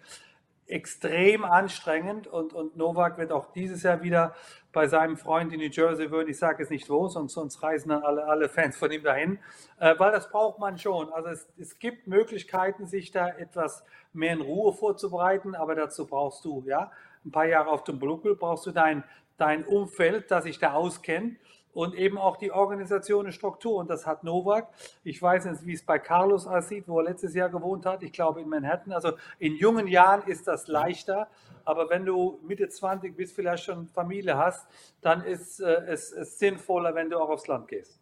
extrem 0.67 1.43
anstrengend 1.43 2.27
und, 2.27 2.53
und 2.53 2.77
Novak 2.77 3.17
wird 3.17 3.31
auch 3.31 3.51
dieses 3.53 3.83
Jahr 3.83 4.01
wieder 4.01 4.33
bei 4.71 4.87
seinem 4.87 5.17
Freund 5.17 5.53
in 5.53 5.59
New 5.59 5.69
Jersey 5.69 6.09
würden. 6.09 6.29
Ich 6.29 6.37
sage 6.37 6.63
es 6.63 6.69
nicht 6.69 6.89
wo, 6.89 7.07
sonst, 7.07 7.33
sonst 7.33 7.61
reisen 7.61 7.89
dann 7.89 8.03
alle, 8.03 8.25
alle 8.25 8.49
Fans 8.49 8.77
von 8.77 8.91
ihm 8.91 9.03
dahin, 9.03 9.39
äh, 9.79 9.93
weil 9.97 10.11
das 10.11 10.29
braucht 10.29 10.59
man 10.59 10.77
schon. 10.77 11.11
Also 11.11 11.29
es, 11.29 11.47
es 11.57 11.79
gibt 11.79 12.07
Möglichkeiten, 12.07 12.87
sich 12.87 13.11
da 13.11 13.27
etwas 13.29 13.83
mehr 14.13 14.33
in 14.33 14.41
Ruhe 14.41 14.73
vorzubereiten, 14.73 15.53
aber 15.55 15.75
dazu 15.75 16.07
brauchst 16.07 16.43
du 16.45 16.63
ja 16.65 16.91
ein 17.25 17.31
paar 17.31 17.45
Jahre 17.45 17.69
auf 17.69 17.83
dem 17.83 17.99
Buckel, 17.99 18.35
brauchst 18.35 18.65
du 18.65 18.71
dein, 18.71 19.03
dein 19.37 19.65
Umfeld, 19.65 20.31
das 20.31 20.45
sich 20.45 20.59
da 20.59 20.73
auskennt 20.73 21.37
und 21.73 21.95
eben 21.95 22.17
auch 22.17 22.37
die 22.37 22.51
Organisation 22.51 23.25
und 23.25 23.31
Struktur. 23.31 23.75
Und 23.75 23.89
das 23.89 24.05
hat 24.05 24.23
Novak. 24.23 24.69
Ich 25.03 25.21
weiß 25.21 25.45
nicht, 25.45 25.65
wie 25.65 25.73
es 25.73 25.83
bei 25.83 25.99
Carlos 25.99 26.47
aussieht, 26.47 26.85
wo 26.87 26.99
er 26.99 27.05
letztes 27.05 27.33
Jahr 27.33 27.49
gewohnt 27.49 27.85
hat. 27.85 28.03
Ich 28.03 28.13
glaube 28.13 28.41
in 28.41 28.49
Manhattan. 28.49 28.93
Also 28.93 29.13
in 29.39 29.55
jungen 29.55 29.87
Jahren 29.87 30.23
ist 30.27 30.47
das 30.47 30.67
leichter. 30.67 31.27
Aber 31.65 31.89
wenn 31.89 32.05
du 32.05 32.39
Mitte 32.43 32.69
20 32.69 33.15
bist, 33.15 33.35
vielleicht 33.35 33.63
schon 33.63 33.87
Familie 33.87 34.37
hast, 34.37 34.67
dann 35.01 35.23
ist 35.23 35.59
äh, 35.59 35.85
es, 35.87 36.11
es, 36.11 36.37
sinnvoller, 36.37 36.93
wenn 36.93 37.09
du 37.09 37.17
auch 37.17 37.29
aufs 37.29 37.47
Land 37.47 37.67
gehst. 37.67 37.99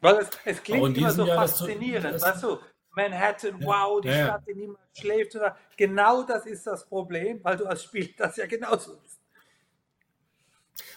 Weil 0.00 0.16
es, 0.16 0.30
es 0.44 0.62
klingt 0.62 0.96
immer 0.96 1.10
so 1.10 1.24
Jahr, 1.24 1.46
faszinierend, 1.46 2.14
das, 2.14 2.22
weißt 2.22 2.42
du? 2.42 2.58
Manhattan, 2.92 3.60
ja, 3.60 3.66
wow, 3.66 4.00
die 4.00 4.08
ja, 4.08 4.26
Stadt, 4.26 4.42
die 4.48 4.54
niemand 4.54 4.78
schläft. 4.92 5.38
Genau 5.76 6.22
das 6.24 6.44
ist 6.46 6.66
das 6.66 6.84
Problem, 6.86 7.38
weil 7.44 7.56
du 7.56 7.66
als 7.66 7.84
Spieler 7.84 8.08
das 8.18 8.36
ja 8.36 8.46
genauso 8.46 8.96
bist. 8.96 9.19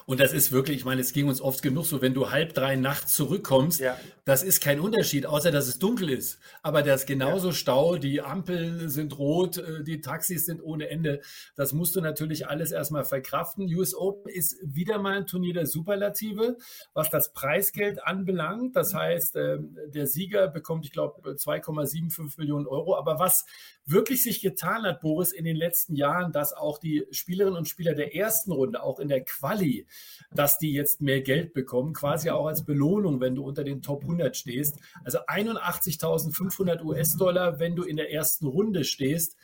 Und 0.05 0.19
das 0.19 0.33
ist 0.33 0.51
wirklich, 0.51 0.77
ich 0.77 0.85
meine, 0.85 1.01
es 1.01 1.13
ging 1.13 1.27
uns 1.27 1.41
oft 1.41 1.61
genug 1.61 1.85
so, 1.85 2.01
wenn 2.01 2.13
du 2.13 2.31
halb 2.31 2.53
drei 2.53 2.75
nachts 2.75 3.13
zurückkommst, 3.13 3.79
ja. 3.79 3.97
das 4.25 4.43
ist 4.43 4.61
kein 4.61 4.79
Unterschied, 4.79 5.25
außer 5.25 5.51
dass 5.51 5.67
es 5.67 5.79
dunkel 5.79 6.09
ist. 6.09 6.39
Aber 6.61 6.81
das 6.83 7.01
ist 7.01 7.07
genauso 7.07 7.49
ja. 7.49 7.53
Stau, 7.53 7.97
die 7.97 8.21
Ampeln 8.21 8.89
sind 8.89 9.17
rot, 9.17 9.57
äh, 9.57 9.83
die 9.83 10.01
Taxis 10.01 10.45
sind 10.45 10.61
ohne 10.61 10.89
Ende. 10.89 11.21
Das 11.55 11.73
musst 11.73 11.95
du 11.95 12.01
natürlich 12.01 12.47
alles 12.47 12.71
erstmal 12.71 13.05
verkraften. 13.05 13.73
US 13.73 13.95
Open 13.95 14.31
ist 14.31 14.57
wieder 14.63 14.99
mal 14.99 15.17
ein 15.17 15.27
Turnier 15.27 15.53
der 15.53 15.67
Superlative, 15.67 16.57
was 16.93 17.09
das 17.09 17.33
Preisgeld 17.33 18.03
anbelangt. 18.03 18.75
Das 18.75 18.93
heißt, 18.93 19.35
ähm, 19.37 19.77
der 19.87 20.07
Sieger 20.07 20.47
bekommt, 20.47 20.85
ich 20.85 20.91
glaube, 20.91 21.21
2,75 21.31 22.37
Millionen 22.37 22.67
Euro. 22.67 22.97
Aber 22.97 23.19
was 23.19 23.45
wirklich 23.85 24.23
sich 24.23 24.41
getan 24.41 24.83
hat, 24.83 25.01
Boris, 25.01 25.31
in 25.31 25.45
den 25.45 25.55
letzten 25.55 25.95
Jahren, 25.95 26.31
dass 26.31 26.53
auch 26.53 26.77
die 26.77 27.05
Spielerinnen 27.11 27.57
und 27.57 27.67
Spieler 27.67 27.93
der 27.93 28.15
ersten 28.15 28.51
Runde, 28.51 28.81
auch 28.81 28.99
in 28.99 29.07
der 29.07 29.23
Quali, 29.23 29.87
dass 30.33 30.57
die 30.57 30.73
jetzt 30.73 31.01
mehr 31.01 31.21
Geld 31.21 31.53
bekommen, 31.53 31.93
quasi 31.93 32.29
auch 32.29 32.47
als 32.47 32.65
Belohnung, 32.65 33.19
wenn 33.19 33.35
du 33.35 33.43
unter 33.43 33.63
den 33.63 33.81
Top 33.81 34.03
100 34.03 34.35
stehst. 34.35 34.79
Also 35.03 35.19
81.500 35.19 36.83
US-Dollar, 36.83 37.59
wenn 37.59 37.75
du 37.75 37.83
in 37.83 37.97
der 37.97 38.11
ersten 38.11 38.47
Runde 38.47 38.83
stehst. 38.83 39.37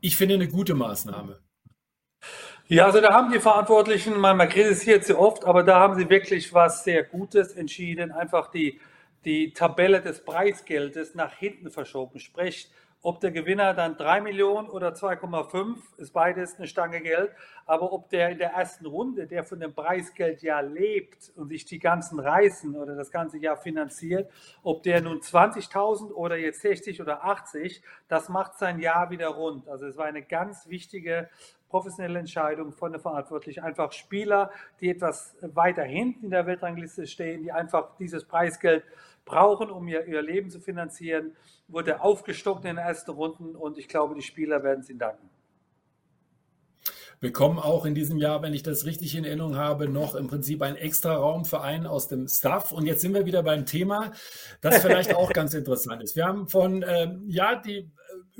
Ich 0.00 0.16
finde 0.16 0.36
eine 0.36 0.48
gute 0.48 0.74
Maßnahme. 0.74 1.38
Ja, 2.68 2.86
also 2.86 3.00
da 3.00 3.12
haben 3.12 3.32
die 3.32 3.40
Verantwortlichen, 3.40 4.16
man, 4.18 4.36
man 4.36 4.48
kritisiert 4.48 5.04
sie 5.04 5.18
oft, 5.18 5.44
aber 5.44 5.64
da 5.64 5.80
haben 5.80 5.98
sie 5.98 6.08
wirklich 6.08 6.54
was 6.54 6.84
sehr 6.84 7.02
Gutes 7.02 7.52
entschieden. 7.52 8.12
Einfach 8.12 8.50
die, 8.50 8.78
die 9.24 9.52
Tabelle 9.52 10.00
des 10.00 10.24
Preisgeldes 10.24 11.16
nach 11.16 11.32
hinten 11.32 11.70
verschoben. 11.70 12.20
Sprich, 12.20 12.70
ob 13.02 13.20
der 13.20 13.30
Gewinner 13.30 13.72
dann 13.72 13.96
3 13.96 14.20
Millionen 14.20 14.68
oder 14.68 14.90
2,5, 14.90 15.78
ist 15.96 16.12
beides 16.12 16.56
eine 16.56 16.66
Stange 16.66 17.00
Geld. 17.00 17.30
Aber 17.64 17.92
ob 17.92 18.10
der 18.10 18.30
in 18.30 18.38
der 18.38 18.50
ersten 18.50 18.84
Runde, 18.84 19.26
der 19.26 19.44
von 19.44 19.58
dem 19.58 19.72
Preisgeld 19.72 20.42
ja 20.42 20.60
lebt 20.60 21.32
und 21.36 21.48
sich 21.48 21.64
die 21.64 21.78
ganzen 21.78 22.20
Reisen 22.20 22.76
oder 22.76 22.94
das 22.96 23.10
ganze 23.10 23.38
Jahr 23.38 23.56
finanziert, 23.56 24.30
ob 24.62 24.82
der 24.82 25.00
nun 25.00 25.20
20.000 25.20 26.12
oder 26.12 26.36
jetzt 26.36 26.60
60 26.60 27.00
oder 27.00 27.24
80, 27.24 27.82
das 28.08 28.28
macht 28.28 28.58
sein 28.58 28.78
Jahr 28.80 29.10
wieder 29.10 29.28
rund. 29.28 29.66
Also 29.68 29.86
es 29.86 29.96
war 29.96 30.04
eine 30.04 30.22
ganz 30.22 30.68
wichtige 30.68 31.30
professionelle 31.70 32.18
Entscheidung 32.18 32.72
von 32.72 32.92
der 32.92 33.00
Verantwortlichen. 33.00 33.62
Einfach 33.62 33.92
Spieler, 33.92 34.50
die 34.80 34.90
etwas 34.90 35.36
weiter 35.40 35.84
hinten 35.84 36.26
in 36.26 36.30
der 36.30 36.44
Weltrangliste 36.44 37.06
stehen, 37.06 37.44
die 37.44 37.52
einfach 37.52 37.96
dieses 37.96 38.24
Preisgeld 38.24 38.84
brauchen, 39.30 39.70
um 39.70 39.86
ihr, 39.88 40.06
ihr 40.06 40.22
Leben 40.22 40.50
zu 40.50 40.60
finanzieren, 40.60 41.36
wurde 41.68 42.00
aufgestockt 42.00 42.64
in 42.64 42.76
den 42.76 42.84
ersten 42.84 43.10
Runden 43.12 43.56
und 43.56 43.78
ich 43.78 43.88
glaube, 43.88 44.14
die 44.14 44.22
Spieler 44.22 44.62
werden 44.62 44.80
es 44.80 44.90
ihnen 44.90 44.98
danken 44.98 45.30
bekommen 47.20 47.58
auch 47.58 47.84
in 47.84 47.94
diesem 47.94 48.16
Jahr, 48.16 48.42
wenn 48.42 48.54
ich 48.54 48.62
das 48.62 48.86
richtig 48.86 49.14
in 49.14 49.24
Erinnerung 49.24 49.56
habe, 49.56 49.88
noch 49.88 50.14
im 50.14 50.26
Prinzip 50.26 50.62
einen 50.62 50.76
extra 50.76 51.14
Raum 51.14 51.44
für 51.44 51.60
einen 51.60 51.86
aus 51.86 52.08
dem 52.08 52.26
Staff. 52.26 52.72
Und 52.72 52.86
jetzt 52.86 53.02
sind 53.02 53.12
wir 53.12 53.26
wieder 53.26 53.42
beim 53.42 53.66
Thema, 53.66 54.12
das 54.62 54.78
vielleicht 54.78 55.14
auch 55.14 55.30
ganz 55.34 55.52
interessant 55.52 56.02
ist. 56.02 56.16
Wir 56.16 56.24
haben 56.24 56.48
von, 56.48 56.82
ähm, 56.86 57.24
ja, 57.28 57.56
die 57.56 57.90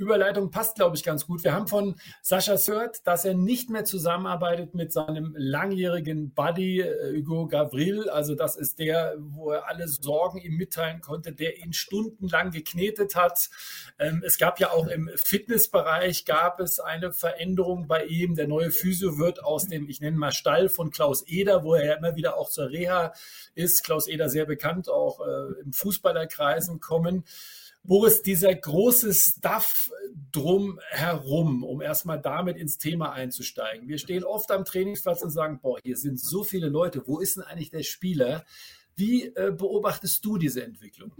Überleitung 0.01 0.51
passt, 0.51 0.77
glaube 0.77 0.97
ich, 0.97 1.05
ganz 1.05 1.27
gut. 1.27 1.45
Wir 1.45 1.53
haben 1.53 1.69
von 1.69 1.97
Sascha 2.23 2.57
Sört, 2.57 3.07
dass 3.07 3.25
er 3.27 3.35
nicht 3.35 3.69
mehr 3.69 3.85
zusammenarbeitet 3.85 4.75
mit 4.75 4.93
seinem 4.93 5.35
langjährigen 5.37 6.33
Buddy 6.33 6.81
äh, 6.81 7.19
Hugo 7.19 7.47
Gavril. 7.47 8.09
Also 8.09 8.35
das 8.35 8.57
ist 8.57 8.79
der, 8.79 9.15
wo 9.19 9.51
er 9.51 9.69
alle 9.69 9.87
Sorgen 9.89 10.39
ihm 10.39 10.57
mitteilen 10.57 11.03
konnte, 11.03 11.33
der 11.33 11.59
ihn 11.59 11.75
stundenlang 11.75 12.51
geknetet 12.51 13.15
hat. 13.15 13.51
Ähm, 13.99 14.23
es 14.25 14.39
gab 14.39 14.59
ja 14.59 14.71
auch 14.71 14.87
im 14.87 15.11
Fitnessbereich 15.15 16.25
gab 16.25 16.61
es 16.61 16.81
eine 16.81 17.13
Veränderung 17.13 17.87
bei 17.87 18.07
ihm. 18.07 18.35
Der 18.35 18.49
neue 18.49 18.71
Physio 18.71 19.19
wird 19.19 19.45
aus 19.45 19.69
dem, 19.69 19.89
ich 19.89 20.01
nenne 20.01 20.17
mal 20.17 20.33
Stall 20.33 20.71
von 20.71 20.91
Klaus 20.91 21.27
Eder, 21.27 21.63
wo 21.63 21.75
er 21.75 21.85
ja 21.85 21.95
immer 21.95 22.17
wieder 22.17 22.39
auch 22.39 22.49
zur 22.49 22.71
Reha 22.71 23.13
ist. 23.55 23.85
Klaus 23.85 24.09
Eder 24.09 24.31
sehr 24.31 24.47
bekannt, 24.47 24.89
auch 24.89 25.21
äh, 25.21 25.61
im 25.63 25.75
Fußballerkreisen 25.75 26.81
kommen. 26.81 27.25
Boris, 27.83 28.23
dieser 28.23 28.55
große 28.55 29.15
Stuff 29.15 29.91
drum 30.33 30.79
herum, 30.91 31.65
um 31.65 31.81
erstmal 31.81 32.21
damit 32.21 32.57
ins 32.57 32.79
Thema 32.79 33.13
einzusteigen. 33.13 33.89
Wir 33.89 33.99
stehen 33.99 34.23
oft 34.23 34.51
am 34.51 34.65
Trainingsplatz 34.65 35.23
und 35.23 35.31
sagen, 35.31 35.61
boah, 35.61 35.79
hier 35.83 35.97
sind 35.97 36.21
so 36.21 36.45
viele 36.45 36.69
Leute, 36.69 37.03
wo 37.07 37.19
ist 37.21 37.37
denn 37.37 37.45
eigentlich 37.45 37.71
der 37.71 37.83
Spieler? 37.83 38.45
Wie 38.97 39.27
äh, 39.35 39.51
beobachtest 39.51 40.25
du 40.25 40.37
diese 40.37 40.63
Entwicklung? 40.63 41.13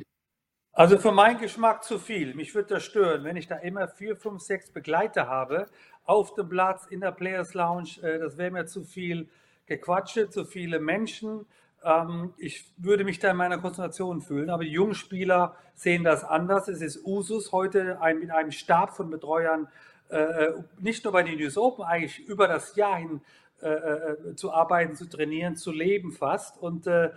Also 0.73 0.99
für 0.99 1.13
meinen 1.13 1.41
Geschmack 1.41 1.83
zu 1.83 1.99
viel. 1.99 2.35
Mich 2.35 2.55
würde 2.55 2.75
das 2.75 2.85
stören, 2.85 3.25
wenn 3.25 3.37
ich 3.37 3.49
da 3.49 3.57
immer 3.57 3.89
vier, 3.89 4.17
fünf, 4.17 4.43
sechs 4.43 4.71
Begleiter 4.71 5.27
habe, 5.27 5.69
auf 6.05 6.35
dem 6.35 6.49
Platz, 6.49 6.87
in 6.89 7.01
der 7.01 7.13
Players 7.13 7.55
Lounge. 7.55 8.03
Äh, 8.03 8.19
das 8.19 8.37
wäre 8.37 8.51
mir 8.51 8.67
zu 8.67 8.85
viel 8.85 9.29
Gequatsche, 9.67 10.29
zu 10.29 10.45
viele 10.45 10.79
Menschen. 10.79 11.47
Ähm, 11.85 12.35
ich 12.37 12.73
würde 12.77 13.05
mich 13.05 13.19
da 13.19 13.31
in 13.31 13.37
meiner 13.37 13.59
Konzentration 13.59 14.21
fühlen, 14.21 14.51
aber 14.51 14.65
die 14.65 14.71
jungen 14.71 14.95
Spieler 14.95 15.57
sehen 15.75 16.05
das 16.05 16.25
anders. 16.25 16.69
Es 16.69 16.83
ist 16.83 17.05
Usus, 17.05 17.53
heute 17.53 18.01
ein, 18.01 18.19
mit 18.19 18.31
einem 18.31 18.53
Stab 18.53 18.97
von 18.97 19.11
Betreuern, 19.11 19.69
äh, 20.11 20.17
äh 20.17 20.63
nicht 20.79 21.05
nur 21.05 21.13
bei 21.13 21.23
den 21.23 21.39
News 21.39 21.57
Open, 21.57 21.85
eigentlich 21.85 22.19
über 22.27 22.49
das 22.49 22.77
Jahr 22.77 22.97
hin 22.97 23.21
äh, 23.63 23.69
äh, 23.69 24.37
zu 24.37 24.53
arbeiten, 24.53 24.97
zu 24.97 25.07
trainieren, 25.07 25.55
zu 25.57 25.71
leben 25.71 26.13
fast. 26.13 26.57
Und 26.57 26.87
äh, 26.87 27.11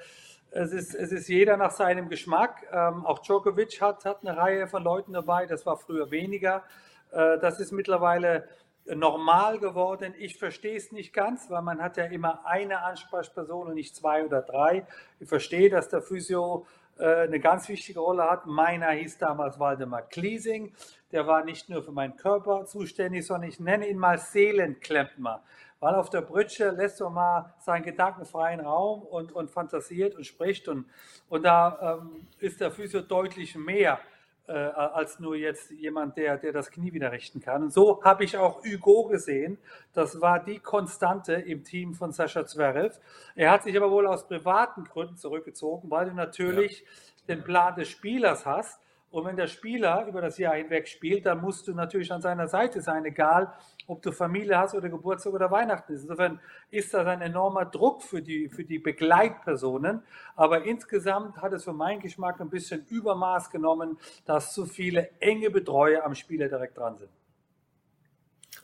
es, 0.51 0.73
ist, 0.73 0.93
es 0.93 1.11
ist 1.11 1.29
jeder 1.29 1.55
nach 1.55 1.71
seinem 1.71 2.09
Geschmack. 2.09 2.67
Ähm, 2.71 3.05
auch 3.05 3.19
Djokovic 3.19 3.81
hat, 3.81 4.03
hat 4.03 4.25
eine 4.25 4.35
Reihe 4.35 4.67
von 4.67 4.83
Leuten 4.83 5.13
dabei, 5.13 5.45
das 5.45 5.65
war 5.65 5.77
früher 5.77 6.11
weniger. 6.11 6.63
Äh, 7.11 7.39
das 7.39 7.59
ist 7.59 7.71
mittlerweile 7.71 8.47
normal 8.85 9.59
geworden. 9.59 10.13
Ich 10.17 10.37
verstehe 10.37 10.75
es 10.75 10.91
nicht 10.91 11.13
ganz, 11.13 11.49
weil 11.49 11.61
man 11.61 11.81
hat 11.81 11.97
ja 11.97 12.05
immer 12.05 12.45
eine 12.45 12.83
Ansprechperson 12.83 13.67
und 13.67 13.75
nicht 13.75 13.95
zwei 13.95 14.25
oder 14.25 14.41
drei. 14.41 14.85
Ich 15.19 15.29
verstehe, 15.29 15.69
dass 15.69 15.89
der 15.89 16.01
Physio 16.01 16.65
äh, 16.97 17.23
eine 17.23 17.39
ganz 17.39 17.69
wichtige 17.69 17.99
Rolle 17.99 18.29
hat. 18.29 18.45
Meiner 18.45 18.91
hieß 18.91 19.17
damals 19.17 19.59
Waldemar 19.59 20.03
Kliesing. 20.03 20.73
Der 21.11 21.25
war 21.27 21.43
nicht 21.43 21.69
nur 21.69 21.83
für 21.83 21.91
meinen 21.91 22.17
Körper 22.17 22.65
zuständig, 22.65 23.25
sondern 23.25 23.49
ich 23.49 23.59
nenne 23.59 23.87
ihn 23.87 23.97
mal 23.97 24.17
Seelenklempner. 24.17 25.43
Weil 25.79 25.95
auf 25.95 26.09
der 26.09 26.21
Brütsche 26.21 26.69
lässt 26.69 27.01
er 27.01 27.09
mal 27.09 27.53
seinen 27.59 27.83
gedankenfreien 27.83 28.61
Raum 28.61 29.01
und, 29.01 29.31
und 29.31 29.51
fantasiert 29.51 30.15
und 30.15 30.25
spricht. 30.25 30.67
Und, 30.67 30.85
und 31.29 31.43
da 31.43 31.99
ähm, 32.01 32.27
ist 32.39 32.61
der 32.61 32.71
Physio 32.71 33.01
deutlich 33.01 33.55
mehr 33.55 33.99
äh, 34.47 34.51
als 34.51 35.19
nur 35.19 35.35
jetzt 35.35 35.71
jemand, 35.71 36.17
der, 36.17 36.37
der 36.37 36.51
das 36.51 36.69
Knie 36.69 36.93
wieder 36.93 37.11
richten 37.11 37.39
kann. 37.39 37.63
Und 37.63 37.73
so 37.73 38.03
habe 38.03 38.23
ich 38.23 38.37
auch 38.37 38.63
Hugo 38.63 39.05
gesehen. 39.05 39.57
Das 39.93 40.19
war 40.19 40.43
die 40.43 40.59
Konstante 40.59 41.33
im 41.33 41.63
Team 41.63 41.93
von 41.93 42.11
Sascha 42.11 42.45
Zverev. 42.45 42.99
Er 43.35 43.51
hat 43.51 43.63
sich 43.63 43.75
aber 43.77 43.89
wohl 43.89 44.05
aus 44.05 44.27
privaten 44.27 44.83
Gründen 44.83 45.15
zurückgezogen, 45.15 45.89
weil 45.89 46.09
du 46.09 46.15
natürlich 46.15 46.81
ja. 46.81 47.35
den 47.35 47.43
Plan 47.43 47.75
des 47.75 47.89
Spielers 47.89 48.45
hast. 48.45 48.79
Und 49.13 49.25
wenn 49.25 49.35
der 49.35 49.45
Spieler 49.45 50.07
über 50.07 50.21
das 50.21 50.39
Jahr 50.39 50.55
hinweg 50.55 50.87
spielt, 50.87 51.27
dann 51.27 51.39
musst 51.39 51.67
du 51.67 51.73
natürlich 51.75 52.11
an 52.11 52.19
seiner 52.19 52.47
Seite 52.47 52.81
sein, 52.81 53.05
egal 53.05 53.53
ob 53.85 54.01
du 54.01 54.11
Familie 54.11 54.57
hast 54.57 54.73
oder 54.73 54.89
Geburtstag 54.89 55.33
oder 55.33 55.51
Weihnachten 55.51 55.93
ist. 55.93 56.01
Insofern 56.01 56.39
ist 56.71 56.91
das 56.95 57.05
ein 57.05 57.21
enormer 57.21 57.65
Druck 57.65 58.01
für 58.01 58.23
die, 58.23 58.49
für 58.49 58.63
die 58.63 58.79
Begleitpersonen. 58.79 60.01
Aber 60.35 60.63
insgesamt 60.63 61.37
hat 61.37 61.53
es 61.53 61.63
für 61.63 61.73
meinen 61.73 61.99
Geschmack 61.99 62.41
ein 62.41 62.49
bisschen 62.49 62.87
Übermaß 62.89 63.51
genommen, 63.51 63.99
dass 64.25 64.51
zu 64.51 64.65
viele 64.65 65.11
enge 65.19 65.51
Betreuer 65.51 66.03
am 66.03 66.15
Spieler 66.15 66.49
direkt 66.49 66.79
dran 66.79 66.97
sind. 66.97 67.11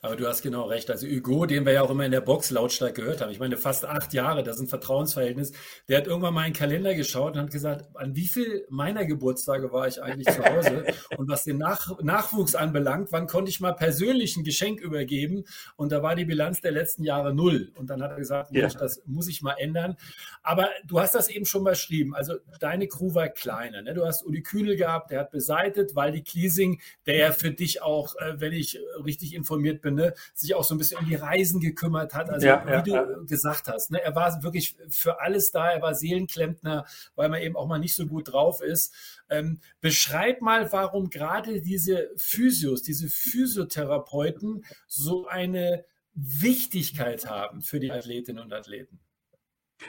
Aber 0.01 0.15
du 0.15 0.27
hast 0.27 0.41
genau 0.41 0.63
recht. 0.63 0.89
Also 0.89 1.07
Hugo, 1.07 1.45
den 1.45 1.65
wir 1.65 1.73
ja 1.73 1.81
auch 1.81 1.89
immer 1.89 2.05
in 2.05 2.11
der 2.11 2.21
Box 2.21 2.51
lautstark 2.51 2.95
gehört 2.95 3.21
haben. 3.21 3.31
Ich 3.31 3.39
meine, 3.39 3.57
fast 3.57 3.85
acht 3.85 4.13
Jahre, 4.13 4.43
das 4.43 4.57
ist 4.57 4.61
ein 4.63 4.67
Vertrauensverhältnis. 4.67 5.51
Der 5.87 5.97
hat 5.97 6.07
irgendwann 6.07 6.33
mal 6.33 6.45
in 6.45 6.53
den 6.53 6.57
Kalender 6.57 6.95
geschaut 6.95 7.33
und 7.33 7.41
hat 7.41 7.51
gesagt, 7.51 7.85
an 7.95 8.15
wie 8.15 8.27
viel 8.27 8.65
meiner 8.69 9.05
Geburtstage 9.05 9.71
war 9.71 9.87
ich 9.87 10.01
eigentlich 10.01 10.33
zu 10.33 10.43
Hause? 10.43 10.85
Und 11.17 11.27
was 11.27 11.43
den 11.43 11.57
Nach 11.57 11.99
Nachwuchs 12.01 12.55
anbelangt, 12.55 13.11
wann 13.11 13.27
konnte 13.27 13.49
ich 13.49 13.59
mal 13.59 13.73
persönlich 13.73 14.37
ein 14.37 14.43
Geschenk 14.43 14.79
übergeben? 14.79 15.43
Und 15.75 15.91
da 15.91 16.01
war 16.01 16.15
die 16.15 16.25
Bilanz 16.25 16.61
der 16.61 16.71
letzten 16.71 17.03
Jahre 17.03 17.33
null. 17.33 17.71
Und 17.75 17.89
dann 17.89 18.01
hat 18.01 18.11
er 18.11 18.17
gesagt, 18.17 18.51
ja. 18.55 18.67
das 18.67 19.01
muss 19.05 19.27
ich 19.27 19.41
mal 19.41 19.55
ändern. 19.57 19.97
Aber 20.43 20.69
du 20.85 20.99
hast 20.99 21.15
das 21.15 21.29
eben 21.29 21.45
schon 21.45 21.63
beschrieben. 21.63 22.15
Also 22.15 22.35
deine 22.59 22.87
Crew 22.87 23.13
war 23.13 23.29
kleiner. 23.29 23.81
Ne? 23.81 23.93
Du 23.93 24.05
hast 24.05 24.25
Uli 24.25 24.41
Kühnel 24.41 24.75
gehabt, 24.75 25.11
der 25.11 25.21
hat 25.21 25.31
beseitet, 25.31 25.95
weil 25.95 26.11
die 26.11 26.23
Cleasing, 26.23 26.81
der 27.05 27.17
ja 27.17 27.31
für 27.31 27.51
dich 27.51 27.81
auch, 27.81 28.15
äh, 28.15 28.39
wenn 28.39 28.53
ich 28.53 28.79
richtig 29.03 29.33
informiert 29.33 29.78
bin, 29.81 29.99
finde, 29.99 30.15
sich 30.33 30.55
auch 30.55 30.63
so 30.63 30.75
ein 30.75 30.77
bisschen 30.77 30.99
um 30.99 31.05
die 31.05 31.15
Reisen 31.15 31.59
gekümmert 31.59 32.13
hat. 32.13 32.29
Also 32.29 32.47
ja, 32.47 32.65
wie 32.85 32.91
ja, 32.91 33.03
du 33.03 33.25
gesagt 33.25 33.67
hast, 33.67 33.91
ne, 33.91 34.01
er 34.01 34.15
war 34.15 34.43
wirklich 34.43 34.75
für 34.89 35.21
alles 35.21 35.51
da, 35.51 35.71
er 35.71 35.81
war 35.81 35.95
Seelenklempner, 35.95 36.85
weil 37.15 37.29
man 37.29 37.41
eben 37.41 37.55
auch 37.55 37.67
mal 37.67 37.79
nicht 37.79 37.95
so 37.95 38.05
gut 38.05 38.31
drauf 38.31 38.61
ist. 38.61 38.93
Ähm, 39.29 39.59
beschreib 39.81 40.41
mal, 40.41 40.71
warum 40.71 41.09
gerade 41.09 41.61
diese 41.61 42.09
Physios, 42.15 42.81
diese 42.81 43.09
Physiotherapeuten 43.09 44.65
so 44.87 45.27
eine 45.27 45.85
Wichtigkeit 46.13 47.29
haben 47.29 47.61
für 47.61 47.79
die 47.79 47.91
Athletinnen 47.91 48.43
und 48.43 48.53
Athleten. 48.53 48.99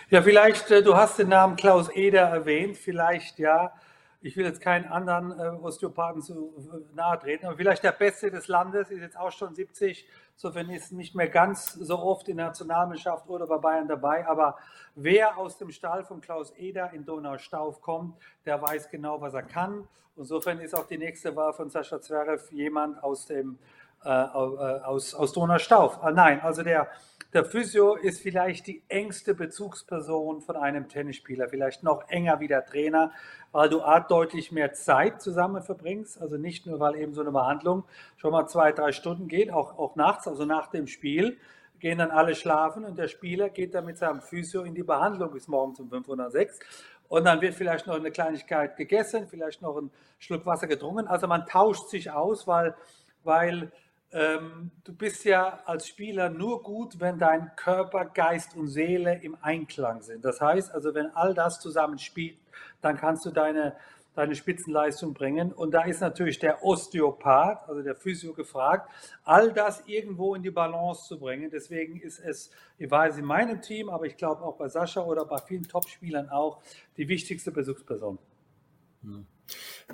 Ja, 0.08 0.22
vielleicht, 0.22 0.70
äh, 0.70 0.82
du 0.82 0.96
hast 0.96 1.18
den 1.18 1.28
Namen 1.28 1.56
Klaus 1.56 1.88
Eder 1.88 2.22
erwähnt, 2.22 2.76
vielleicht 2.76 3.38
ja 3.38 3.72
ich 4.22 4.36
will 4.36 4.44
jetzt 4.44 4.60
keinen 4.60 4.86
anderen 4.86 5.32
äh, 5.38 5.48
Osteopathen 5.62 6.20
zu 6.20 6.52
äh, 6.72 6.94
nahe 6.94 7.18
treten, 7.18 7.46
aber 7.46 7.56
vielleicht 7.56 7.82
der 7.82 7.92
Beste 7.92 8.30
des 8.30 8.48
Landes 8.48 8.90
ist 8.90 9.00
jetzt 9.00 9.16
auch 9.16 9.32
schon 9.32 9.54
70, 9.54 10.06
insofern 10.34 10.68
ist 10.70 10.92
nicht 10.92 11.14
mehr 11.14 11.28
ganz 11.28 11.72
so 11.72 11.98
oft 11.98 12.28
in 12.28 12.36
der 12.36 12.46
Nationalmannschaft 12.46 13.28
oder 13.28 13.46
bei 13.46 13.58
Bayern 13.58 13.88
dabei, 13.88 14.26
aber 14.26 14.58
wer 14.94 15.38
aus 15.38 15.56
dem 15.56 15.70
Stall 15.70 16.04
von 16.04 16.20
Klaus 16.20 16.54
Eder 16.56 16.92
in 16.92 17.04
Donaustauf 17.04 17.80
kommt, 17.80 18.16
der 18.44 18.60
weiß 18.60 18.90
genau, 18.90 19.20
was 19.20 19.34
er 19.34 19.42
kann. 19.42 19.88
Insofern 20.16 20.60
ist 20.60 20.74
auch 20.74 20.86
die 20.86 20.98
nächste 20.98 21.34
Wahl 21.34 21.54
von 21.54 21.70
Sascha 21.70 22.00
Zverev 22.00 22.52
jemand 22.52 23.02
aus 23.02 23.26
dem 23.26 23.58
aus, 24.08 25.14
aus 25.14 25.32
Donaustauf. 25.32 26.02
Ah, 26.02 26.10
nein, 26.10 26.40
also 26.40 26.62
der 26.62 26.88
der 27.32 27.44
Physio 27.44 27.94
ist 27.94 28.20
vielleicht 28.20 28.66
die 28.66 28.82
engste 28.88 29.34
Bezugsperson 29.36 30.40
von 30.40 30.56
einem 30.56 30.88
Tennisspieler, 30.88 31.48
vielleicht 31.48 31.84
noch 31.84 32.08
enger 32.08 32.40
wie 32.40 32.48
der 32.48 32.66
Trainer, 32.66 33.12
weil 33.52 33.68
du 33.68 33.82
Art 33.82 34.10
deutlich 34.10 34.50
mehr 34.50 34.72
Zeit 34.72 35.22
zusammen 35.22 35.62
verbringst. 35.62 36.20
Also 36.20 36.38
nicht 36.38 36.66
nur, 36.66 36.80
weil 36.80 36.96
eben 36.96 37.14
so 37.14 37.20
eine 37.20 37.30
Behandlung 37.30 37.84
schon 38.16 38.32
mal 38.32 38.48
zwei, 38.48 38.72
drei 38.72 38.90
Stunden 38.90 39.28
geht, 39.28 39.52
auch, 39.52 39.78
auch 39.78 39.94
nachts, 39.94 40.26
also 40.26 40.44
nach 40.44 40.72
dem 40.72 40.88
Spiel, 40.88 41.38
gehen 41.78 41.98
dann 41.98 42.10
alle 42.10 42.34
schlafen 42.34 42.84
und 42.84 42.98
der 42.98 43.06
Spieler 43.06 43.48
geht 43.48 43.74
dann 43.74 43.84
mit 43.84 43.96
seinem 43.96 44.22
Physio 44.22 44.62
in 44.62 44.74
die 44.74 44.82
Behandlung 44.82 45.30
bis 45.30 45.46
morgens 45.46 45.78
um 45.78 45.88
506. 45.88 46.58
Und 47.08 47.24
dann 47.24 47.40
wird 47.40 47.54
vielleicht 47.54 47.86
noch 47.86 47.94
eine 47.94 48.10
Kleinigkeit 48.10 48.76
gegessen, 48.76 49.28
vielleicht 49.28 49.62
noch 49.62 49.76
ein 49.76 49.92
Schluck 50.18 50.46
Wasser 50.46 50.66
getrunken. 50.66 51.06
Also 51.06 51.28
man 51.28 51.46
tauscht 51.46 51.90
sich 51.90 52.10
aus, 52.10 52.48
weil, 52.48 52.74
weil 53.22 53.70
ähm, 54.12 54.72
du 54.82 54.92
bist 54.92 55.24
ja 55.24 55.60
als 55.66 55.86
Spieler 55.86 56.30
nur 56.30 56.62
gut, 56.62 56.98
wenn 56.98 57.18
dein 57.18 57.54
Körper, 57.54 58.06
Geist 58.06 58.56
und 58.56 58.68
Seele 58.68 59.22
im 59.22 59.36
Einklang 59.40 60.02
sind. 60.02 60.24
Das 60.24 60.40
heißt 60.40 60.72
also, 60.72 60.94
wenn 60.94 61.14
all 61.14 61.34
das 61.34 61.60
zusammen 61.60 61.98
spielt, 61.98 62.38
dann 62.80 62.96
kannst 62.96 63.24
du 63.24 63.30
deine, 63.30 63.76
deine 64.14 64.34
Spitzenleistung 64.34 65.14
bringen. 65.14 65.52
Und 65.52 65.72
da 65.72 65.84
ist 65.84 66.00
natürlich 66.00 66.40
der 66.40 66.64
Osteopath, 66.64 67.68
also 67.68 67.82
der 67.82 67.94
Physio 67.94 68.32
gefragt, 68.32 68.90
all 69.22 69.52
das 69.52 69.84
irgendwo 69.86 70.34
in 70.34 70.42
die 70.42 70.50
Balance 70.50 71.06
zu 71.06 71.18
bringen. 71.18 71.48
Deswegen 71.50 72.00
ist 72.00 72.18
es, 72.18 72.50
ich 72.78 72.90
weiß 72.90 73.16
in 73.18 73.24
meinem 73.24 73.62
Team, 73.62 73.90
aber 73.90 74.06
ich 74.06 74.16
glaube 74.16 74.42
auch 74.42 74.56
bei 74.56 74.68
Sascha 74.68 75.02
oder 75.04 75.24
bei 75.24 75.38
vielen 75.38 75.68
Topspielern 75.68 76.30
auch, 76.30 76.60
die 76.96 77.08
wichtigste 77.08 77.52
Besuchsperson. 77.52 78.18
Hm. 79.02 79.26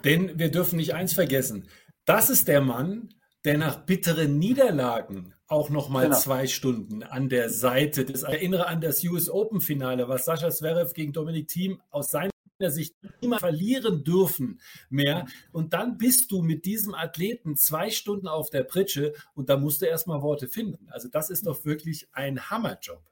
Denn 0.04 0.38
wir 0.38 0.50
dürfen 0.50 0.76
nicht 0.76 0.94
eins 0.94 1.12
vergessen. 1.12 1.68
Das 2.06 2.30
ist 2.30 2.48
der 2.48 2.60
Mann, 2.60 3.08
der 3.46 3.58
nach 3.58 3.76
bitteren 3.86 4.40
Niederlagen 4.40 5.32
auch 5.46 5.70
noch 5.70 5.88
mal 5.88 6.06
genau. 6.06 6.16
zwei 6.16 6.48
Stunden 6.48 7.04
an 7.04 7.28
der 7.28 7.48
Seite 7.48 8.04
des 8.04 8.24
erinnere 8.24 8.66
an 8.66 8.80
das 8.80 9.04
US 9.04 9.30
Open 9.30 9.60
Finale, 9.60 10.08
was 10.08 10.24
Sascha 10.24 10.50
Zverev 10.50 10.92
gegen 10.94 11.12
Dominik 11.12 11.46
Thiem 11.46 11.80
aus 11.90 12.10
seiner 12.10 12.30
Sicht 12.58 12.96
immer 13.20 13.38
verlieren 13.38 14.02
dürfen 14.02 14.60
mehr. 14.90 15.26
Und 15.52 15.74
dann 15.74 15.96
bist 15.96 16.32
du 16.32 16.42
mit 16.42 16.64
diesem 16.64 16.96
Athleten 16.96 17.54
zwei 17.54 17.90
Stunden 17.90 18.26
auf 18.26 18.50
der 18.50 18.64
Pritsche 18.64 19.14
und 19.34 19.48
da 19.48 19.56
musst 19.56 19.80
du 19.80 19.86
erstmal 19.86 20.22
Worte 20.22 20.48
finden. 20.48 20.88
Also 20.90 21.08
das 21.08 21.30
ist 21.30 21.46
doch 21.46 21.64
wirklich 21.64 22.08
ein 22.12 22.50
Hammerjob. 22.50 23.04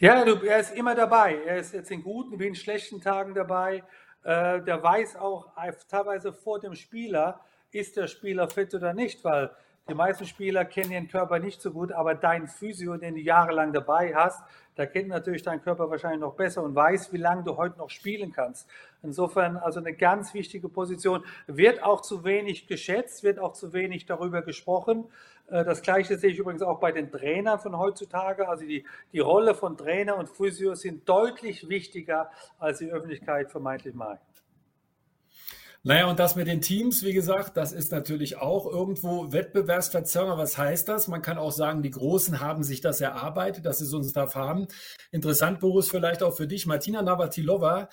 Ja, 0.00 0.24
du, 0.24 0.36
er 0.36 0.60
ist 0.60 0.74
immer 0.74 0.94
dabei. 0.94 1.38
Er 1.44 1.58
ist 1.58 1.74
jetzt 1.74 1.90
in 1.90 2.02
guten 2.02 2.40
wie 2.40 2.46
in 2.46 2.54
schlechten 2.54 3.02
Tagen 3.02 3.34
dabei. 3.34 3.84
Äh, 4.22 4.62
der 4.62 4.82
weiß 4.82 5.16
auch 5.16 5.52
teilweise 5.86 6.32
vor 6.32 6.60
dem 6.60 6.74
Spieler, 6.74 7.44
ist 7.74 7.96
der 7.96 8.06
Spieler 8.06 8.48
fit 8.48 8.74
oder 8.74 8.94
nicht, 8.94 9.24
weil 9.24 9.50
die 9.86 9.94
meisten 9.94 10.24
Spieler 10.24 10.64
kennen 10.64 10.92
ihren 10.92 11.08
Körper 11.08 11.38
nicht 11.38 11.60
so 11.60 11.70
gut, 11.70 11.92
aber 11.92 12.14
dein 12.14 12.48
Physio, 12.48 12.96
den 12.96 13.16
du 13.16 13.20
jahrelang 13.20 13.74
dabei 13.74 14.14
hast, 14.14 14.42
der 14.78 14.86
kennt 14.86 15.08
natürlich 15.08 15.42
deinen 15.42 15.62
Körper 15.62 15.90
wahrscheinlich 15.90 16.20
noch 16.20 16.34
besser 16.34 16.62
und 16.62 16.74
weiß, 16.74 17.12
wie 17.12 17.18
lange 17.18 17.44
du 17.44 17.56
heute 17.58 17.78
noch 17.78 17.90
spielen 17.90 18.32
kannst. 18.32 18.66
Insofern 19.02 19.58
also 19.58 19.80
eine 19.80 19.92
ganz 19.92 20.32
wichtige 20.32 20.70
Position. 20.70 21.22
Wird 21.46 21.82
auch 21.82 22.00
zu 22.00 22.24
wenig 22.24 22.66
geschätzt, 22.66 23.22
wird 23.24 23.38
auch 23.38 23.52
zu 23.52 23.74
wenig 23.74 24.06
darüber 24.06 24.40
gesprochen. 24.40 25.04
Äh, 25.48 25.64
das 25.64 25.82
Gleiche 25.82 26.16
sehe 26.16 26.30
ich 26.30 26.38
übrigens 26.38 26.62
auch 26.62 26.80
bei 26.80 26.90
den 26.90 27.12
Trainern 27.12 27.60
von 27.60 27.78
heutzutage. 27.78 28.48
Also 28.48 28.64
die, 28.64 28.84
die 29.12 29.20
Rolle 29.20 29.54
von 29.54 29.76
Trainer 29.76 30.16
und 30.16 30.30
Physio 30.30 30.74
sind 30.74 31.06
deutlich 31.08 31.68
wichtiger, 31.68 32.30
als 32.58 32.78
die 32.78 32.90
Öffentlichkeit 32.90 33.50
vermeintlich 33.50 33.94
meint. 33.94 34.20
Naja, 35.86 36.08
und 36.08 36.18
das 36.18 36.34
mit 36.34 36.46
den 36.46 36.62
Teams, 36.62 37.04
wie 37.04 37.12
gesagt, 37.12 37.58
das 37.58 37.72
ist 37.72 37.92
natürlich 37.92 38.38
auch 38.38 38.64
irgendwo 38.64 39.32
Wettbewerbsverzerrung. 39.32 40.38
Was 40.38 40.56
heißt 40.56 40.88
das? 40.88 41.08
Man 41.08 41.20
kann 41.20 41.36
auch 41.36 41.52
sagen, 41.52 41.82
die 41.82 41.90
Großen 41.90 42.40
haben 42.40 42.62
sich 42.62 42.80
das 42.80 43.02
erarbeitet, 43.02 43.66
dass 43.66 43.80
sie 43.80 43.84
so 43.84 43.98
einen 43.98 44.08
Staff 44.08 44.34
haben. 44.34 44.66
Interessant, 45.12 45.60
Boris, 45.60 45.90
vielleicht 45.90 46.22
auch 46.22 46.34
für 46.34 46.46
dich. 46.46 46.64
Martina 46.64 47.02
Navratilova 47.02 47.90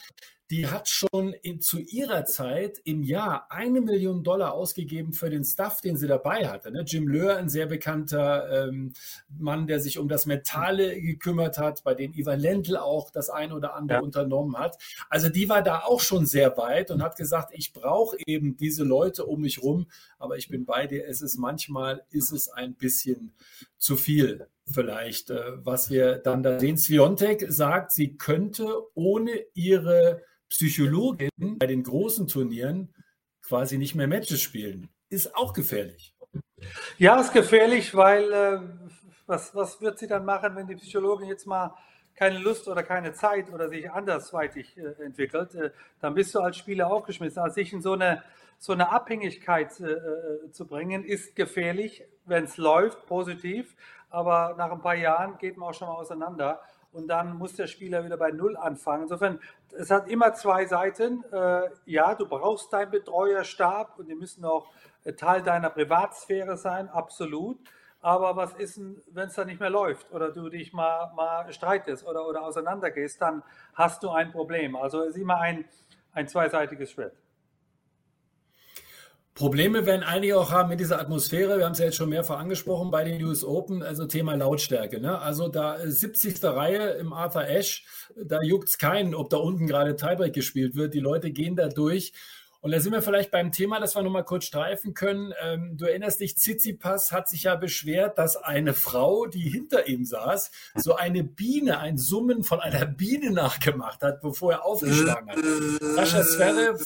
die 0.52 0.68
hat 0.68 0.89
schon 0.89 1.32
in, 1.32 1.62
zu 1.62 1.80
ihrer 1.80 2.26
Zeit 2.26 2.78
im 2.84 3.04
Jahr 3.04 3.47
eine 3.49 3.80
Million 3.80 4.22
Dollar 4.22 4.54
ausgegeben 4.54 5.14
für 5.14 5.30
den 5.30 5.45
Stuff, 5.45 5.80
den 5.80 5.95
sie 5.95 6.08
dabei 6.08 6.49
hatte. 6.49 6.72
Ne? 6.72 6.84
Jim 6.86 7.08
Löhr, 7.08 7.38
ein 7.38 7.47
sehr 7.47 7.68
bekannter 7.68 8.68
ähm, 8.68 8.91
Mann, 9.30 9.66
der 9.66 9.80
sich 9.80 9.97
um 9.97 10.10
das 10.10 10.26
Mentale 10.26 10.99
gekümmert 10.99 11.58
hat, 11.58 11.86
bei 11.86 11.93
dem 11.93 12.14
Ivan 12.14 12.38
Lendl 12.38 12.76
auch 12.76 13.12
das 13.12 13.30
ein 13.30 13.54
oder 13.54 13.76
andere 13.76 13.99
ja. 13.99 14.04
unternommen 14.04 14.58
hat. 14.58 14.78
Also 15.10 15.30
die 15.30 15.47
war 15.47 15.64
da 15.64 15.84
auch 15.86 16.02
schon 16.02 16.26
sehr 16.26 16.58
weit 16.58 16.91
und 16.91 17.02
hat 17.02 17.16
gesagt, 17.16 17.54
ich 17.54 17.72
brauche 17.72 18.18
eben 18.26 18.58
diese 18.58 18.84
Leute 18.84 19.26
um 19.26 19.39
mich 19.39 19.64
rum, 19.64 19.88
aber 20.20 20.36
ich 20.36 20.49
bin 20.49 20.66
bei 20.66 20.86
dir, 20.86 21.08
es 21.08 21.22
ist 21.22 21.38
manchmal, 21.38 22.04
ist 22.10 22.34
es 22.34 22.49
ein 22.49 22.74
bisschen 22.74 23.32
zu 23.78 23.95
viel 23.95 24.47
vielleicht, 24.66 25.30
äh, 25.30 25.66
was 25.66 25.89
wir 25.89 26.16
dann 26.18 26.43
da 26.43 26.60
sehen. 26.60 26.78
Sviontek 26.78 27.45
sagt, 27.49 27.91
sie 27.91 28.18
könnte 28.18 28.68
ohne 28.95 29.32
ihre 29.54 30.22
Psychologin 30.52 31.30
bei 31.39 31.66
den 31.66 31.82
großen 31.82 32.28
Turnieren 32.28 32.93
quasi 33.41 33.78
nicht 33.78 33.95
mehr 33.95 34.08
Matches 34.08 34.41
spielen. 34.41 34.89
Ist 35.10 35.36
auch 35.36 35.54
gefährlich. 35.54 36.14
Ja, 36.97 37.20
ist 37.20 37.34
gefährlich, 37.34 37.95
weil 37.95 38.32
äh, 38.32 38.60
was, 39.26 39.56
was 39.56 39.82
wird 39.82 39.97
sie 39.97 40.08
dann 40.08 40.26
machen, 40.26 40.56
wenn 40.56 40.68
die 40.68 40.76
Psychologin 40.76 41.28
jetzt 41.28 41.47
mal 41.47 41.74
keine 42.16 42.38
Lust 42.38 42.68
oder 42.68 42.84
keine 42.84 43.14
Zeit 43.14 43.52
oder 43.52 43.70
sich 43.70 43.89
andersweitig 43.89 44.78
äh, 44.78 45.04
entwickelt? 45.04 45.56
Äh, 45.56 45.72
dann 46.02 46.14
bist 46.14 46.36
du 46.36 46.39
als 46.39 46.58
Spieler 46.58 46.91
aufgeschmissen. 46.91 47.41
Also 47.41 47.56
sich 47.56 47.74
in 47.74 47.82
so 47.82 47.93
eine, 47.93 48.24
so 48.60 48.74
eine 48.74 48.91
Abhängigkeit 48.91 49.80
äh, 49.80 49.91
äh, 49.91 50.52
zu 50.52 50.68
bringen, 50.68 51.04
ist 51.04 51.36
gefährlich, 51.36 52.04
wenn 52.26 52.43
es 52.43 52.58
läuft, 52.58 53.06
positiv. 53.08 53.76
Aber 54.10 54.56
nach 54.58 54.72
ein 54.72 54.82
paar 54.82 54.95
Jahren 54.95 55.38
geht 55.38 55.58
man 55.58 55.70
auch 55.70 55.74
schon 55.74 55.88
mal 55.88 55.95
auseinander 55.95 56.62
und 56.93 57.07
dann 57.07 57.37
muss 57.37 57.55
der 57.55 57.67
Spieler 57.67 58.03
wieder 58.03 58.17
bei 58.17 58.31
Null 58.31 58.57
anfangen. 58.57 59.03
Insofern, 59.03 59.39
es 59.77 59.89
hat 59.89 60.09
immer 60.09 60.33
zwei 60.33 60.65
Seiten. 60.65 61.23
Äh, 61.31 61.69
ja, 61.85 62.15
du 62.15 62.27
brauchst 62.27 62.71
deinen 62.73 62.91
Betreuerstab 62.91 63.97
und 63.97 64.07
die 64.07 64.15
müssen 64.15 64.43
auch 64.45 64.71
äh, 65.03 65.13
Teil 65.13 65.41
deiner 65.41 65.69
Privatsphäre 65.69 66.57
sein, 66.57 66.89
absolut. 66.89 67.59
Aber 68.01 68.35
was 68.35 68.53
ist 68.53 68.77
denn, 68.77 69.01
wenn 69.11 69.27
es 69.27 69.35
dann 69.35 69.47
nicht 69.47 69.59
mehr 69.59 69.69
läuft 69.69 70.11
oder 70.11 70.31
du 70.31 70.49
dich 70.49 70.73
mal, 70.73 71.11
mal 71.15 71.51
streitest 71.53 72.05
oder, 72.05 72.27
oder 72.27 72.41
auseinandergehst, 72.41 73.21
dann 73.21 73.43
hast 73.75 74.01
du 74.03 74.09
ein 74.09 74.31
Problem. 74.31 74.75
Also 74.75 75.03
es 75.03 75.15
ist 75.15 75.21
immer 75.21 75.39
ein, 75.39 75.65
ein 76.11 76.27
zweiseitiges 76.27 76.91
Schwert. 76.91 77.15
Probleme 79.34 79.86
werden 79.86 80.03
einige 80.03 80.38
auch 80.38 80.51
haben 80.51 80.69
mit 80.69 80.82
dieser 80.82 80.99
Atmosphäre. 80.99 81.57
Wir 81.57 81.65
haben 81.65 81.71
es 81.71 81.79
ja 81.79 81.86
jetzt 81.86 81.95
schon 81.95 82.09
mehrfach 82.09 82.38
angesprochen 82.38 82.91
bei 82.91 83.05
den 83.05 83.23
US 83.23 83.45
Open, 83.45 83.82
also 83.82 84.05
Thema 84.05 84.36
Lautstärke. 84.36 84.99
Ne? 84.99 85.19
Also 85.19 85.47
da 85.47 85.77
70. 85.84 86.43
Reihe 86.43 86.91
im 86.91 87.13
Arthur 87.13 87.43
Ashe, 87.43 87.84
da 88.15 88.41
juckt 88.41 88.67
es 88.69 88.77
keinen, 88.77 89.15
ob 89.15 89.29
da 89.29 89.38
unten 89.38 89.67
gerade 89.67 89.95
Tiebreak 89.95 90.34
gespielt 90.34 90.75
wird. 90.75 90.93
Die 90.93 90.99
Leute 90.99 91.32
gehen 91.32 91.55
da 91.55 91.69
durch. 91.69 92.11
Und 92.62 92.72
da 92.72 92.80
sind 92.80 92.93
wir 92.93 93.01
vielleicht 93.01 93.32
beim 93.32 93.51
Thema, 93.51 93.80
das 93.80 93.95
wir 93.95 94.03
nochmal 94.03 94.24
kurz 94.24 94.45
streifen 94.45 94.93
können. 94.93 95.34
Ähm, 95.41 95.78
du 95.78 95.86
erinnerst 95.86 96.20
dich, 96.20 96.38
Tsitsipas 96.38 97.12
hat 97.12 97.28
sich 97.28 97.43
ja 97.43 97.55
beschwert, 97.55 98.20
dass 98.20 98.38
eine 98.38 98.76
Frau, 98.76 99.26
die 99.26 99.49
hinter 99.49 99.88
ihm 99.88 100.05
saß, 100.05 100.51
so 100.76 100.95
eine 100.95 101.24
Biene, 101.24 101.80
ein 101.80 101.97
Summen 101.97 102.43
von 102.43 102.59
einer 102.59 102.86
Biene 102.86 103.32
nachgemacht 103.32 104.03
hat, 104.03 104.22
bevor 104.22 104.51
er 104.51 104.66
aufgeschlagen 104.66 105.30
hat. 105.30 105.39
Sascha 105.82 106.22
Zverev, 106.22 106.86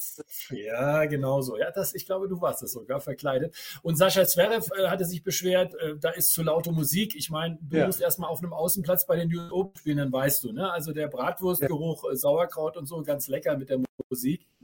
ja, 0.52 1.06
genau 1.06 1.42
so. 1.42 1.58
Ja, 1.58 1.72
das, 1.72 1.94
ich 1.94 2.06
glaube, 2.06 2.30
du 2.30 2.40
warst 2.40 2.62
das 2.62 2.72
sogar 2.72 3.02
verkleidet. 3.02 3.54
Und 3.82 3.98
Sascha 3.98 4.26
Zverev 4.26 4.70
äh, 4.78 4.88
hatte 4.88 5.04
sich 5.04 5.24
beschwert, 5.24 5.76
äh, 5.76 5.98
da 6.00 6.12
ist 6.12 6.32
zu 6.32 6.42
laute 6.42 6.72
Musik. 6.72 7.16
Ich 7.16 7.30
meine, 7.30 7.58
du 7.62 7.78
ja. 7.78 7.86
musst 7.86 8.00
erstmal 8.00 8.30
auf 8.30 8.40
einem 8.42 8.54
Außenplatz 8.54 9.06
bei 9.06 9.18
den 9.18 9.34
US 9.36 9.52
Open 9.52 9.78
spielen, 9.78 9.98
dann 9.98 10.12
weißt 10.12 10.44
du, 10.46 10.54
ne? 10.54 10.72
Also 10.72 10.94
der 10.94 11.10
Bratwurstgeruch, 11.10 12.12
äh, 12.12 12.16
Sauerkraut 12.16 12.78
und 12.78 12.86
so, 12.86 13.02
ganz 13.04 13.28
lecker 13.28 13.58
mit 13.58 13.70
der 13.70 13.78
Musik. 13.78 13.95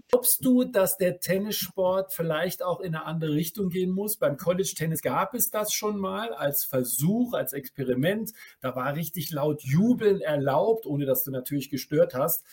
Glaubst 0.10 0.44
du, 0.44 0.66
dass 0.66 0.98
der 0.98 1.20
Tennissport 1.20 2.14
vielleicht 2.14 2.64
auch 2.64 2.82
in 2.82 2.96
eine 2.96 3.06
andere 3.06 3.34
Richtung 3.34 3.70
gehen 3.70 3.92
muss? 3.92 4.18
Beim 4.18 4.38
College 4.38 4.74
Tennis 4.76 5.02
gab 5.02 5.34
es 5.34 5.50
das 5.50 5.72
schon 5.74 5.98
mal 5.98 6.34
als 6.34 6.66
Versuch, 6.66 7.34
als 7.34 7.54
Experiment. 7.54 8.34
Da 8.60 8.76
war 8.76 8.96
richtig 8.96 9.32
laut 9.32 9.64
Jubeln 9.64 10.20
erlaubt, 10.20 10.86
ohne 10.86 11.06
dass 11.06 11.24
du 11.24 11.32
natürlich 11.32 11.70
gestört 11.70 12.14
hast. 12.14 12.44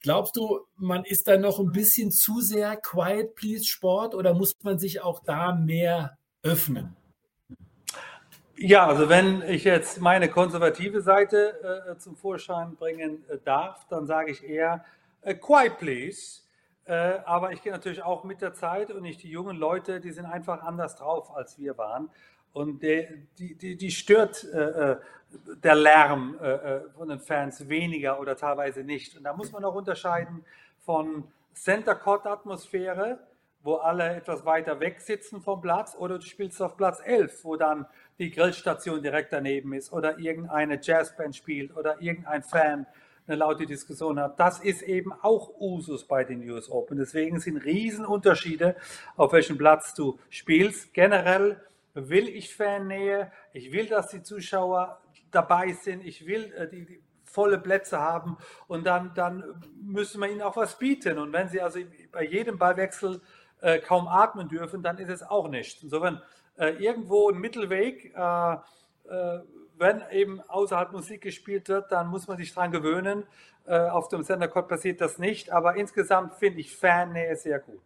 Glaubst 0.00 0.36
du, 0.36 0.60
man 0.76 1.04
ist 1.04 1.28
da 1.28 1.36
noch 1.36 1.60
ein 1.60 1.70
bisschen 1.70 2.10
zu 2.10 2.40
sehr 2.40 2.76
Quiet 2.76 3.34
Please 3.34 3.64
Sport 3.64 4.14
oder 4.14 4.34
muss 4.34 4.56
man 4.62 4.78
sich 4.78 5.02
auch 5.02 5.20
da 5.20 5.54
mehr 5.54 6.16
öffnen? 6.42 6.96
Ja, 8.56 8.86
also 8.86 9.08
wenn 9.08 9.42
ich 9.42 9.64
jetzt 9.64 10.00
meine 10.00 10.28
konservative 10.28 11.02
Seite 11.02 11.88
äh, 11.88 11.98
zum 11.98 12.16
Vorschein 12.16 12.76
bringen 12.76 13.24
äh, 13.28 13.38
darf, 13.44 13.86
dann 13.88 14.06
sage 14.06 14.30
ich 14.30 14.44
eher, 14.44 14.84
äh, 15.22 15.34
quiet 15.34 15.78
please 15.78 16.42
äh, 16.84 17.20
aber 17.24 17.52
ich 17.52 17.62
gehe 17.62 17.72
natürlich 17.72 18.02
auch 18.02 18.24
mit 18.24 18.42
der 18.42 18.54
Zeit 18.54 18.90
und 18.90 19.02
nicht 19.02 19.22
die 19.22 19.30
jungen 19.30 19.56
Leute, 19.56 20.00
die 20.00 20.10
sind 20.10 20.26
einfach 20.26 20.62
anders 20.62 20.96
drauf, 20.96 21.34
als 21.34 21.58
wir 21.58 21.78
waren. 21.78 22.10
Und 22.52 22.82
die, 22.82 23.06
die, 23.38 23.54
die, 23.54 23.76
die 23.76 23.90
stört 23.90 24.44
äh, 24.52 24.92
äh 24.92 24.96
der 25.64 25.74
Lärm 25.74 26.36
äh, 26.42 26.50
äh, 26.50 26.90
von 26.90 27.08
den 27.08 27.18
Fans 27.18 27.66
weniger 27.66 28.20
oder 28.20 28.36
teilweise 28.36 28.84
nicht. 28.84 29.16
Und 29.16 29.24
da 29.24 29.32
muss 29.32 29.50
man 29.50 29.64
auch 29.64 29.74
unterscheiden 29.74 30.44
von 30.80 31.24
Center 31.54 31.94
Court 31.94 32.26
Atmosphäre, 32.26 33.18
wo 33.62 33.76
alle 33.76 34.16
etwas 34.16 34.44
weiter 34.44 34.78
weg 34.80 35.00
sitzen 35.00 35.40
vom 35.40 35.62
Platz, 35.62 35.96
oder 35.98 36.18
du 36.18 36.26
spielst 36.26 36.60
auf 36.60 36.76
Platz 36.76 37.00
11, 37.02 37.44
wo 37.44 37.56
dann 37.56 37.86
die 38.18 38.30
Grillstation 38.30 39.02
direkt 39.02 39.32
daneben 39.32 39.72
ist 39.72 39.90
oder 39.90 40.18
irgendeine 40.18 40.78
Jazzband 40.82 41.34
spielt 41.34 41.74
oder 41.74 42.02
irgendein 42.02 42.42
Fan 42.42 42.86
eine 43.26 43.36
laute 43.36 43.66
Diskussion 43.66 44.18
hat. 44.18 44.38
Das 44.38 44.60
ist 44.60 44.82
eben 44.82 45.12
auch 45.12 45.60
Usus 45.60 46.06
bei 46.06 46.24
den 46.24 46.48
US 46.50 46.70
Open. 46.70 46.98
Deswegen 46.98 47.40
sind 47.40 47.58
Riesenunterschiede, 47.58 48.76
auf 49.16 49.32
welchem 49.32 49.58
Platz 49.58 49.94
du 49.94 50.18
spielst. 50.28 50.92
Generell 50.92 51.60
will 51.94 52.28
ich 52.28 52.54
Fannähe, 52.54 53.30
ich 53.52 53.72
will, 53.72 53.86
dass 53.86 54.08
die 54.08 54.22
Zuschauer 54.22 55.00
dabei 55.30 55.72
sind, 55.72 56.04
ich 56.04 56.26
will 56.26 56.52
äh, 56.54 56.68
die, 56.68 56.84
die 56.84 57.02
volle 57.24 57.58
Plätze 57.58 57.98
haben 57.98 58.36
und 58.66 58.86
dann, 58.86 59.12
dann 59.14 59.42
müssen 59.80 60.20
wir 60.20 60.30
ihnen 60.30 60.42
auch 60.42 60.56
was 60.56 60.78
bieten. 60.78 61.18
Und 61.18 61.32
wenn 61.32 61.48
sie 61.48 61.60
also 61.60 61.80
bei 62.10 62.24
jedem 62.24 62.58
Ballwechsel 62.58 63.20
äh, 63.60 63.78
kaum 63.78 64.06
atmen 64.06 64.48
dürfen, 64.48 64.82
dann 64.82 64.98
ist 64.98 65.08
es 65.08 65.22
auch 65.22 65.48
nicht. 65.48 65.82
Insofern 65.82 66.20
äh, 66.56 66.70
irgendwo 66.72 67.30
ein 67.30 67.38
Mittelweg. 67.38 68.14
Äh, 68.14 68.52
äh 69.08 69.40
wenn 69.78 70.02
eben 70.10 70.40
außerhalb 70.40 70.92
Musik 70.92 71.22
gespielt 71.22 71.68
wird, 71.68 71.90
dann 71.92 72.08
muss 72.08 72.28
man 72.28 72.36
sich 72.36 72.54
daran 72.54 72.70
gewöhnen. 72.72 73.24
Äh, 73.64 73.78
auf 73.88 74.08
dem 74.08 74.22
Sender 74.22 74.48
Court 74.48 74.68
passiert 74.68 75.00
das 75.00 75.18
nicht, 75.18 75.50
aber 75.50 75.76
insgesamt 75.76 76.34
finde 76.34 76.60
ich 76.60 76.76
Fannähe 76.76 77.36
sehr 77.36 77.60
gut. 77.60 77.82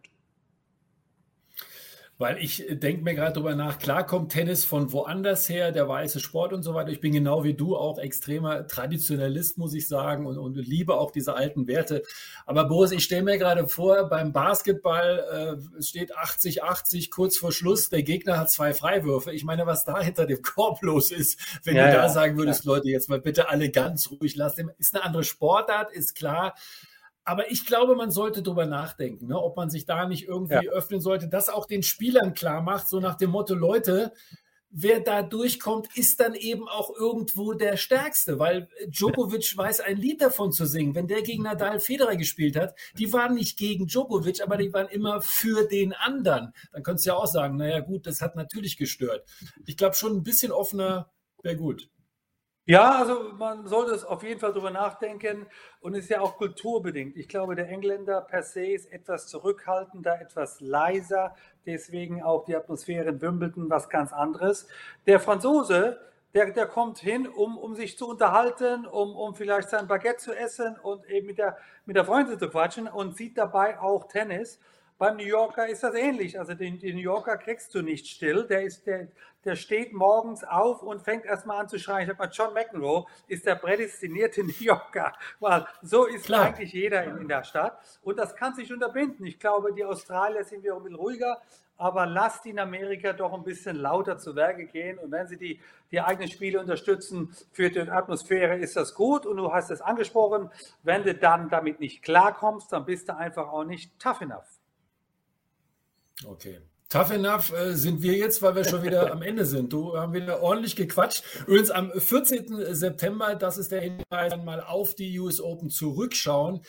Weil 2.19 2.39
ich 2.39 2.65
denke 2.67 3.03
mir 3.03 3.13
gerade 3.13 3.33
darüber 3.33 3.53
nach, 3.53 3.77
klar 3.77 4.03
kommt 4.03 4.31
Tennis 4.31 4.65
von 4.65 4.91
woanders 4.91 5.47
her, 5.49 5.71
der 5.71 5.87
weiße 5.87 6.19
Sport 6.19 6.51
und 6.51 6.63
so 6.63 6.73
weiter. 6.73 6.89
Ich 6.89 6.99
bin 6.99 7.13
genau 7.13 7.43
wie 7.43 7.53
du 7.53 7.77
auch 7.77 7.99
extremer 7.99 8.65
Traditionalist, 8.65 9.59
muss 9.59 9.75
ich 9.75 9.87
sagen, 9.87 10.25
und, 10.25 10.39
und 10.39 10.55
liebe 10.55 10.95
auch 10.95 11.11
diese 11.11 11.35
alten 11.35 11.67
Werte. 11.67 12.01
Aber 12.47 12.65
Boris, 12.65 12.91
ich 12.91 13.03
stelle 13.03 13.21
mir 13.21 13.37
gerade 13.37 13.67
vor, 13.67 14.09
beim 14.09 14.33
Basketball 14.33 15.59
äh, 15.79 15.83
steht 15.83 16.17
80-80 16.17 17.11
kurz 17.11 17.37
vor 17.37 17.51
Schluss, 17.51 17.89
der 17.89 18.01
Gegner 18.01 18.39
hat 18.39 18.49
zwei 18.49 18.73
Freiwürfe. 18.73 19.31
Ich 19.31 19.43
meine, 19.43 19.67
was 19.67 19.85
da 19.85 20.01
hinter 20.01 20.25
dem 20.25 20.41
Korb 20.41 20.81
los 20.81 21.11
ist, 21.11 21.39
wenn 21.65 21.75
ja, 21.75 21.85
du 21.85 21.93
da 21.93 22.03
ja, 22.03 22.09
sagen 22.09 22.35
würdest, 22.35 22.65
ja. 22.65 22.71
Leute, 22.71 22.89
jetzt 22.89 23.09
mal 23.09 23.21
bitte 23.21 23.49
alle 23.49 23.69
ganz 23.69 24.09
ruhig 24.09 24.35
lassen. 24.35 24.71
Ist 24.79 24.95
eine 24.95 25.03
andere 25.03 25.23
Sportart, 25.23 25.91
ist 25.91 26.15
klar. 26.15 26.55
Aber 27.27 27.51
ich 27.51 27.65
glaube, 27.65 27.97
man 27.97 28.09
sollte 28.09 28.41
darüber 28.41 28.65
nachdenken, 28.65 29.27
ne, 29.27 29.37
ob 29.37 29.57
man 29.57 29.69
sich 29.69 29.85
da 29.85 30.07
nicht 30.07 30.29
irgendwie 30.29 30.65
ja. 30.65 30.71
öffnen 30.71 31.01
sollte, 31.01 31.27
das 31.27 31.49
auch 31.49 31.65
den 31.65 31.83
Spielern 31.83 32.33
klar 32.33 32.61
macht, 32.61 32.87
so 32.87 33.01
nach 33.01 33.15
dem 33.15 33.31
Motto, 33.31 33.53
Leute, 33.53 34.13
wer 34.69 35.01
da 35.01 35.23
durchkommt, 35.23 35.89
ist 35.97 36.21
dann 36.21 36.35
eben 36.35 36.69
auch 36.69 36.89
irgendwo 36.95 37.51
der 37.51 37.75
Stärkste, 37.75 38.39
weil 38.39 38.69
Djokovic 38.87 39.57
weiß 39.57 39.81
ein 39.81 39.97
Lied 39.97 40.21
davon 40.21 40.53
zu 40.53 40.65
singen. 40.65 40.95
Wenn 40.95 41.07
der 41.07 41.21
gegen 41.21 41.43
Nadal 41.43 41.81
Federer 41.81 42.15
gespielt 42.15 42.55
hat, 42.55 42.75
die 42.97 43.11
waren 43.11 43.33
nicht 43.33 43.57
gegen 43.57 43.87
Djokovic, 43.87 44.41
aber 44.41 44.55
die 44.55 44.71
waren 44.71 44.87
immer 44.87 45.19
für 45.19 45.67
den 45.67 45.91
anderen. 45.91 46.53
Dann 46.71 46.81
könntest 46.81 47.07
du 47.07 47.09
ja 47.09 47.17
auch 47.17 47.27
sagen, 47.27 47.57
naja 47.57 47.81
gut, 47.81 48.07
das 48.07 48.21
hat 48.21 48.37
natürlich 48.37 48.77
gestört. 48.77 49.27
Ich 49.65 49.75
glaube 49.75 49.97
schon 49.97 50.15
ein 50.15 50.23
bisschen 50.23 50.53
offener 50.53 51.11
wäre 51.43 51.57
gut. 51.57 51.89
Ja, 52.69 52.99
also 52.99 53.31
man 53.37 53.65
sollte 53.65 53.93
es 53.93 54.03
auf 54.03 54.23
jeden 54.23 54.41
Fall 54.41 54.51
drüber 54.51 54.71
nachdenken 54.71 55.45
und 55.79 55.93
ist 55.93 56.09
ja 56.09 56.19
auch 56.19 56.35
kulturbedingt. 56.35 57.15
Ich 57.15 57.29
glaube, 57.29 57.55
der 57.55 57.69
Engländer 57.69 58.19
per 58.19 58.43
se 58.43 58.65
ist 58.65 58.91
etwas 58.91 59.27
zurückhaltender, 59.27 60.19
etwas 60.19 60.59
leiser, 60.59 61.33
deswegen 61.65 62.21
auch 62.21 62.43
die 62.43 62.57
Atmosphäre 62.57 63.07
in 63.07 63.21
Wimbledon 63.21 63.69
was 63.69 63.87
ganz 63.87 64.11
anderes. 64.11 64.67
Der 65.05 65.21
Franzose, 65.21 65.97
der, 66.33 66.51
der 66.51 66.65
kommt 66.65 66.99
hin, 66.99 67.25
um, 67.25 67.57
um 67.57 67.73
sich 67.73 67.97
zu 67.97 68.05
unterhalten, 68.05 68.85
um, 68.85 69.15
um 69.15 69.33
vielleicht 69.33 69.69
sein 69.69 69.87
Baguette 69.87 70.17
zu 70.17 70.33
essen 70.33 70.75
und 70.77 71.05
eben 71.09 71.27
mit 71.27 71.37
der, 71.37 71.55
mit 71.85 71.95
der 71.95 72.03
Freundin 72.03 72.37
zu 72.37 72.49
quatschen 72.49 72.89
und 72.89 73.15
sieht 73.15 73.37
dabei 73.37 73.79
auch 73.79 74.09
Tennis. 74.09 74.59
Beim 74.97 75.15
New 75.15 75.23
Yorker 75.23 75.69
ist 75.69 75.83
das 75.83 75.95
ähnlich. 75.95 76.37
Also 76.37 76.53
den, 76.53 76.79
den 76.79 76.95
New 76.95 77.01
Yorker 77.01 77.37
kriegst 77.37 77.73
du 77.75 77.81
nicht 77.81 78.07
still. 78.07 78.45
Der, 78.45 78.63
ist, 78.63 78.87
der, 78.87 79.07
der 79.47 79.55
steht 79.55 79.93
morgens 79.93 80.43
auf 80.43 80.83
und 80.83 81.01
fängt 81.01 81.25
erstmal 81.25 81.61
an 81.61 81.69
zu 81.69 81.79
schreien. 81.79 82.03
Ich 82.03 82.09
habe 82.09 82.19
mal, 82.19 82.31
John 82.31 82.53
McEnroe 82.53 83.05
ist 83.27 83.45
der 83.45 83.55
prädestinierte 83.55 84.43
New 84.43 84.53
Yorker. 84.59 85.13
Weil 85.39 85.65
so 85.81 86.05
ist 86.05 86.25
Klar. 86.25 86.47
eigentlich 86.47 86.73
jeder 86.73 87.03
in, 87.05 87.17
in, 87.17 87.27
der 87.27 87.43
Stadt. 87.43 87.79
Und 88.03 88.17
das 88.19 88.35
kann 88.35 88.53
sich 88.53 88.71
unterbinden. 88.71 89.25
Ich 89.25 89.39
glaube, 89.39 89.73
die 89.73 89.85
Australier 89.85 90.43
sind 90.43 90.63
wir 90.63 90.75
ein 90.75 90.83
bisschen 90.83 90.95
ruhiger. 90.95 91.41
Aber 91.77 92.05
lasst 92.05 92.43
die 92.45 92.49
in 92.49 92.59
Amerika 92.59 93.13
doch 93.13 93.33
ein 93.33 93.43
bisschen 93.43 93.75
lauter 93.77 94.17
zu 94.17 94.35
Werke 94.35 94.65
gehen. 94.65 94.97
Und 94.97 95.11
wenn 95.11 95.27
sie 95.27 95.37
die, 95.37 95.61
die 95.91 96.01
eigenen 96.01 96.29
Spiele 96.29 96.59
unterstützen 96.59 97.33
für 97.51 97.69
die 97.69 97.79
Atmosphäre, 97.79 98.57
ist 98.57 98.75
das 98.75 98.93
gut. 98.95 99.25
Und 99.25 99.37
du 99.37 99.53
hast 99.53 99.69
es 99.71 99.81
angesprochen, 99.81 100.51
wenn 100.83 101.03
du 101.03 101.15
dann 101.15 101.49
damit 101.49 101.79
nicht 101.79 102.03
klarkommst, 102.03 102.73
dann 102.73 102.85
bist 102.85 103.09
du 103.09 103.15
einfach 103.15 103.47
auch 103.47 103.63
nicht 103.63 103.97
tough 103.99 104.21
enough. 104.21 104.59
Okay. 106.25 106.59
Tough 106.89 107.11
enough 107.11 107.51
äh, 107.51 107.73
sind 107.75 108.01
wir 108.01 108.13
jetzt, 108.13 108.41
weil 108.41 108.55
wir 108.55 108.63
schon 108.63 108.81
wieder 108.81 109.11
am 109.11 109.21
Ende 109.21 109.45
sind. 109.45 109.73
Du 109.73 109.97
haben 109.97 110.13
wieder 110.13 110.41
ordentlich 110.41 110.75
gequatscht. 110.77 111.21
Übrigens 111.45 111.69
am 111.69 111.91
14. 111.91 112.73
September, 112.73 113.35
das 113.35 113.57
ist 113.57 113.73
der 113.73 113.81
Hinweis, 113.81 114.37
mal 114.45 114.61
auf 114.61 114.95
die 114.95 115.19
US 115.19 115.41
Open 115.41 115.69
zurückschauen. 115.69 116.61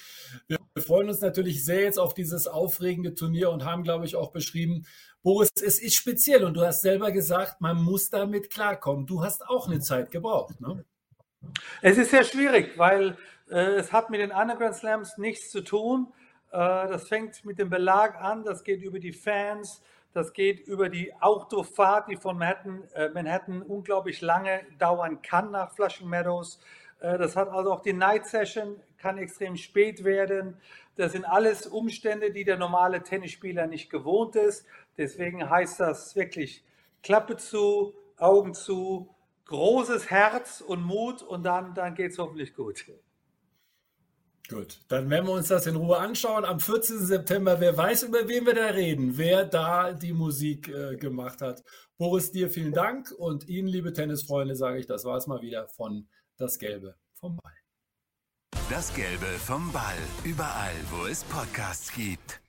Wir 0.49 0.59
freuen 0.83 1.09
uns 1.09 1.21
natürlich 1.21 1.65
sehr 1.65 1.83
jetzt 1.83 2.01
auf 2.01 2.15
dieses 2.15 2.49
aufregende 2.49 3.15
Turnier 3.15 3.51
und 3.51 3.65
haben, 3.65 3.85
glaube 3.85 4.07
ich, 4.07 4.17
auch 4.17 4.33
beschrieben, 4.33 4.87
Boris, 5.23 5.51
es 5.65 5.81
ist 5.81 5.95
speziell 5.95 6.43
und 6.43 6.55
du 6.55 6.63
hast 6.63 6.83
selber 6.83 7.13
gesagt, 7.13 7.61
man 7.61 7.81
muss 7.81 8.11
damit 8.11 8.51
klarkommen. 8.51 9.07
Du 9.07 9.23
hast 9.23 9.47
auch 9.49 9.69
eine 9.69 9.79
Zeit 9.81 10.11
gebraucht, 10.11 10.61
ne? 10.61 10.85
Es 11.81 11.97
ist 11.97 12.11
sehr 12.11 12.25
schwierig, 12.25 12.77
weil 12.77 13.17
äh, 13.49 13.77
es 13.77 13.93
hat 13.93 14.11
mit 14.11 14.21
den 14.21 14.33
Underground 14.33 14.75
Slams 14.75 15.17
nichts 15.19 15.51
zu 15.51 15.61
tun. 15.63 16.13
Äh, 16.51 16.57
das 16.57 17.07
fängt 17.07 17.45
mit 17.45 17.59
dem 17.59 17.71
Belag 17.71 18.21
an, 18.21 18.45
das 18.45 18.65
geht 18.65 18.83
über 18.83 18.99
die 18.99 19.13
Fans, 19.13 19.83
das 20.13 20.33
geht 20.33 20.61
über 20.61 20.89
die 20.89 21.13
Autofahrt, 21.21 22.09
die 22.09 22.17
von 22.17 22.39
Manhattan, 22.39 22.83
äh, 22.95 23.09
Manhattan 23.11 23.63
unglaublich 23.63 24.21
lange 24.21 24.63
dauern 24.79 25.23
kann 25.23 25.51
nach 25.51 25.73
Flushing 25.73 26.09
Meadows. 26.09 26.61
Äh, 27.01 27.19
das 27.19 27.37
hat 27.37 27.49
also 27.49 27.73
auch 27.73 27.83
die 27.83 27.93
Night 27.93 28.27
Session, 28.27 28.81
kann 28.99 29.19
extrem 29.19 29.57
spät 29.57 30.05
werden. 30.05 30.61
Das 30.97 31.13
sind 31.13 31.25
alles 31.25 31.67
Umstände, 31.67 32.33
die 32.33 32.45
der 32.45 32.57
normale 32.57 33.03
Tennisspieler 33.03 33.67
nicht 33.67 33.91
gewohnt 33.91 34.35
ist. 34.35 34.67
Deswegen 34.97 35.49
heißt 35.49 35.79
das 35.79 36.17
wirklich 36.17 36.65
Klappe 37.03 37.37
zu, 37.37 37.95
Augen 38.17 38.55
zu, 38.55 39.15
großes 39.49 40.11
Herz 40.11 40.61
und 40.61 40.83
Mut 40.83 41.23
und 41.23 41.43
dann, 41.45 41.75
dann 41.75 41.95
geht 41.95 42.13
es 42.13 42.19
hoffentlich 42.19 42.55
gut. 42.55 42.85
Gut, 44.49 44.81
dann 44.89 45.11
werden 45.11 45.27
wir 45.27 45.35
uns 45.35 45.49
das 45.49 45.67
in 45.67 45.77
Ruhe 45.77 45.99
anschauen. 45.99 46.47
Am 46.47 46.59
14. 46.59 47.05
September, 47.05 47.61
wer 47.61 47.77
weiß, 47.77 48.05
über 48.05 48.27
wen 48.29 48.47
wir 48.47 48.55
da 48.55 48.69
reden, 48.69 49.19
wer 49.19 49.45
da 49.45 49.93
die 49.93 50.15
Musik 50.15 50.69
äh, 50.69 50.97
gemacht 50.97 51.43
hat. 51.43 51.63
Boris, 51.99 52.33
dir 52.33 52.49
vielen 52.49 52.73
Dank 52.73 53.13
und 53.13 53.47
Ihnen, 53.47 53.69
liebe 53.69 53.93
Tennisfreunde, 53.93 54.57
sage 54.57 54.79
ich, 54.79 54.87
das 54.87 55.05
war 55.05 55.19
es 55.19 55.27
mal 55.27 55.43
wieder 55.43 55.69
von 55.69 56.09
Das 56.39 56.59
Gelbe 56.59 56.97
vom 57.13 57.37
Ball. 57.37 57.53
Das 58.71 58.95
Gelbe 58.95 59.27
vom 59.27 59.71
Ball, 59.71 59.99
überall, 60.25 60.75
wo 60.91 61.07
es 61.07 61.25
Podcasts 61.25 61.93
gibt. 61.93 62.41